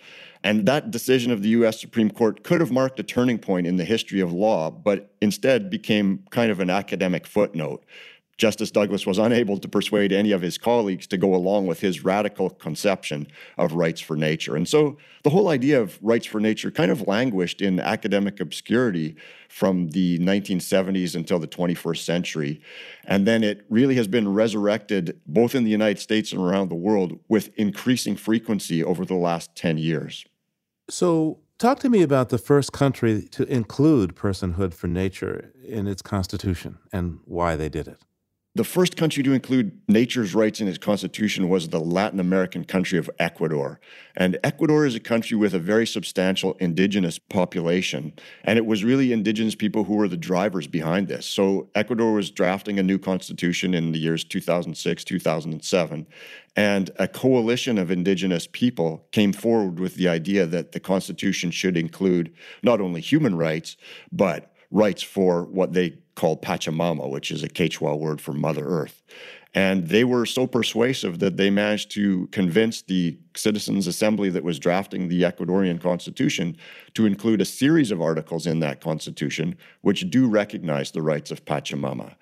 And 0.47 0.65
that 0.67 0.93
decision 0.93 1.33
of 1.33 1.43
the 1.43 1.49
US 1.49 1.81
Supreme 1.81 2.09
Court 2.09 2.45
could 2.45 2.61
have 2.61 2.71
marked 2.71 3.01
a 3.01 3.03
turning 3.03 3.37
point 3.37 3.67
in 3.67 3.79
the 3.79 3.85
history 3.85 4.21
of 4.21 4.33
law, 4.33 4.71
but 4.71 5.13
instead 5.21 5.71
became 5.71 6.25
kind 6.31 6.53
of 6.53 6.61
an 6.61 6.71
academic 6.71 7.27
footnote. 7.27 7.85
Justice 8.37 8.71
Douglas 8.71 9.09
was 9.09 9.19
unable 9.19 9.59
to 9.59 9.67
persuade 9.67 10.13
any 10.13 10.31
of 10.31 10.43
his 10.43 10.57
colleagues 10.57 11.09
to 11.09 11.17
go 11.17 11.35
along 11.35 11.67
with 11.67 11.81
his 11.81 12.05
radical 12.05 12.49
conception 12.49 13.27
of 13.59 13.73
rights 13.73 14.01
for 14.01 14.15
nature. 14.15 14.55
And 14.55 14.69
so 14.69 14.99
the 15.25 15.31
whole 15.31 15.49
idea 15.49 15.81
of 15.81 15.99
rights 16.01 16.27
for 16.27 16.39
nature 16.39 16.71
kind 16.71 16.93
of 16.93 17.09
languished 17.09 17.61
in 17.61 17.81
academic 17.81 18.39
obscurity 18.39 19.17
from 19.49 19.89
the 19.89 20.21
1970s 20.21 21.17
until 21.17 21.41
the 21.41 21.49
21st 21.49 22.05
century. 22.05 22.61
And 23.05 23.27
then 23.27 23.43
it 23.43 23.67
really 23.69 23.97
has 23.97 24.07
been 24.07 24.33
resurrected 24.33 25.21
both 25.27 25.57
in 25.57 25.65
the 25.65 25.71
United 25.71 25.99
States 25.99 26.31
and 26.31 26.41
around 26.41 26.69
the 26.69 26.77
world 26.77 27.19
with 27.29 27.51
increasing 27.57 28.15
frequency 28.15 28.85
over 28.85 29.05
the 29.05 29.15
last 29.15 29.57
10 29.57 29.79
years. 29.79 30.25
So, 30.89 31.41
talk 31.59 31.81
to 31.81 31.89
me 31.89 32.03
about 32.03 32.29
the 32.29 32.39
first 32.39 32.73
country 32.73 33.23
to 33.33 33.45
include 33.45 34.15
personhood 34.15 34.73
for 34.73 34.87
nature 34.87 35.53
in 35.65 35.87
its 35.87 36.03
constitution 36.03 36.79
and 36.93 37.19
why 37.25 37.57
they 37.57 37.69
did 37.69 37.89
it. 37.89 37.99
The 38.57 38.65
first 38.65 38.97
country 38.97 39.23
to 39.23 39.35
include 39.35 39.79
nature's 39.87 40.35
rights 40.35 40.63
in 40.63 40.67
its 40.67 40.79
constitution 40.79 41.51
was 41.51 41.69
the 41.69 41.79
Latin 41.79 42.19
American 42.19 42.65
country 42.65 42.99
of 42.99 43.11
Ecuador. 43.19 43.79
And 44.17 44.39
Ecuador 44.43 44.87
is 44.87 44.95
a 44.95 45.01
country 45.01 45.37
with 45.37 45.53
a 45.53 45.59
very 45.59 45.87
substantial 45.87 46.55
indigenous 46.55 47.19
population. 47.19 48.15
And 48.45 48.59
it 48.59 48.65
was 48.65 48.83
really 48.83 49.13
indigenous 49.13 49.55
people 49.55 49.85
who 49.85 49.97
were 49.97 50.09
the 50.09 50.17
drivers 50.17 50.67
behind 50.67 51.07
this. 51.07 51.27
So 51.27 51.69
Ecuador 51.75 52.15
was 52.15 52.31
drafting 52.31 52.79
a 52.79 52.83
new 52.83 52.99
constitution 52.99 53.75
in 53.75 53.93
the 53.93 53.99
years 53.99 54.25
2006, 54.25 55.05
2007. 55.05 56.07
And 56.57 56.91
a 56.99 57.09
coalition 57.09 57.77
of 57.77 57.91
indigenous 57.91 58.49
people 58.51 59.07
came 59.13 59.35
forward 59.35 59.79
with 59.79 59.97
the 59.97 60.09
idea 60.09 60.47
that 60.47 60.73
the 60.73 60.81
constitution 60.81 61.51
should 61.51 61.77
include 61.77 62.33
not 62.63 62.81
only 62.81 63.03
human 63.03 63.37
rights, 63.37 63.77
but 64.11 64.56
rights 64.71 65.03
for 65.03 65.45
what 65.45 65.73
they 65.73 65.99
call 66.15 66.41
Pachamama, 66.41 67.09
which 67.11 67.31
is 67.31 67.43
a 67.43 67.49
Quechua 67.49 67.99
word 67.99 68.21
for 68.21 68.33
Mother 68.33 68.67
Earth. 68.67 69.03
And 69.55 69.89
they 69.89 70.05
were 70.05 70.27
so 70.27 70.47
persuasive 70.47 71.19
that 71.21 71.39
they 71.39 71.49
managed 71.49 71.91
to 71.93 72.27
convince 72.27 72.83
the 72.83 73.19
Citizens 73.35 73.87
Assembly 73.87 74.29
that 74.31 74.45
was 74.45 74.59
drafting 74.59 75.09
the 75.09 75.23
Ecuadorian 75.23 75.81
Constitution 75.81 76.59
to 76.93 77.07
include 77.07 77.41
a 77.41 77.47
series 77.47 77.91
of 77.91 78.03
articles 78.03 78.47
in 78.47 78.61
that 78.61 78.83
Constitution 78.83 79.57
which 79.81 80.11
do 80.11 80.29
recognize 80.29 80.91
the 80.91 81.01
rights 81.01 81.31
of 81.31 81.45
Pachamama. 81.47 82.17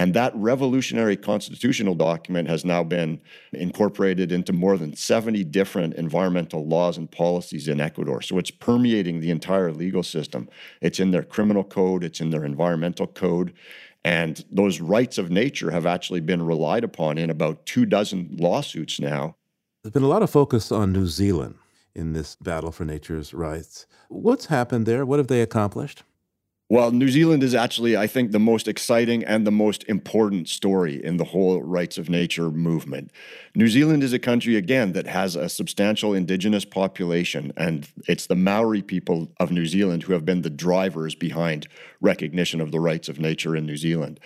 And 0.00 0.14
that 0.14 0.34
revolutionary 0.34 1.14
constitutional 1.14 1.94
document 1.94 2.48
has 2.48 2.64
now 2.64 2.82
been 2.82 3.20
incorporated 3.52 4.32
into 4.32 4.50
more 4.50 4.78
than 4.78 4.96
70 4.96 5.44
different 5.44 5.92
environmental 5.92 6.66
laws 6.66 6.96
and 6.96 7.10
policies 7.10 7.68
in 7.68 7.82
Ecuador. 7.82 8.22
So 8.22 8.38
it's 8.38 8.50
permeating 8.50 9.20
the 9.20 9.30
entire 9.30 9.70
legal 9.72 10.02
system. 10.02 10.48
It's 10.80 11.00
in 11.00 11.10
their 11.10 11.22
criminal 11.22 11.64
code, 11.64 12.02
it's 12.02 12.18
in 12.18 12.30
their 12.30 12.46
environmental 12.46 13.08
code. 13.08 13.52
And 14.02 14.42
those 14.50 14.80
rights 14.80 15.18
of 15.18 15.30
nature 15.30 15.70
have 15.70 15.84
actually 15.84 16.20
been 16.20 16.46
relied 16.46 16.82
upon 16.82 17.18
in 17.18 17.28
about 17.28 17.66
two 17.66 17.84
dozen 17.84 18.38
lawsuits 18.40 19.00
now. 19.00 19.36
There's 19.84 19.92
been 19.92 20.02
a 20.02 20.08
lot 20.08 20.22
of 20.22 20.30
focus 20.30 20.72
on 20.72 20.94
New 20.94 21.08
Zealand 21.08 21.56
in 21.94 22.14
this 22.14 22.36
battle 22.36 22.72
for 22.72 22.86
nature's 22.86 23.34
rights. 23.34 23.84
What's 24.08 24.46
happened 24.46 24.86
there? 24.86 25.04
What 25.04 25.18
have 25.18 25.28
they 25.28 25.42
accomplished? 25.42 26.04
Well, 26.70 26.92
New 26.92 27.08
Zealand 27.08 27.42
is 27.42 27.52
actually, 27.52 27.96
I 27.96 28.06
think, 28.06 28.30
the 28.30 28.38
most 28.38 28.68
exciting 28.68 29.24
and 29.24 29.44
the 29.44 29.50
most 29.50 29.82
important 29.88 30.48
story 30.48 31.04
in 31.04 31.16
the 31.16 31.24
whole 31.24 31.60
rights 31.60 31.98
of 31.98 32.08
nature 32.08 32.48
movement. 32.48 33.10
New 33.56 33.66
Zealand 33.66 34.04
is 34.04 34.12
a 34.12 34.20
country, 34.20 34.54
again, 34.54 34.92
that 34.92 35.08
has 35.08 35.34
a 35.34 35.48
substantial 35.48 36.14
indigenous 36.14 36.64
population, 36.64 37.52
and 37.56 37.88
it's 38.06 38.28
the 38.28 38.36
Maori 38.36 38.82
people 38.82 39.32
of 39.40 39.50
New 39.50 39.66
Zealand 39.66 40.04
who 40.04 40.12
have 40.12 40.24
been 40.24 40.42
the 40.42 40.48
drivers 40.48 41.16
behind 41.16 41.66
recognition 42.00 42.60
of 42.60 42.70
the 42.70 42.78
rights 42.78 43.08
of 43.08 43.18
nature 43.18 43.56
in 43.56 43.66
New 43.66 43.76
Zealand. 43.76 44.20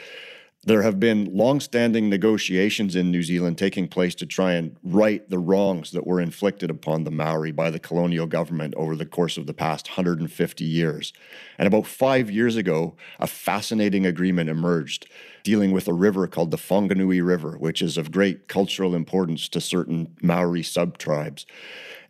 There 0.67 0.81
have 0.81 0.99
been 0.99 1.37
long-standing 1.37 2.09
negotiations 2.09 2.97
in 2.97 3.11
New 3.11 3.23
Zealand 3.23 3.59
taking 3.59 3.87
place 3.87 4.15
to 4.15 4.25
try 4.25 4.55
and 4.55 4.77
right 4.83 5.29
the 5.29 5.39
wrongs 5.39 5.91
that 5.91 6.07
were 6.07 6.23
inflicted 6.23 6.71
upon 6.71 7.05
the 7.05 7.11
Maori 7.11 7.53
by 7.53 7.69
the 7.69 7.79
colonial 7.79 8.27
government 8.27 8.73
over 8.75 8.97
the 8.97 9.05
course 9.05 9.37
of 9.37 9.47
the 9.47 9.53
past 9.53 9.89
150 9.89 10.65
years. 10.65 11.13
And 11.59 11.67
about 11.67 11.87
five 11.87 12.31
years 12.31 12.57
ago, 12.57 12.97
a 13.19 13.27
fascinating 13.27 14.07
agreement 14.07 14.49
emerged 14.49 15.07
dealing 15.43 15.71
with 15.71 15.87
a 15.87 15.93
river 15.93 16.27
called 16.27 16.51
the 16.51 16.57
Whanganui 16.57 17.25
River, 17.25 17.59
which 17.59 17.83
is 17.83 17.99
of 17.99 18.11
great 18.11 18.49
cultural 18.49 18.95
importance 18.95 19.51
to 19.51 19.61
certain 19.61 20.17
Maori 20.23 20.63
subtribes. 20.63 21.45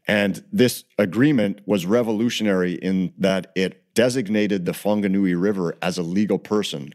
And 0.07 0.44
this 0.52 0.84
agreement 0.96 1.61
was 1.66 1.86
revolutionary 1.86 2.74
in 2.74 3.14
that 3.18 3.50
it 3.57 3.80
designated 3.94 4.64
the 4.64 4.72
Whanganui 4.72 5.40
River 5.40 5.76
as 5.82 5.98
a 5.98 6.02
legal 6.02 6.38
person 6.38 6.92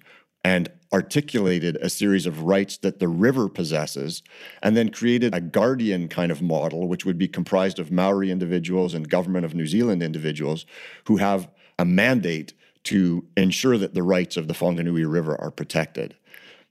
and 0.50 0.68
articulated 0.92 1.76
a 1.76 1.92
series 1.92 2.26
of 2.26 2.42
rights 2.42 2.78
that 2.78 2.98
the 2.98 3.08
river 3.08 3.48
possesses, 3.48 4.24
and 4.64 4.76
then 4.76 4.90
created 4.90 5.36
a 5.36 5.40
guardian 5.40 6.08
kind 6.08 6.32
of 6.32 6.42
model, 6.42 6.88
which 6.88 7.06
would 7.06 7.20
be 7.20 7.28
comprised 7.28 7.78
of 7.78 7.92
Maori 7.92 8.32
individuals 8.32 8.96
and 8.96 9.08
government 9.08 9.46
of 9.46 9.54
New 9.54 9.68
Zealand 9.68 10.02
individuals 10.02 10.66
who 11.04 11.18
have 11.18 11.48
a 11.78 11.86
mandate 11.86 12.54
to 12.86 13.24
ensure 13.38 13.78
that 13.78 13.94
the 13.94 14.02
rights 14.02 14.38
of 14.38 14.48
the 14.48 14.56
Whanganui 14.56 15.06
River 15.08 15.40
are 15.40 15.52
protected. 15.52 16.16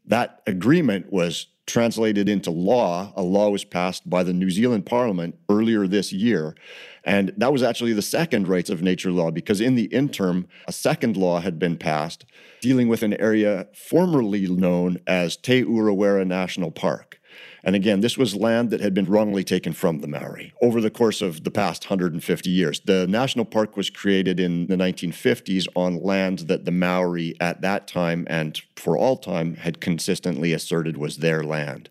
That 0.04 0.42
agreement 0.44 1.12
was 1.12 1.46
translated 1.68 2.28
into 2.28 2.50
law. 2.50 3.12
A 3.14 3.22
law 3.22 3.50
was 3.50 3.64
passed 3.64 4.08
by 4.08 4.24
the 4.24 4.32
New 4.32 4.50
Zealand 4.50 4.86
Parliament 4.86 5.38
earlier 5.48 5.86
this 5.86 6.12
year. 6.12 6.56
And 7.04 7.32
that 7.36 7.52
was 7.52 7.62
actually 7.62 7.92
the 7.92 8.02
second 8.02 8.48
rights 8.48 8.70
of 8.70 8.82
nature 8.82 9.12
law 9.12 9.30
because 9.30 9.60
in 9.60 9.76
the 9.76 9.84
interim, 9.84 10.48
a 10.66 10.72
second 10.72 11.16
law 11.16 11.40
had 11.40 11.58
been 11.58 11.76
passed 11.76 12.24
dealing 12.60 12.88
with 12.88 13.02
an 13.02 13.14
area 13.20 13.68
formerly 13.74 14.48
known 14.48 14.98
as 15.06 15.36
Te 15.36 15.62
Urewera 15.62 16.26
National 16.26 16.70
Park. 16.70 17.17
And 17.64 17.74
again, 17.74 18.00
this 18.00 18.16
was 18.16 18.34
land 18.34 18.70
that 18.70 18.80
had 18.80 18.94
been 18.94 19.06
wrongly 19.06 19.44
taken 19.44 19.72
from 19.72 20.00
the 20.00 20.08
Maori 20.08 20.52
over 20.62 20.80
the 20.80 20.90
course 20.90 21.20
of 21.20 21.44
the 21.44 21.50
past 21.50 21.84
150 21.84 22.50
years. 22.50 22.80
The 22.80 23.06
national 23.06 23.44
park 23.44 23.76
was 23.76 23.90
created 23.90 24.38
in 24.38 24.66
the 24.66 24.76
1950s 24.76 25.66
on 25.74 26.02
land 26.02 26.40
that 26.40 26.64
the 26.64 26.70
Maori 26.70 27.34
at 27.40 27.60
that 27.62 27.86
time 27.88 28.26
and 28.28 28.60
for 28.76 28.96
all 28.96 29.16
time 29.16 29.56
had 29.56 29.80
consistently 29.80 30.52
asserted 30.52 30.96
was 30.96 31.18
their 31.18 31.42
land. 31.42 31.88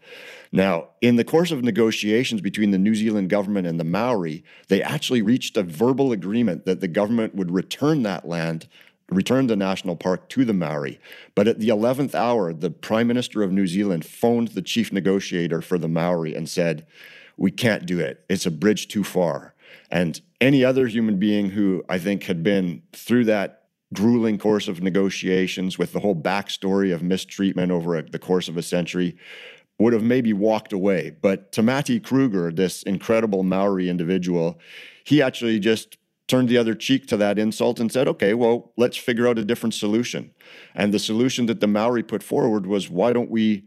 Now, 0.51 0.89
in 1.01 1.17
the 1.17 1.25
course 1.25 1.51
of 1.51 1.63
negotiations 1.63 2.41
between 2.41 2.71
the 2.71 2.77
New 2.77 2.95
Zealand 2.95 3.29
government 3.29 3.67
and 3.67 3.79
the 3.79 3.83
Maori, 3.83 4.43
they 4.69 4.81
actually 4.81 5.21
reached 5.21 5.57
a 5.57 5.63
verbal 5.63 6.11
agreement 6.11 6.65
that 6.65 6.79
the 6.79 6.87
government 6.87 7.35
would 7.35 7.51
return 7.51 8.03
that 8.03 8.27
land 8.27 8.67
returned 9.09 9.49
the 9.49 9.55
national 9.55 9.95
park 9.95 10.29
to 10.29 10.43
the 10.43 10.53
Maori. 10.53 10.99
But 11.35 11.47
at 11.47 11.59
the 11.59 11.69
11th 11.69 12.13
hour, 12.13 12.53
the 12.53 12.69
Prime 12.69 13.07
Minister 13.07 13.41
of 13.41 13.51
New 13.51 13.67
Zealand 13.67 14.05
phoned 14.05 14.49
the 14.49 14.61
chief 14.61 14.91
negotiator 14.91 15.61
for 15.61 15.77
the 15.77 15.87
Maori 15.87 16.35
and 16.35 16.49
said, 16.49 16.85
We 17.37 17.51
can't 17.51 17.85
do 17.85 17.99
it. 17.99 18.25
It's 18.29 18.45
a 18.45 18.51
bridge 18.51 18.87
too 18.87 19.03
far. 19.03 19.53
And 19.89 20.19
any 20.41 20.63
other 20.63 20.87
human 20.87 21.17
being 21.17 21.51
who 21.51 21.83
I 21.87 21.99
think 21.99 22.23
had 22.23 22.43
been 22.43 22.83
through 22.93 23.25
that 23.25 23.63
grueling 23.93 24.37
course 24.37 24.67
of 24.67 24.81
negotiations 24.81 25.77
with 25.77 25.93
the 25.93 26.01
whole 26.01 26.15
backstory 26.15 26.93
of 26.93 27.01
mistreatment 27.01 27.71
over 27.71 28.01
the 28.01 28.19
course 28.19 28.49
of 28.49 28.57
a 28.57 28.63
century 28.63 29.17
would 29.79 29.93
have 29.93 30.03
maybe 30.03 30.33
walked 30.33 30.73
away. 30.73 31.15
But 31.21 31.51
Tamati 31.51 32.03
Kruger, 32.03 32.51
this 32.51 32.83
incredible 32.83 33.43
Maori 33.43 33.89
individual, 33.89 34.59
he 35.03 35.21
actually 35.21 35.59
just 35.59 35.97
turned 36.27 36.49
the 36.49 36.57
other 36.57 36.75
cheek 36.75 37.07
to 37.07 37.17
that 37.17 37.39
insult 37.39 37.79
and 37.79 37.91
said, 37.91 38.07
okay, 38.07 38.33
well, 38.33 38.71
let's 38.75 38.97
figure 38.97 39.27
out 39.27 39.37
a 39.37 39.45
different 39.45 39.73
solution. 39.73 40.31
And 40.75 40.93
the 40.93 40.99
solution 40.99 41.45
that 41.45 41.61
the 41.61 41.67
Maori 41.67 42.03
put 42.03 42.21
forward 42.21 42.65
was 42.65 42.89
why 42.89 43.13
don't 43.13 43.31
we 43.31 43.65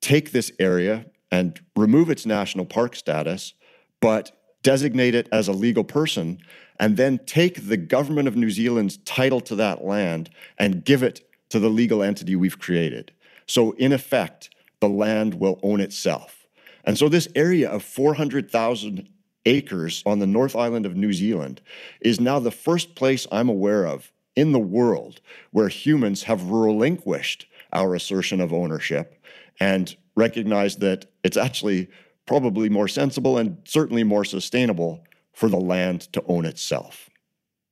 take 0.00 0.32
this 0.32 0.50
area 0.58 1.06
and 1.30 1.60
remove 1.76 2.10
its 2.10 2.26
national 2.26 2.66
park 2.66 2.96
status, 2.96 3.54
but 4.00 4.32
designate 4.62 5.14
it 5.14 5.28
as 5.32 5.48
a 5.48 5.52
legal 5.52 5.84
person, 5.84 6.38
and 6.78 6.96
then 6.96 7.18
take 7.26 7.68
the 7.68 7.76
government 7.76 8.28
of 8.28 8.36
New 8.36 8.50
Zealand's 8.50 8.98
title 8.98 9.40
to 9.40 9.54
that 9.56 9.84
land 9.84 10.30
and 10.58 10.84
give 10.84 11.02
it 11.02 11.20
to 11.50 11.58
the 11.58 11.68
legal 11.68 12.02
entity 12.02 12.36
we've 12.36 12.58
created. 12.58 13.12
So, 13.46 13.72
in 13.72 13.92
effect, 13.92 14.50
the 14.80 14.88
land 14.88 15.34
will 15.34 15.60
own 15.62 15.80
itself. 15.80 16.46
And 16.84 16.98
so, 16.98 17.08
this 17.08 17.28
area 17.34 17.70
of 17.70 17.82
400,000 17.82 19.08
acres 19.46 20.02
on 20.06 20.18
the 20.18 20.26
North 20.26 20.54
Island 20.56 20.86
of 20.86 20.96
New 20.96 21.12
Zealand 21.12 21.60
is 22.00 22.20
now 22.20 22.38
the 22.38 22.50
first 22.50 22.94
place 22.94 23.26
I'm 23.32 23.48
aware 23.48 23.86
of 23.86 24.12
in 24.36 24.52
the 24.52 24.58
world 24.58 25.20
where 25.50 25.68
humans 25.68 26.22
have 26.24 26.50
relinquished 26.50 27.46
our 27.72 27.94
assertion 27.94 28.40
of 28.40 28.52
ownership 28.52 29.22
and 29.60 29.96
recognized 30.14 30.80
that 30.80 31.06
it's 31.24 31.36
actually 31.36 31.88
probably 32.26 32.68
more 32.68 32.88
sensible 32.88 33.38
and 33.38 33.56
certainly 33.64 34.04
more 34.04 34.24
sustainable 34.24 35.04
for 35.32 35.48
the 35.48 35.60
land 35.60 36.12
to 36.12 36.22
own 36.26 36.44
itself. 36.44 37.10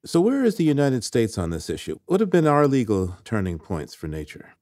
So, 0.04 0.20
where 0.20 0.44
is 0.44 0.56
the 0.56 0.64
United 0.64 1.04
States 1.04 1.36
on 1.36 1.50
this 1.50 1.68
issue? 1.68 1.98
What 2.06 2.20
have 2.20 2.30
been 2.30 2.46
our 2.46 2.66
legal 2.66 3.18
turning 3.24 3.58
points 3.58 3.94
for 3.94 4.08
nature? 4.08 4.54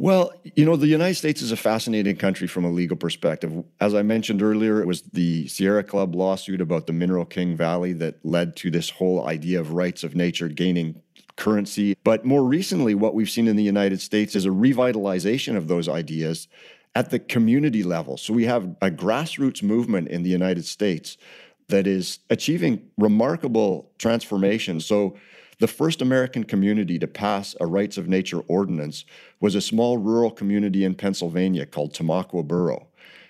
Well, 0.00 0.32
you 0.56 0.64
know, 0.64 0.76
the 0.76 0.86
United 0.86 1.16
States 1.16 1.42
is 1.42 1.52
a 1.52 1.58
fascinating 1.58 2.16
country 2.16 2.46
from 2.46 2.64
a 2.64 2.70
legal 2.70 2.96
perspective. 2.96 3.52
As 3.82 3.94
I 3.94 4.00
mentioned 4.00 4.40
earlier, 4.40 4.80
it 4.80 4.86
was 4.86 5.02
the 5.02 5.46
Sierra 5.46 5.84
Club 5.84 6.14
lawsuit 6.14 6.62
about 6.62 6.86
the 6.86 6.94
Mineral 6.94 7.26
King 7.26 7.54
Valley 7.54 7.92
that 7.92 8.14
led 8.24 8.56
to 8.56 8.70
this 8.70 8.88
whole 8.88 9.28
idea 9.28 9.60
of 9.60 9.72
rights 9.72 10.02
of 10.02 10.16
nature 10.16 10.48
gaining 10.48 11.02
currency. 11.36 11.98
But 12.02 12.24
more 12.24 12.42
recently, 12.42 12.94
what 12.94 13.14
we've 13.14 13.28
seen 13.28 13.46
in 13.46 13.56
the 13.56 13.62
United 13.62 14.00
States 14.00 14.34
is 14.34 14.46
a 14.46 14.48
revitalization 14.48 15.54
of 15.54 15.68
those 15.68 15.86
ideas 15.86 16.48
at 16.94 17.10
the 17.10 17.18
community 17.18 17.82
level. 17.82 18.16
So 18.16 18.32
we 18.32 18.46
have 18.46 18.74
a 18.80 18.90
grassroots 18.90 19.62
movement 19.62 20.08
in 20.08 20.22
the 20.22 20.30
United 20.30 20.64
States 20.64 21.18
that 21.68 21.86
is 21.86 22.20
achieving 22.30 22.88
remarkable 22.96 23.90
transformation. 23.98 24.80
So 24.80 25.18
the 25.60 25.68
first 25.68 26.02
American 26.02 26.42
community 26.44 26.98
to 26.98 27.06
pass 27.06 27.54
a 27.60 27.66
rights 27.66 27.96
of 27.96 28.08
nature 28.08 28.40
ordinance 28.48 29.04
was 29.40 29.54
a 29.54 29.60
small 29.60 29.98
rural 29.98 30.30
community 30.30 30.84
in 30.84 30.94
Pennsylvania 30.94 31.66
called 31.66 31.94
Tamaqua 31.94 32.46
Borough. 32.46 32.88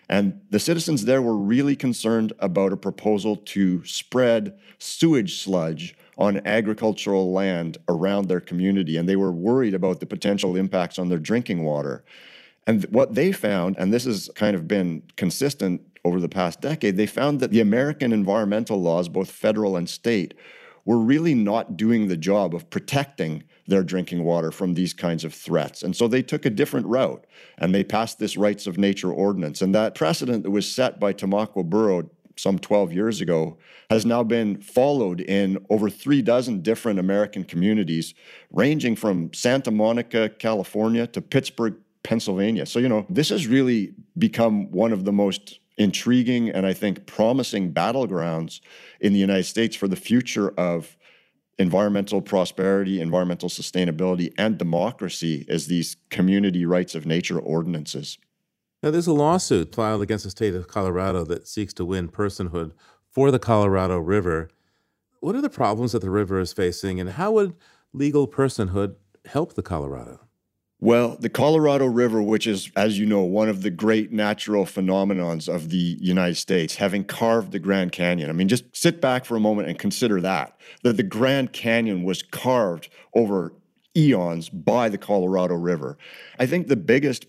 And 0.09 0.41
the 0.51 0.59
citizens 0.59 1.05
there 1.05 1.23
were 1.23 1.37
really 1.37 1.77
concerned 1.77 2.33
about 2.39 2.73
a 2.73 2.77
proposal 2.77 3.37
to 3.37 3.85
spread 3.85 4.59
sewage 4.79 5.41
sludge 5.41 5.95
on 6.19 6.45
agricultural 6.47 7.33
land 7.33 7.79
around 7.89 8.27
their 8.27 8.41
community. 8.41 8.97
And 8.97 9.09
they 9.09 9.17
were 9.17 9.33
worried 9.33 9.75
about 9.75 10.01
the 10.01 10.07
potential 10.07 10.57
impacts 10.57 10.99
on 10.99 11.09
their 11.09 11.19
drinking 11.19 11.65
water. 11.65 12.05
And 12.67 12.85
what 12.91 13.15
they 13.15 13.33
found, 13.33 13.77
and 13.79 13.93
this 13.93 14.05
has 14.05 14.31
kind 14.35 14.55
of 14.55 14.69
been 14.69 15.03
consistent 15.17 15.81
over 16.05 16.21
the 16.21 16.29
past 16.29 16.61
decade, 16.61 16.97
they 16.97 17.07
found 17.07 17.41
that 17.41 17.51
the 17.51 17.61
American 17.61 18.13
environmental 18.13 18.81
laws, 18.81 19.09
both 19.09 19.31
federal 19.31 19.77
and 19.77 19.89
state, 19.89 20.35
were 20.91 20.99
really 20.99 21.37
not 21.37 21.77
doing 21.77 22.09
the 22.09 22.17
job 22.17 22.53
of 22.53 22.69
protecting 22.69 23.45
their 23.69 23.85
drinking 23.85 24.25
water 24.25 24.51
from 24.51 24.75
these 24.75 24.93
kinds 24.93 25.23
of 25.23 25.33
threats. 25.33 25.85
And 25.85 25.95
so 25.95 26.09
they 26.09 26.21
took 26.21 26.45
a 26.45 26.51
different 26.51 26.85
route 26.89 27.29
and 27.59 27.73
they 27.73 27.85
passed 27.85 28.19
this 28.19 28.37
rights 28.37 28.67
of 28.67 28.77
nature 28.77 29.13
ordinance. 29.13 29.63
And 29.63 29.73
that 29.73 29.95
precedent 29.95 30.43
that 30.43 30.51
was 30.51 30.69
set 30.69 30.99
by 30.99 31.13
Tamaqua 31.13 31.65
Borough 31.65 32.11
some 32.37 32.59
12 32.59 32.93
years 32.93 33.21
ago 33.21 33.57
has 33.89 34.05
now 34.05 34.25
been 34.25 34.61
followed 34.61 35.21
in 35.21 35.65
over 35.71 35.89
three 35.89 36.23
dozen 36.23 36.61
different 36.61 36.99
American 36.99 37.45
communities, 37.45 38.13
ranging 38.51 38.97
from 38.97 39.33
Santa 39.33 39.71
Monica, 39.71 40.29
California 40.41 41.07
to 41.07 41.23
Pittsburgh, 41.23 41.77
Pennsylvania. 42.03 42.67
So, 42.67 42.81
you 42.81 42.89
know, 42.89 43.07
this 43.09 43.29
has 43.29 43.47
really 43.47 43.95
become 44.19 44.73
one 44.73 44.93
of 44.93 45.05
the 45.05 45.13
most 45.13 45.61
intriguing 45.81 46.51
and 46.51 46.67
I 46.67 46.75
think 46.75 47.07
promising 47.07 47.73
battlegrounds 47.73 48.61
in 49.01 49.15
the 49.15 49.19
United 49.19 49.45
States 49.45 49.75
for 49.75 49.89
the 49.89 49.97
future 49.97 50.51
of 50.51 50.97
environmental 51.59 52.21
prosperity, 52.21 53.01
environmental 53.01 53.49
sustainability, 53.49 54.33
and 54.37 54.59
democracy 54.59 55.47
as 55.49 55.67
these 55.67 55.97
community 56.11 56.67
rights 56.67 56.95
of 56.95 57.07
nature 57.07 57.39
ordinances. 57.39 58.19
Now, 58.83 58.91
there's 58.91 59.07
a 59.07 59.15
lawsuit 59.15 59.75
filed 59.75 60.03
against 60.03 60.25
the 60.25 60.31
state 60.31 60.55
of 60.55 60.69
Colorado 60.69 61.25
that 61.25 61.49
seeks 61.49 61.73
to 61.75 61.85
win 61.85 62.09
personhood 62.09 62.73
for 63.11 63.31
the 63.31 63.39
Colorado 63.39 63.99
River. 63.99 64.51
What 65.21 65.35
are 65.35 65.43
the 65.43 65.51
problems 65.51 65.93
that 65.93 66.01
the 66.01 66.11
river 66.11 66.41
is 66.41 66.53
facing, 66.53 67.01
and 67.01 67.11
how 67.11 67.33
would 67.33 67.55
legal 67.93 68.29
personhood 68.29 68.97
help 69.25 69.55
the 69.55 69.63
Colorado? 69.63 70.21
Well, 70.83 71.19
the 71.21 71.29
Colorado 71.29 71.85
River, 71.85 72.23
which 72.23 72.47
is, 72.47 72.71
as 72.75 72.99
you 72.99 73.05
know, 73.05 73.21
one 73.21 73.51
of 73.51 73.61
the 73.61 73.71
great 73.71 74.13
natural 74.13 74.65
phenomenons 74.65 75.47
of 75.47 75.69
the 75.69 75.99
United 76.01 76.37
States, 76.37 76.77
having 76.77 77.05
carved 77.05 77.53
the 77.53 77.59
Grand 77.59 77.93
Canyon. 77.93 78.31
I 78.31 78.33
mean, 78.33 78.49
just 78.49 78.65
sit 78.75 78.99
back 78.99 79.27
for 79.27 79.37
a 79.37 79.41
moment 79.41 79.69
and 79.69 79.79
consider 79.79 80.23
that, 80.23 80.59
that 80.83 80.97
the 80.97 81.03
Grand 81.03 81.53
Canyon 81.53 82.03
was 82.03 82.23
carved 82.23 82.89
over 83.15 83.53
eons 83.95 84.49
by 84.49 84.89
the 84.89 84.97
Colorado 84.97 85.55
River. 85.55 85.99
I 86.39 86.47
think 86.47 86.69
the 86.69 86.77
biggest 86.77 87.27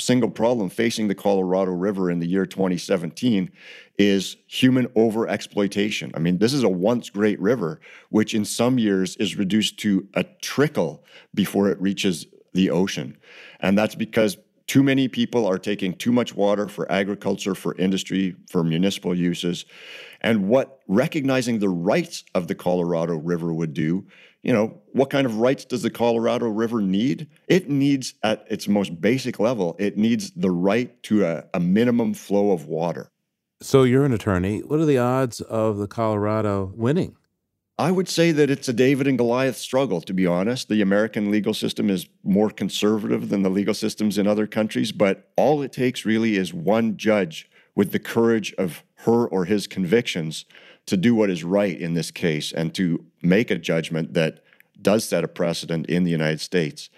single 0.00 0.30
problem 0.30 0.70
facing 0.70 1.08
the 1.08 1.14
Colorado 1.14 1.72
River 1.72 2.10
in 2.10 2.20
the 2.20 2.26
year 2.26 2.46
2017 2.46 3.50
is 3.98 4.36
human 4.46 4.86
overexploitation. 4.88 6.10
I 6.14 6.20
mean, 6.20 6.38
this 6.38 6.54
is 6.54 6.62
a 6.62 6.68
once 6.70 7.10
great 7.10 7.38
river, 7.38 7.80
which 8.08 8.34
in 8.34 8.46
some 8.46 8.78
years 8.78 9.14
is 9.16 9.36
reduced 9.36 9.78
to 9.80 10.08
a 10.14 10.24
trickle 10.40 11.04
before 11.34 11.68
it 11.68 11.80
reaches 11.80 12.26
the 12.54 12.70
ocean. 12.70 13.18
And 13.60 13.76
that's 13.76 13.94
because 13.94 14.38
too 14.66 14.82
many 14.82 15.08
people 15.08 15.46
are 15.46 15.58
taking 15.58 15.92
too 15.94 16.12
much 16.12 16.34
water 16.34 16.68
for 16.68 16.90
agriculture, 16.90 17.54
for 17.54 17.76
industry, 17.76 18.34
for 18.48 18.64
municipal 18.64 19.14
uses. 19.14 19.66
And 20.22 20.48
what 20.48 20.80
recognizing 20.88 21.58
the 21.58 21.68
rights 21.68 22.24
of 22.34 22.48
the 22.48 22.54
Colorado 22.54 23.16
River 23.16 23.52
would 23.52 23.74
do, 23.74 24.06
you 24.42 24.52
know, 24.52 24.80
what 24.92 25.10
kind 25.10 25.26
of 25.26 25.38
rights 25.38 25.64
does 25.64 25.82
the 25.82 25.90
Colorado 25.90 26.46
River 26.46 26.80
need? 26.80 27.28
It 27.48 27.68
needs, 27.68 28.14
at 28.22 28.46
its 28.48 28.68
most 28.68 29.00
basic 29.00 29.38
level, 29.38 29.76
it 29.78 29.98
needs 29.98 30.30
the 30.32 30.50
right 30.50 31.02
to 31.04 31.26
a, 31.26 31.44
a 31.52 31.60
minimum 31.60 32.14
flow 32.14 32.52
of 32.52 32.66
water. 32.66 33.10
So 33.60 33.82
you're 33.82 34.04
an 34.04 34.12
attorney. 34.12 34.60
What 34.60 34.80
are 34.80 34.86
the 34.86 34.98
odds 34.98 35.40
of 35.40 35.78
the 35.78 35.86
Colorado 35.86 36.72
winning? 36.74 37.16
I 37.76 37.90
would 37.90 38.08
say 38.08 38.30
that 38.30 38.50
it's 38.50 38.68
a 38.68 38.72
David 38.72 39.08
and 39.08 39.18
Goliath 39.18 39.56
struggle, 39.56 40.00
to 40.02 40.12
be 40.14 40.26
honest. 40.26 40.68
The 40.68 40.80
American 40.80 41.30
legal 41.30 41.54
system 41.54 41.90
is 41.90 42.06
more 42.22 42.50
conservative 42.50 43.30
than 43.30 43.42
the 43.42 43.50
legal 43.50 43.74
systems 43.74 44.16
in 44.16 44.28
other 44.28 44.46
countries, 44.46 44.92
but 44.92 45.30
all 45.36 45.60
it 45.60 45.72
takes 45.72 46.04
really 46.04 46.36
is 46.36 46.54
one 46.54 46.96
judge 46.96 47.50
with 47.74 47.90
the 47.90 47.98
courage 47.98 48.54
of 48.54 48.84
her 48.98 49.26
or 49.26 49.44
his 49.46 49.66
convictions 49.66 50.44
to 50.86 50.96
do 50.96 51.16
what 51.16 51.30
is 51.30 51.42
right 51.42 51.76
in 51.76 51.94
this 51.94 52.12
case 52.12 52.52
and 52.52 52.74
to 52.74 53.04
make 53.22 53.50
a 53.50 53.58
judgment 53.58 54.14
that 54.14 54.44
does 54.80 55.04
set 55.04 55.24
a 55.24 55.28
precedent 55.28 55.86
in 55.86 56.04
the 56.04 56.10
United 56.10 56.40
States. 56.40 56.90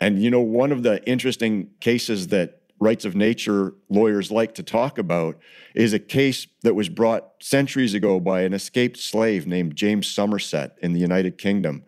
And, 0.00 0.22
you 0.22 0.30
know, 0.30 0.40
one 0.40 0.72
of 0.72 0.84
the 0.84 1.04
interesting 1.06 1.70
cases 1.80 2.28
that 2.28 2.57
rights 2.80 3.04
of 3.04 3.14
nature 3.14 3.74
lawyers 3.88 4.30
like 4.30 4.54
to 4.54 4.62
talk 4.62 4.98
about 4.98 5.36
is 5.74 5.92
a 5.92 5.98
case 5.98 6.46
that 6.62 6.74
was 6.74 6.88
brought 6.88 7.32
centuries 7.40 7.94
ago 7.94 8.20
by 8.20 8.42
an 8.42 8.52
escaped 8.52 8.98
slave 8.98 9.46
named 9.46 9.76
James 9.76 10.06
Somerset 10.06 10.76
in 10.80 10.92
the 10.92 11.00
United 11.00 11.38
Kingdom. 11.38 11.84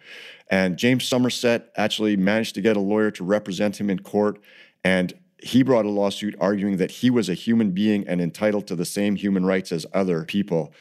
And 0.50 0.76
James 0.76 1.04
Somerset 1.04 1.70
actually 1.76 2.16
managed 2.16 2.54
to 2.56 2.60
get 2.60 2.76
a 2.76 2.80
lawyer 2.80 3.10
to 3.12 3.24
represent 3.24 3.80
him 3.80 3.88
in 3.88 4.00
court. 4.00 4.40
And 4.84 5.14
he 5.42 5.62
brought 5.62 5.86
a 5.86 5.90
lawsuit 5.90 6.34
arguing 6.40 6.76
that 6.78 6.90
he 6.90 7.08
was 7.08 7.28
a 7.28 7.34
human 7.34 7.70
being 7.70 8.06
and 8.06 8.20
entitled 8.20 8.66
to 8.66 8.76
the 8.76 8.84
same 8.84 9.16
human 9.16 9.46
rights 9.46 9.72
as 9.72 9.86
other 9.94 10.24
people. 10.24 10.72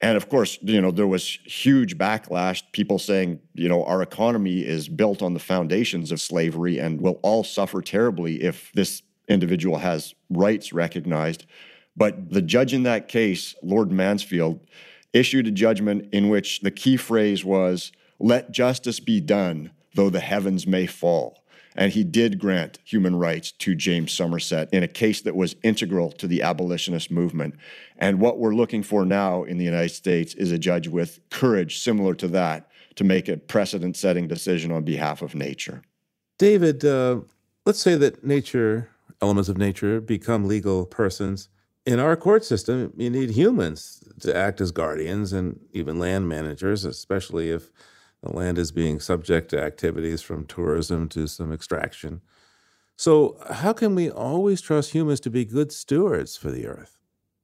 And 0.00 0.16
of 0.16 0.28
course, 0.28 0.58
you 0.60 0.80
know, 0.82 0.90
there 0.90 1.06
was 1.06 1.26
huge 1.44 1.96
backlash, 1.96 2.62
people 2.72 2.98
saying, 2.98 3.40
you 3.54 3.68
know, 3.68 3.84
our 3.84 4.02
economy 4.02 4.60
is 4.60 4.88
built 4.88 5.22
on 5.22 5.32
the 5.32 5.40
foundations 5.40 6.12
of 6.12 6.20
slavery 6.20 6.78
and 6.78 7.00
we'll 7.00 7.20
all 7.22 7.42
suffer 7.42 7.80
terribly 7.80 8.42
if 8.42 8.70
this 8.74 9.02
individual 9.28 9.78
has 9.78 10.14
rights 10.30 10.72
recognized. 10.72 11.46
But 11.96 12.30
the 12.30 12.42
judge 12.42 12.74
in 12.74 12.82
that 12.84 13.08
case, 13.08 13.54
Lord 13.62 13.92
Mansfield, 13.92 14.60
issued 15.12 15.46
a 15.46 15.52
judgment 15.52 16.08
in 16.12 16.28
which 16.28 16.60
the 16.60 16.70
key 16.70 16.96
phrase 16.96 17.44
was, 17.44 17.92
let 18.18 18.50
justice 18.50 19.00
be 19.00 19.20
done, 19.20 19.70
though 19.94 20.10
the 20.10 20.20
heavens 20.20 20.66
may 20.66 20.86
fall. 20.86 21.44
And 21.76 21.92
he 21.92 22.04
did 22.04 22.38
grant 22.38 22.78
human 22.84 23.16
rights 23.16 23.50
to 23.52 23.74
James 23.74 24.12
Somerset 24.12 24.68
in 24.72 24.84
a 24.84 24.88
case 24.88 25.20
that 25.22 25.34
was 25.34 25.56
integral 25.64 26.12
to 26.12 26.28
the 26.28 26.42
abolitionist 26.42 27.10
movement. 27.10 27.54
And 27.98 28.20
what 28.20 28.38
we're 28.38 28.54
looking 28.54 28.82
for 28.82 29.04
now 29.04 29.42
in 29.42 29.58
the 29.58 29.64
United 29.64 29.90
States 29.90 30.34
is 30.34 30.52
a 30.52 30.58
judge 30.58 30.86
with 30.86 31.18
courage 31.30 31.78
similar 31.78 32.14
to 32.14 32.28
that 32.28 32.68
to 32.94 33.02
make 33.02 33.28
a 33.28 33.36
precedent 33.36 33.96
setting 33.96 34.28
decision 34.28 34.70
on 34.70 34.84
behalf 34.84 35.20
of 35.20 35.34
nature. 35.34 35.82
David, 36.38 36.84
uh, 36.84 37.20
let's 37.66 37.80
say 37.80 37.96
that 37.96 38.24
nature 38.24 38.88
elements 39.20 39.48
of 39.48 39.58
nature 39.58 40.00
become 40.00 40.46
legal 40.46 40.86
persons. 40.86 41.48
In 41.86 41.98
our 41.98 42.16
court 42.16 42.44
system, 42.44 42.92
you 42.96 43.10
need 43.10 43.30
humans 43.30 44.02
to 44.20 44.34
act 44.34 44.60
as 44.60 44.70
guardians 44.70 45.32
and 45.32 45.60
even 45.72 45.98
land 45.98 46.28
managers, 46.28 46.84
especially 46.84 47.50
if 47.50 47.70
the 48.22 48.34
land 48.34 48.58
is 48.58 48.72
being 48.72 49.00
subject 49.00 49.50
to 49.50 49.62
activities 49.62 50.22
from 50.22 50.46
tourism 50.46 51.08
to 51.10 51.26
some 51.26 51.52
extraction. 51.52 52.22
So, 52.96 53.36
how 53.50 53.72
can 53.72 53.94
we 53.94 54.10
always 54.10 54.60
trust 54.60 54.92
humans 54.92 55.20
to 55.20 55.30
be 55.30 55.44
good 55.44 55.72
stewards 55.72 56.36
for 56.36 56.50
the 56.50 56.66
earth? 56.66 56.96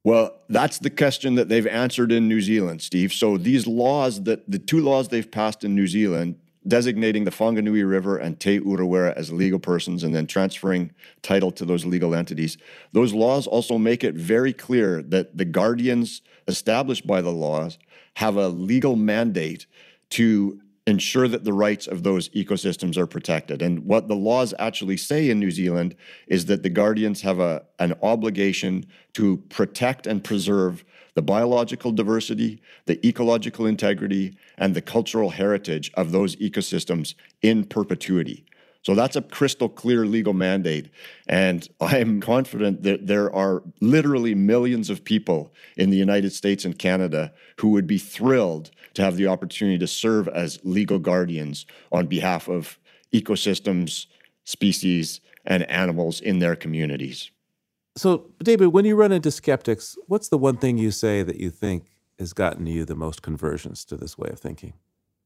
Well, 0.03 0.41
that's 0.49 0.79
the 0.79 0.89
question 0.89 1.35
that 1.35 1.49
they've 1.49 1.67
answered 1.67 2.11
in 2.11 2.27
New 2.27 2.41
Zealand, 2.41 2.81
Steve. 2.81 3.13
So, 3.13 3.37
these 3.37 3.67
laws 3.67 4.23
that 4.23 4.49
the 4.49 4.59
two 4.59 4.79
laws 4.79 5.09
they've 5.09 5.29
passed 5.29 5.63
in 5.63 5.75
New 5.75 5.87
Zealand 5.87 6.39
designating 6.67 7.23
the 7.23 7.31
Whanganui 7.31 7.87
River 7.89 8.17
and 8.17 8.39
Te 8.39 8.59
Urewera 8.59 9.13
as 9.13 9.31
legal 9.31 9.59
persons 9.59 10.03
and 10.03 10.13
then 10.13 10.27
transferring 10.27 10.91
title 11.21 11.51
to 11.51 11.65
those 11.65 11.85
legal 11.85 12.13
entities. 12.13 12.57
Those 12.91 13.13
laws 13.13 13.47
also 13.47 13.77
make 13.77 14.03
it 14.03 14.15
very 14.15 14.53
clear 14.53 15.01
that 15.03 15.37
the 15.37 15.45
guardians 15.45 16.21
established 16.47 17.07
by 17.07 17.21
the 17.21 17.31
laws 17.31 17.79
have 18.15 18.35
a 18.35 18.49
legal 18.49 18.95
mandate 18.95 19.65
to 20.11 20.61
ensure 20.87 21.27
that 21.27 21.43
the 21.43 21.53
rights 21.53 21.87
of 21.87 22.03
those 22.03 22.29
ecosystems 22.29 22.97
are 22.97 23.07
protected. 23.07 23.61
And 23.61 23.85
what 23.85 24.07
the 24.07 24.15
laws 24.15 24.53
actually 24.57 24.97
say 24.97 25.29
in 25.29 25.39
New 25.39 25.51
Zealand 25.51 25.95
is 26.27 26.45
that 26.45 26.63
the 26.63 26.69
guardians 26.69 27.21
have 27.21 27.39
a, 27.39 27.63
an 27.79 27.93
obligation 28.01 28.85
to 29.13 29.37
protect 29.49 30.07
and 30.07 30.23
preserve 30.23 30.83
the 31.13 31.21
biological 31.21 31.91
diversity, 31.91 32.61
the 32.85 33.05
ecological 33.05 33.65
integrity, 33.65 34.35
and 34.61 34.75
the 34.75 34.81
cultural 34.81 35.31
heritage 35.31 35.91
of 35.95 36.11
those 36.11 36.35
ecosystems 36.37 37.15
in 37.41 37.65
perpetuity. 37.65 38.45
So 38.83 38.95
that's 38.95 39.15
a 39.15 39.21
crystal 39.21 39.67
clear 39.67 40.05
legal 40.05 40.33
mandate. 40.33 40.89
And 41.27 41.67
I'm 41.81 42.21
confident 42.21 42.83
that 42.83 43.07
there 43.07 43.33
are 43.35 43.63
literally 43.79 44.35
millions 44.35 44.89
of 44.89 45.03
people 45.03 45.51
in 45.77 45.89
the 45.89 45.97
United 45.97 46.31
States 46.31 46.63
and 46.63 46.77
Canada 46.77 47.33
who 47.57 47.69
would 47.69 47.87
be 47.87 47.97
thrilled 47.97 48.71
to 48.93 49.01
have 49.01 49.17
the 49.17 49.27
opportunity 49.27 49.79
to 49.79 49.87
serve 49.87 50.27
as 50.27 50.59
legal 50.63 50.99
guardians 50.99 51.65
on 51.91 52.05
behalf 52.05 52.47
of 52.47 52.77
ecosystems, 53.13 54.05
species, 54.45 55.21
and 55.45 55.69
animals 55.69 56.21
in 56.21 56.37
their 56.39 56.55
communities. 56.55 57.31
So, 57.97 58.31
David, 58.41 58.67
when 58.67 58.85
you 58.85 58.95
run 58.95 59.11
into 59.11 59.31
skeptics, 59.31 59.97
what's 60.07 60.29
the 60.29 60.37
one 60.37 60.57
thing 60.57 60.77
you 60.77 60.91
say 60.91 61.23
that 61.23 61.37
you 61.37 61.49
think 61.49 61.90
has 62.21 62.33
gotten 62.33 62.67
you 62.67 62.85
the 62.85 62.95
most 62.95 63.21
conversions 63.21 63.83
to 63.85 63.97
this 63.97 64.17
way 64.17 64.29
of 64.29 64.39
thinking? 64.39 64.73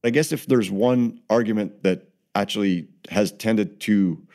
I 0.02 0.10
guess 0.10 0.32
if 0.32 0.46
there's 0.46 0.70
one 0.70 1.20
argument 1.30 1.82
that 1.82 2.08
actually 2.34 2.88
has 3.10 3.32
tended 3.32 3.80
to 3.80 4.26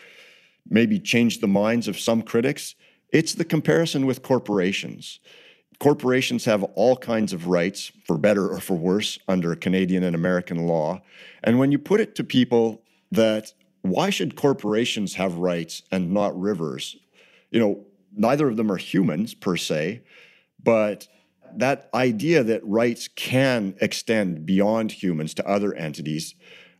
maybe 0.70 0.99
change 0.99 1.39
the 1.39 1.47
minds 1.47 1.88
of 1.88 1.99
some 1.99 2.22
critics, 2.22 2.76
it's 3.12 3.34
the 3.34 3.43
comparison 3.43 4.05
with 4.05 4.22
corporations. 4.22 5.20
Corporations 5.80 6.45
have 6.45 6.64
all 6.76 6.95
kinds 6.95 7.34
of 7.34 7.47
rights, 7.47 7.91
for 8.05 8.18
better 8.18 8.47
or 8.47 8.59
for 8.59 8.76
worse, 8.76 9.18
under 9.28 9.55
Canadian 9.55 10.03
and 10.03 10.16
American 10.16 10.68
law. 10.68 11.01
And 11.43 11.57
when 11.57 11.72
you 11.72 11.80
put 11.80 11.99
it 11.99 12.16
to 12.16 12.24
people 12.24 12.84
that 13.12 13.53
why 13.82 14.12
should 14.12 14.36
corporations 14.36 15.16
have 15.16 15.36
rights 15.36 15.82
and 15.91 16.12
not 16.12 16.39
rivers? 16.39 16.95
You 17.49 17.59
know, 17.59 17.86
neither 18.16 18.47
of 18.47 18.57
them 18.57 18.72
are 18.72 18.78
humans 18.78 19.34
per 19.34 19.57
se, 19.57 20.03
but 20.64 21.07
that 21.59 21.89
idea 21.93 22.43
that 22.43 22.65
rights 22.65 23.07
can 23.07 23.75
extend 23.81 24.45
beyond 24.45 24.91
humans 24.91 25.33
to 25.35 25.47
other 25.47 25.73
entities 25.73 26.35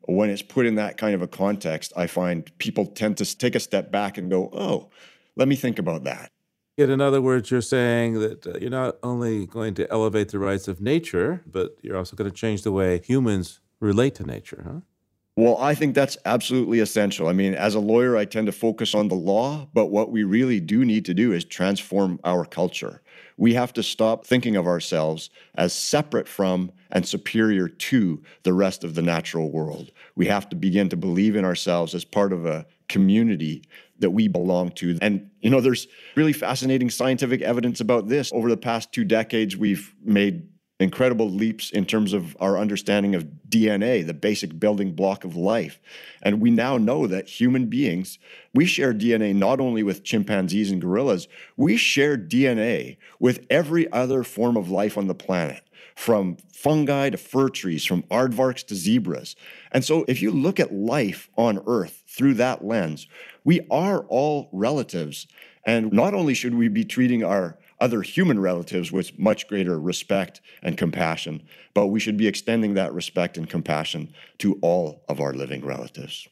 when 0.06 0.30
it's 0.30 0.42
put 0.42 0.66
in 0.66 0.76
that 0.76 0.98
kind 0.98 1.14
of 1.16 1.22
a 1.22 1.28
context, 1.28 1.94
I 1.96 2.08
find 2.08 2.50
people 2.58 2.86
tend 2.86 3.18
to 3.18 3.38
take 3.38 3.56
a 3.56 3.60
step 3.60 3.92
back 3.92 4.18
and 4.18 4.30
go, 4.30 4.50
oh, 4.54 4.90
let 5.36 5.48
me 5.48 5.56
think 5.56 5.80
about 5.80 6.04
that. 6.06 6.32
In 6.78 7.02
other 7.02 7.22
words, 7.22 7.52
you're 7.52 7.62
saying 7.62 8.20
that 8.20 8.48
uh, 8.48 8.58
you're 8.60 8.72
not 8.72 8.98
only 9.04 9.46
going 9.46 9.74
to 9.76 9.92
elevate 9.92 10.30
the 10.30 10.40
rights 10.40 10.68
of 10.68 10.82
nature, 10.82 11.44
but 11.46 11.78
you're 11.82 11.98
also 11.98 12.16
going 12.16 12.30
to 12.30 12.36
change 12.36 12.64
the 12.64 12.72
way 12.72 13.02
humans 13.04 13.60
relate 13.80 14.16
to 14.16 14.24
nature, 14.24 14.64
huh? 14.66 14.80
Well, 15.38 15.58
I 15.60 15.76
think 15.76 15.96
that's 15.96 16.18
absolutely 16.26 16.80
essential. 16.80 17.28
I 17.28 17.34
mean, 17.34 17.54
as 17.54 17.76
a 17.76 17.80
lawyer, 17.80 18.18
I 18.18 18.26
tend 18.26 18.48
to 18.48 18.52
focus 18.52 18.94
on 18.94 19.08
the 19.08 19.16
law, 19.16 19.68
but 19.74 19.88
what 19.88 20.12
we 20.12 20.24
really 20.24 20.60
do 20.60 20.84
need 20.84 21.06
to 21.06 21.14
do 21.14 21.32
is 21.32 21.46
transform 21.46 22.20
our 22.24 22.46
culture. 22.46 23.02
We 23.42 23.56
have 23.56 23.74
to 23.74 23.82
stop 23.82 24.24
thinking 24.24 24.56
of 24.56 24.68
ourselves 24.68 25.32
as 25.56 25.74
separate 25.74 26.28
from 26.28 26.72
and 26.92 27.08
superior 27.08 27.68
to 27.68 28.22
the 28.44 28.54
rest 28.54 28.84
of 28.84 28.94
the 28.94 29.02
natural 29.02 29.50
world. 29.50 29.90
We 30.16 30.28
have 30.28 30.48
to 30.50 30.56
begin 30.56 30.90
to 30.90 30.96
believe 30.96 31.36
in 31.36 31.44
ourselves 31.44 31.96
as 31.96 32.06
part 32.06 32.34
of 32.34 32.46
a 32.46 32.68
community 32.88 33.64
that 33.98 34.12
we 34.12 34.28
belong 34.28 34.70
to. 34.74 34.96
And, 35.02 35.32
you 35.42 35.50
know, 35.50 35.60
there's 35.60 35.88
really 36.16 36.34
fascinating 36.34 36.92
scientific 36.92 37.42
evidence 37.42 37.80
about 37.82 38.10
this. 38.10 38.32
Over 38.32 38.48
the 38.48 38.58
past 38.58 38.92
two 38.92 39.06
decades, 39.06 39.58
we've 39.58 39.92
made 40.04 40.48
incredible 40.82 41.30
leaps 41.30 41.70
in 41.70 41.86
terms 41.86 42.14
of 42.14 42.36
our 42.40 42.58
understanding 42.58 43.16
of 43.16 43.28
DNA, 43.50 44.06
the 44.06 44.14
basic 44.14 44.60
building 44.60 44.94
block 44.94 45.24
of 45.24 45.36
life. 45.36 45.80
And 46.22 46.42
we 46.42 46.52
now 46.52 46.78
know 46.78 47.08
that 47.08 47.28
human 47.28 47.68
beings, 47.68 48.20
we 48.54 48.66
share 48.66 48.94
DNA 48.94 49.36
not 49.36 49.60
only 49.60 49.84
with 49.84 50.04
chimpanzees 50.04 50.72
and 50.72 50.82
gorillas, 50.82 51.28
we 51.58 51.78
share 51.78 52.18
DNA 52.18 52.98
with 53.20 53.46
every 53.50 53.92
other 53.92 54.24
form 54.24 54.58
of 54.58 54.70
life 54.70 54.98
on 54.98 55.08
the 55.08 55.16
planet, 55.16 55.64
from 55.96 56.38
fungi 56.54 57.10
to 57.10 57.18
fir 57.18 57.50
trees, 57.50 57.86
from 57.86 58.04
aardvarks 58.04 58.66
to 58.68 58.76
zebras. 58.76 59.36
And 59.72 59.84
so 59.84 60.06
if 60.08 60.22
you 60.22 60.32
look 60.32 60.60
at 60.60 60.74
life 60.74 61.30
on 61.38 61.62
Earth 61.68 62.04
through 62.08 62.36
that 62.36 62.66
lens, 62.66 63.08
we 63.44 63.62
are 63.70 64.06
all 64.06 64.50
relatives. 64.52 65.28
And 65.66 65.92
not 65.92 66.14
only 66.14 66.34
should 66.34 66.56
we 66.56 66.70
be 66.70 66.86
treating 66.86 67.24
our 67.24 67.58
other 67.82 68.02
human 68.04 68.40
relatives 68.40 68.92
with 68.92 69.20
much 69.20 69.48
greater 69.48 69.78
respect 69.78 70.40
and 70.62 70.78
compassion, 70.78 71.44
but 71.74 71.88
we 71.88 72.00
should 72.00 72.16
be 72.16 72.28
extending 72.28 72.76
that 72.76 72.94
respect 72.94 73.38
and 73.38 73.50
compassion 73.50 74.14
to 74.38 74.58
all 74.62 75.04
of 75.10 75.20
our 75.20 75.34
living 75.34 75.66
relatives. 75.66 76.28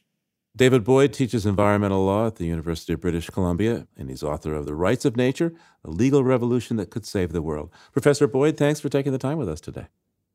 David 0.56 0.82
Boyd 0.82 1.12
teaches 1.12 1.46
environmental 1.46 2.04
law 2.04 2.26
at 2.26 2.36
the 2.36 2.46
University 2.46 2.92
of 2.92 3.00
British 3.00 3.30
Columbia, 3.30 3.86
and 3.96 4.10
he's 4.10 4.22
author 4.22 4.54
of 4.54 4.66
The 4.66 4.74
Rights 4.74 5.04
of 5.04 5.16
Nature, 5.16 5.52
a 5.84 5.90
legal 5.90 6.24
revolution 6.24 6.76
that 6.76 6.90
could 6.90 7.06
save 7.06 7.32
the 7.32 7.42
world. 7.42 7.70
Professor 7.92 8.26
Boyd, 8.26 8.56
thanks 8.56 8.80
for 8.80 8.88
taking 8.88 9.12
the 9.12 9.18
time 9.18 9.38
with 9.38 9.48
us 9.48 9.60
today. 9.60 9.86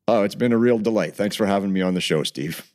Oh, 0.08 0.22
it's 0.22 0.34
been 0.34 0.52
a 0.52 0.58
real 0.58 0.78
delight. 0.78 1.16
Thanks 1.16 1.36
for 1.36 1.46
having 1.46 1.72
me 1.72 1.82
on 1.82 1.94
the 1.94 2.00
show, 2.00 2.22
Steve. 2.22 2.70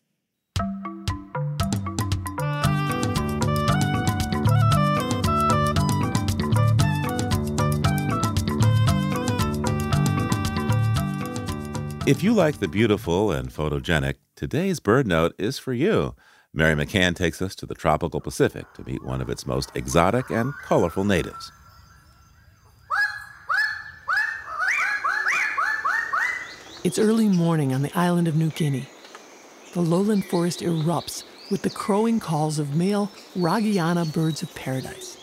If 12.08 12.24
you 12.24 12.34
like 12.34 12.60
the 12.60 12.68
beautiful 12.68 13.32
and 13.32 13.54
photogenic, 13.54 14.16
today's 14.36 14.80
BirdNote 14.80 15.34
is 15.38 15.60
for 15.60 15.72
you. 15.72 16.16
Mary 16.52 16.74
McCann 16.74 17.16
takes 17.16 17.44
us 17.44 17.54
to 17.54 17.68
the 17.68 17.76
tropical 17.76 18.20
Pacific 18.20 18.66
to 18.74 18.84
meet 18.84 19.06
one 19.06 19.22
of 19.22 19.30
its 19.30 19.46
most 19.46 19.70
exotic 19.76 20.32
and 20.32 20.52
colorful 20.64 21.04
natives. 21.04 21.52
It's 26.84 26.98
early 26.98 27.28
morning 27.28 27.72
on 27.72 27.84
the 27.84 27.96
island 27.96 28.28
of 28.28 28.36
New 28.36 28.50
Guinea. 28.50 28.90
The 29.76 29.82
lowland 29.82 30.26
forest 30.26 30.62
erupts 30.62 31.24
with 31.52 31.62
the 31.62 31.70
crowing 31.70 32.20
calls 32.20 32.58
of 32.58 32.76
male 32.76 33.12
Raggiana 33.38 34.12
birds 34.12 34.42
of 34.42 34.54
paradise. 34.56 35.21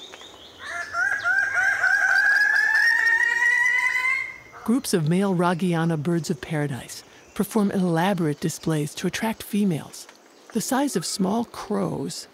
Groups 4.68 4.92
of 4.92 5.08
male 5.08 5.34
Raggiana 5.34 5.96
birds 5.96 6.28
of 6.28 6.42
paradise 6.42 7.02
perform 7.32 7.70
elaborate 7.70 8.38
displays 8.38 8.94
to 8.96 9.06
attract 9.06 9.42
females. 9.42 10.06
The 10.52 10.60
size 10.60 10.94
of 10.94 11.06
small 11.06 11.46
crows, 11.46 12.28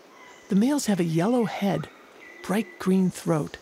the 0.48 0.56
males 0.56 0.86
have 0.86 0.98
a 0.98 1.04
yellow 1.04 1.44
head, 1.44 1.88
bright 2.42 2.80
green 2.80 3.08
throat, 3.08 3.58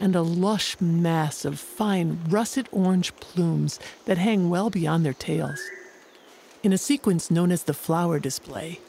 and 0.00 0.16
a 0.16 0.22
lush 0.22 0.80
mass 0.80 1.44
of 1.44 1.60
fine 1.60 2.18
russet 2.30 2.66
orange 2.72 3.14
plumes 3.16 3.78
that 4.06 4.16
hang 4.16 4.48
well 4.48 4.70
beyond 4.70 5.04
their 5.04 5.12
tails. 5.12 5.60
In 6.62 6.72
a 6.72 6.78
sequence 6.78 7.30
known 7.30 7.52
as 7.52 7.64
the 7.64 7.74
flower 7.74 8.18
display, 8.18 8.80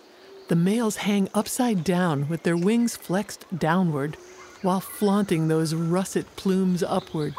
the 0.48 0.56
males 0.56 0.96
hang 0.96 1.28
upside 1.34 1.84
down 1.84 2.30
with 2.30 2.44
their 2.44 2.56
wings 2.56 2.96
flexed 2.96 3.46
downward 3.60 4.16
while 4.62 4.80
flaunting 4.80 5.50
those 5.50 5.76
russet 5.76 6.26
plumes 6.38 6.84
upward. 6.84 7.36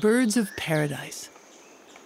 Birds 0.00 0.36
of 0.36 0.54
Paradise. 0.58 1.30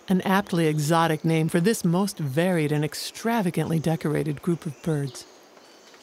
An 0.09 0.20
aptly 0.20 0.68
exotic 0.68 1.24
name 1.24 1.49
for 1.49 1.59
this 1.59 1.84
most 1.84 2.18
varied 2.18 2.70
and 2.70 2.84
extravagantly 2.84 3.80
decorated 3.80 4.43
group 4.43 4.64
of 4.64 4.80
birds. 4.84 5.26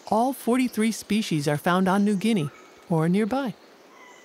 All 0.08 0.34
43 0.34 0.92
species 0.92 1.48
are 1.48 1.58
found 1.58 1.88
on 1.88 2.04
New 2.04 2.18
Guinea 2.18 2.50
or 2.90 3.08
nearby. 3.08 3.54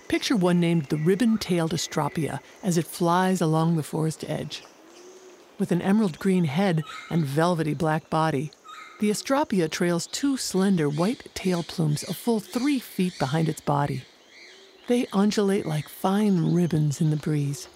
Picture 0.09 0.35
one 0.35 0.59
named 0.59 0.87
the 0.87 0.97
ribbon 0.97 1.39
tailed 1.39 1.71
Astrapia 1.71 2.41
as 2.65 2.77
it 2.77 2.87
flies 2.87 3.41
along 3.41 3.77
the 3.77 3.85
forest 3.85 4.25
edge. 4.27 4.65
With 5.57 5.71
an 5.71 5.83
emerald 5.83 6.19
green 6.19 6.47
head 6.47 6.83
and 7.11 7.25
velvety 7.25 7.75
black 7.75 8.11
body, 8.11 8.51
the 8.99 9.11
Astrapia 9.11 9.71
trails 9.71 10.09
two 10.09 10.37
slender 10.37 10.89
white 10.89 11.29
tail 11.35 11.63
plumes 11.63 12.03
a 12.03 12.15
full 12.15 12.41
three 12.41 12.81
feet 12.81 13.17
behind 13.21 13.49
its 13.49 13.61
body. 13.61 14.03
They 14.93 15.07
undulate 15.15 15.65
like 15.65 15.89
fine 15.89 16.53
ribbons 16.53 17.01
in 17.01 17.09
the 17.09 17.17
breeze. 17.17 17.67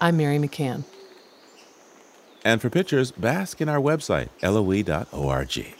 I'm 0.00 0.16
Mary 0.16 0.38
McCann. 0.38 0.84
And 2.44 2.62
for 2.62 2.70
pictures, 2.70 3.10
bask 3.10 3.60
in 3.60 3.68
our 3.68 3.80
website, 3.80 4.28
loe.org. 4.40 5.74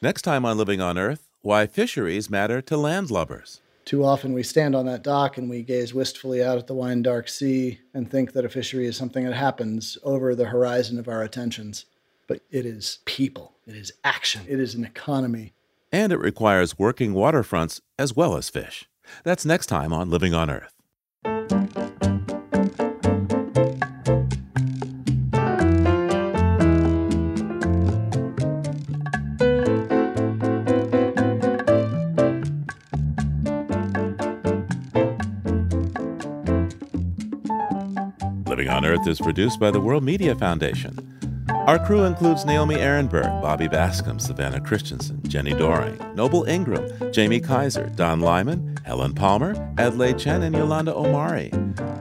Next 0.00 0.22
time 0.22 0.46
on 0.46 0.56
Living 0.56 0.80
on 0.80 0.96
Earth, 0.96 1.28
why 1.42 1.66
fisheries 1.66 2.30
matter 2.30 2.62
to 2.62 2.76
landlubbers. 2.76 3.60
Too 3.84 4.02
often 4.04 4.32
we 4.32 4.42
stand 4.42 4.74
on 4.74 4.86
that 4.86 5.02
dock 5.02 5.36
and 5.36 5.50
we 5.50 5.62
gaze 5.62 5.92
wistfully 5.92 6.42
out 6.42 6.56
at 6.56 6.66
the 6.66 6.74
wine 6.74 7.02
dark 7.02 7.28
sea 7.28 7.80
and 7.92 8.10
think 8.10 8.32
that 8.32 8.44
a 8.44 8.48
fishery 8.48 8.86
is 8.86 8.96
something 8.96 9.24
that 9.24 9.34
happens 9.34 9.98
over 10.02 10.34
the 10.34 10.46
horizon 10.46 10.98
of 10.98 11.08
our 11.08 11.22
attentions. 11.22 11.84
But 12.26 12.40
it 12.50 12.64
is 12.64 13.00
people, 13.04 13.52
it 13.66 13.76
is 13.76 13.92
action, 14.02 14.42
it 14.48 14.58
is 14.58 14.74
an 14.74 14.84
economy. 14.84 15.52
And 15.92 16.12
it 16.12 16.18
requires 16.18 16.78
working 16.78 17.12
waterfronts 17.12 17.82
as 17.98 18.16
well 18.16 18.36
as 18.36 18.48
fish. 18.48 18.88
That's 19.22 19.44
next 19.44 19.66
time 19.66 19.92
on 19.92 20.08
Living 20.08 20.32
on 20.32 20.50
Earth. 20.50 20.72
On 38.74 38.84
Earth 38.84 39.06
is 39.06 39.20
produced 39.20 39.60
by 39.60 39.70
the 39.70 39.78
World 39.78 40.02
Media 40.02 40.34
Foundation. 40.34 40.98
Our 41.48 41.78
crew 41.78 42.02
includes 42.02 42.44
Naomi 42.44 42.74
Arenberg, 42.74 43.40
Bobby 43.40 43.68
Bascomb, 43.68 44.20
Savannah 44.20 44.60
Christensen, 44.60 45.18
Jenni 45.28 45.56
Doering, 45.56 45.96
Noble 46.16 46.42
Ingram, 46.46 47.12
Jamie 47.12 47.38
Kaiser, 47.38 47.88
Don 47.94 48.18
Lyman, 48.18 48.76
Helen 48.84 49.14
Palmer, 49.14 49.54
Adelaide 49.78 50.18
Chen, 50.18 50.42
and 50.42 50.56
Yolanda 50.56 50.92
Omari. 50.92 51.52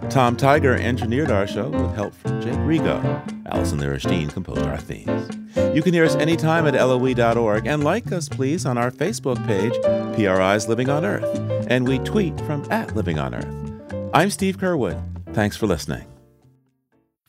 Tom 0.10 0.36
Tiger 0.36 0.74
engineered 0.74 1.30
our 1.30 1.46
show 1.46 1.70
with 1.70 1.94
help 1.94 2.16
from 2.16 2.42
Jake 2.42 2.56
Rigo. 2.56 3.04
Allison 3.46 3.78
Lirish 3.78 4.10
Dean 4.10 4.30
composed 4.30 4.62
our 4.62 4.80
themes. 4.80 5.30
You 5.76 5.84
can 5.84 5.94
hear 5.94 6.06
us 6.06 6.16
anytime 6.16 6.66
at 6.66 6.74
LOE.org 6.74 7.68
and 7.68 7.84
like 7.84 8.12
us, 8.12 8.28
please, 8.28 8.66
on 8.66 8.80
our 8.80 8.90
Facebook 8.90 9.38
page, 9.46 9.74
PRI's 10.16 10.68
Living 10.68 10.90
on 10.90 11.06
Earth. 11.06 11.68
And 11.70 11.88
we 11.88 12.00
tweet 12.00 12.36
from 12.42 12.66
at 12.72 12.96
Living 12.96 13.20
on 13.20 13.36
Earth. 13.36 14.10
I'm 14.12 14.32
Steve 14.32 14.58
Curwood. 14.58 15.00
Thanks 15.36 15.56
for 15.56 15.68
listening. 15.68 16.08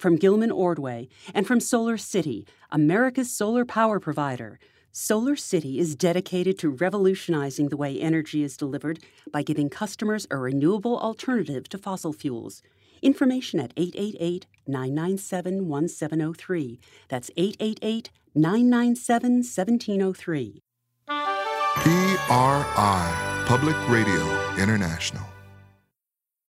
from 0.00 0.16
Gilman 0.16 0.50
Ordway, 0.50 1.08
and 1.34 1.46
from 1.46 1.58
SolarCity, 1.58 2.46
America's 2.70 3.30
solar 3.30 3.64
power 3.64 4.00
provider. 4.00 4.58
SolarCity 4.92 5.78
is 5.78 5.94
dedicated 5.94 6.58
to 6.58 6.70
revolutionizing 6.70 7.68
the 7.68 7.76
way 7.76 8.00
energy 8.00 8.42
is 8.42 8.56
delivered 8.56 8.98
by 9.30 9.42
giving 9.42 9.68
customers 9.68 10.26
a 10.30 10.36
renewable 10.36 10.98
alternative 10.98 11.68
to 11.68 11.78
fossil 11.78 12.12
fuels. 12.12 12.62
Information 13.02 13.60
at 13.60 13.72
888 13.76 14.46
997 14.66 15.68
1703. 15.68 16.80
That's 17.08 17.30
888 17.36 18.10
997 18.34 19.32
1703. 19.42 20.62
PRI, 21.76 23.44
Public 23.46 23.76
Radio 23.88 24.54
International. 24.58 25.29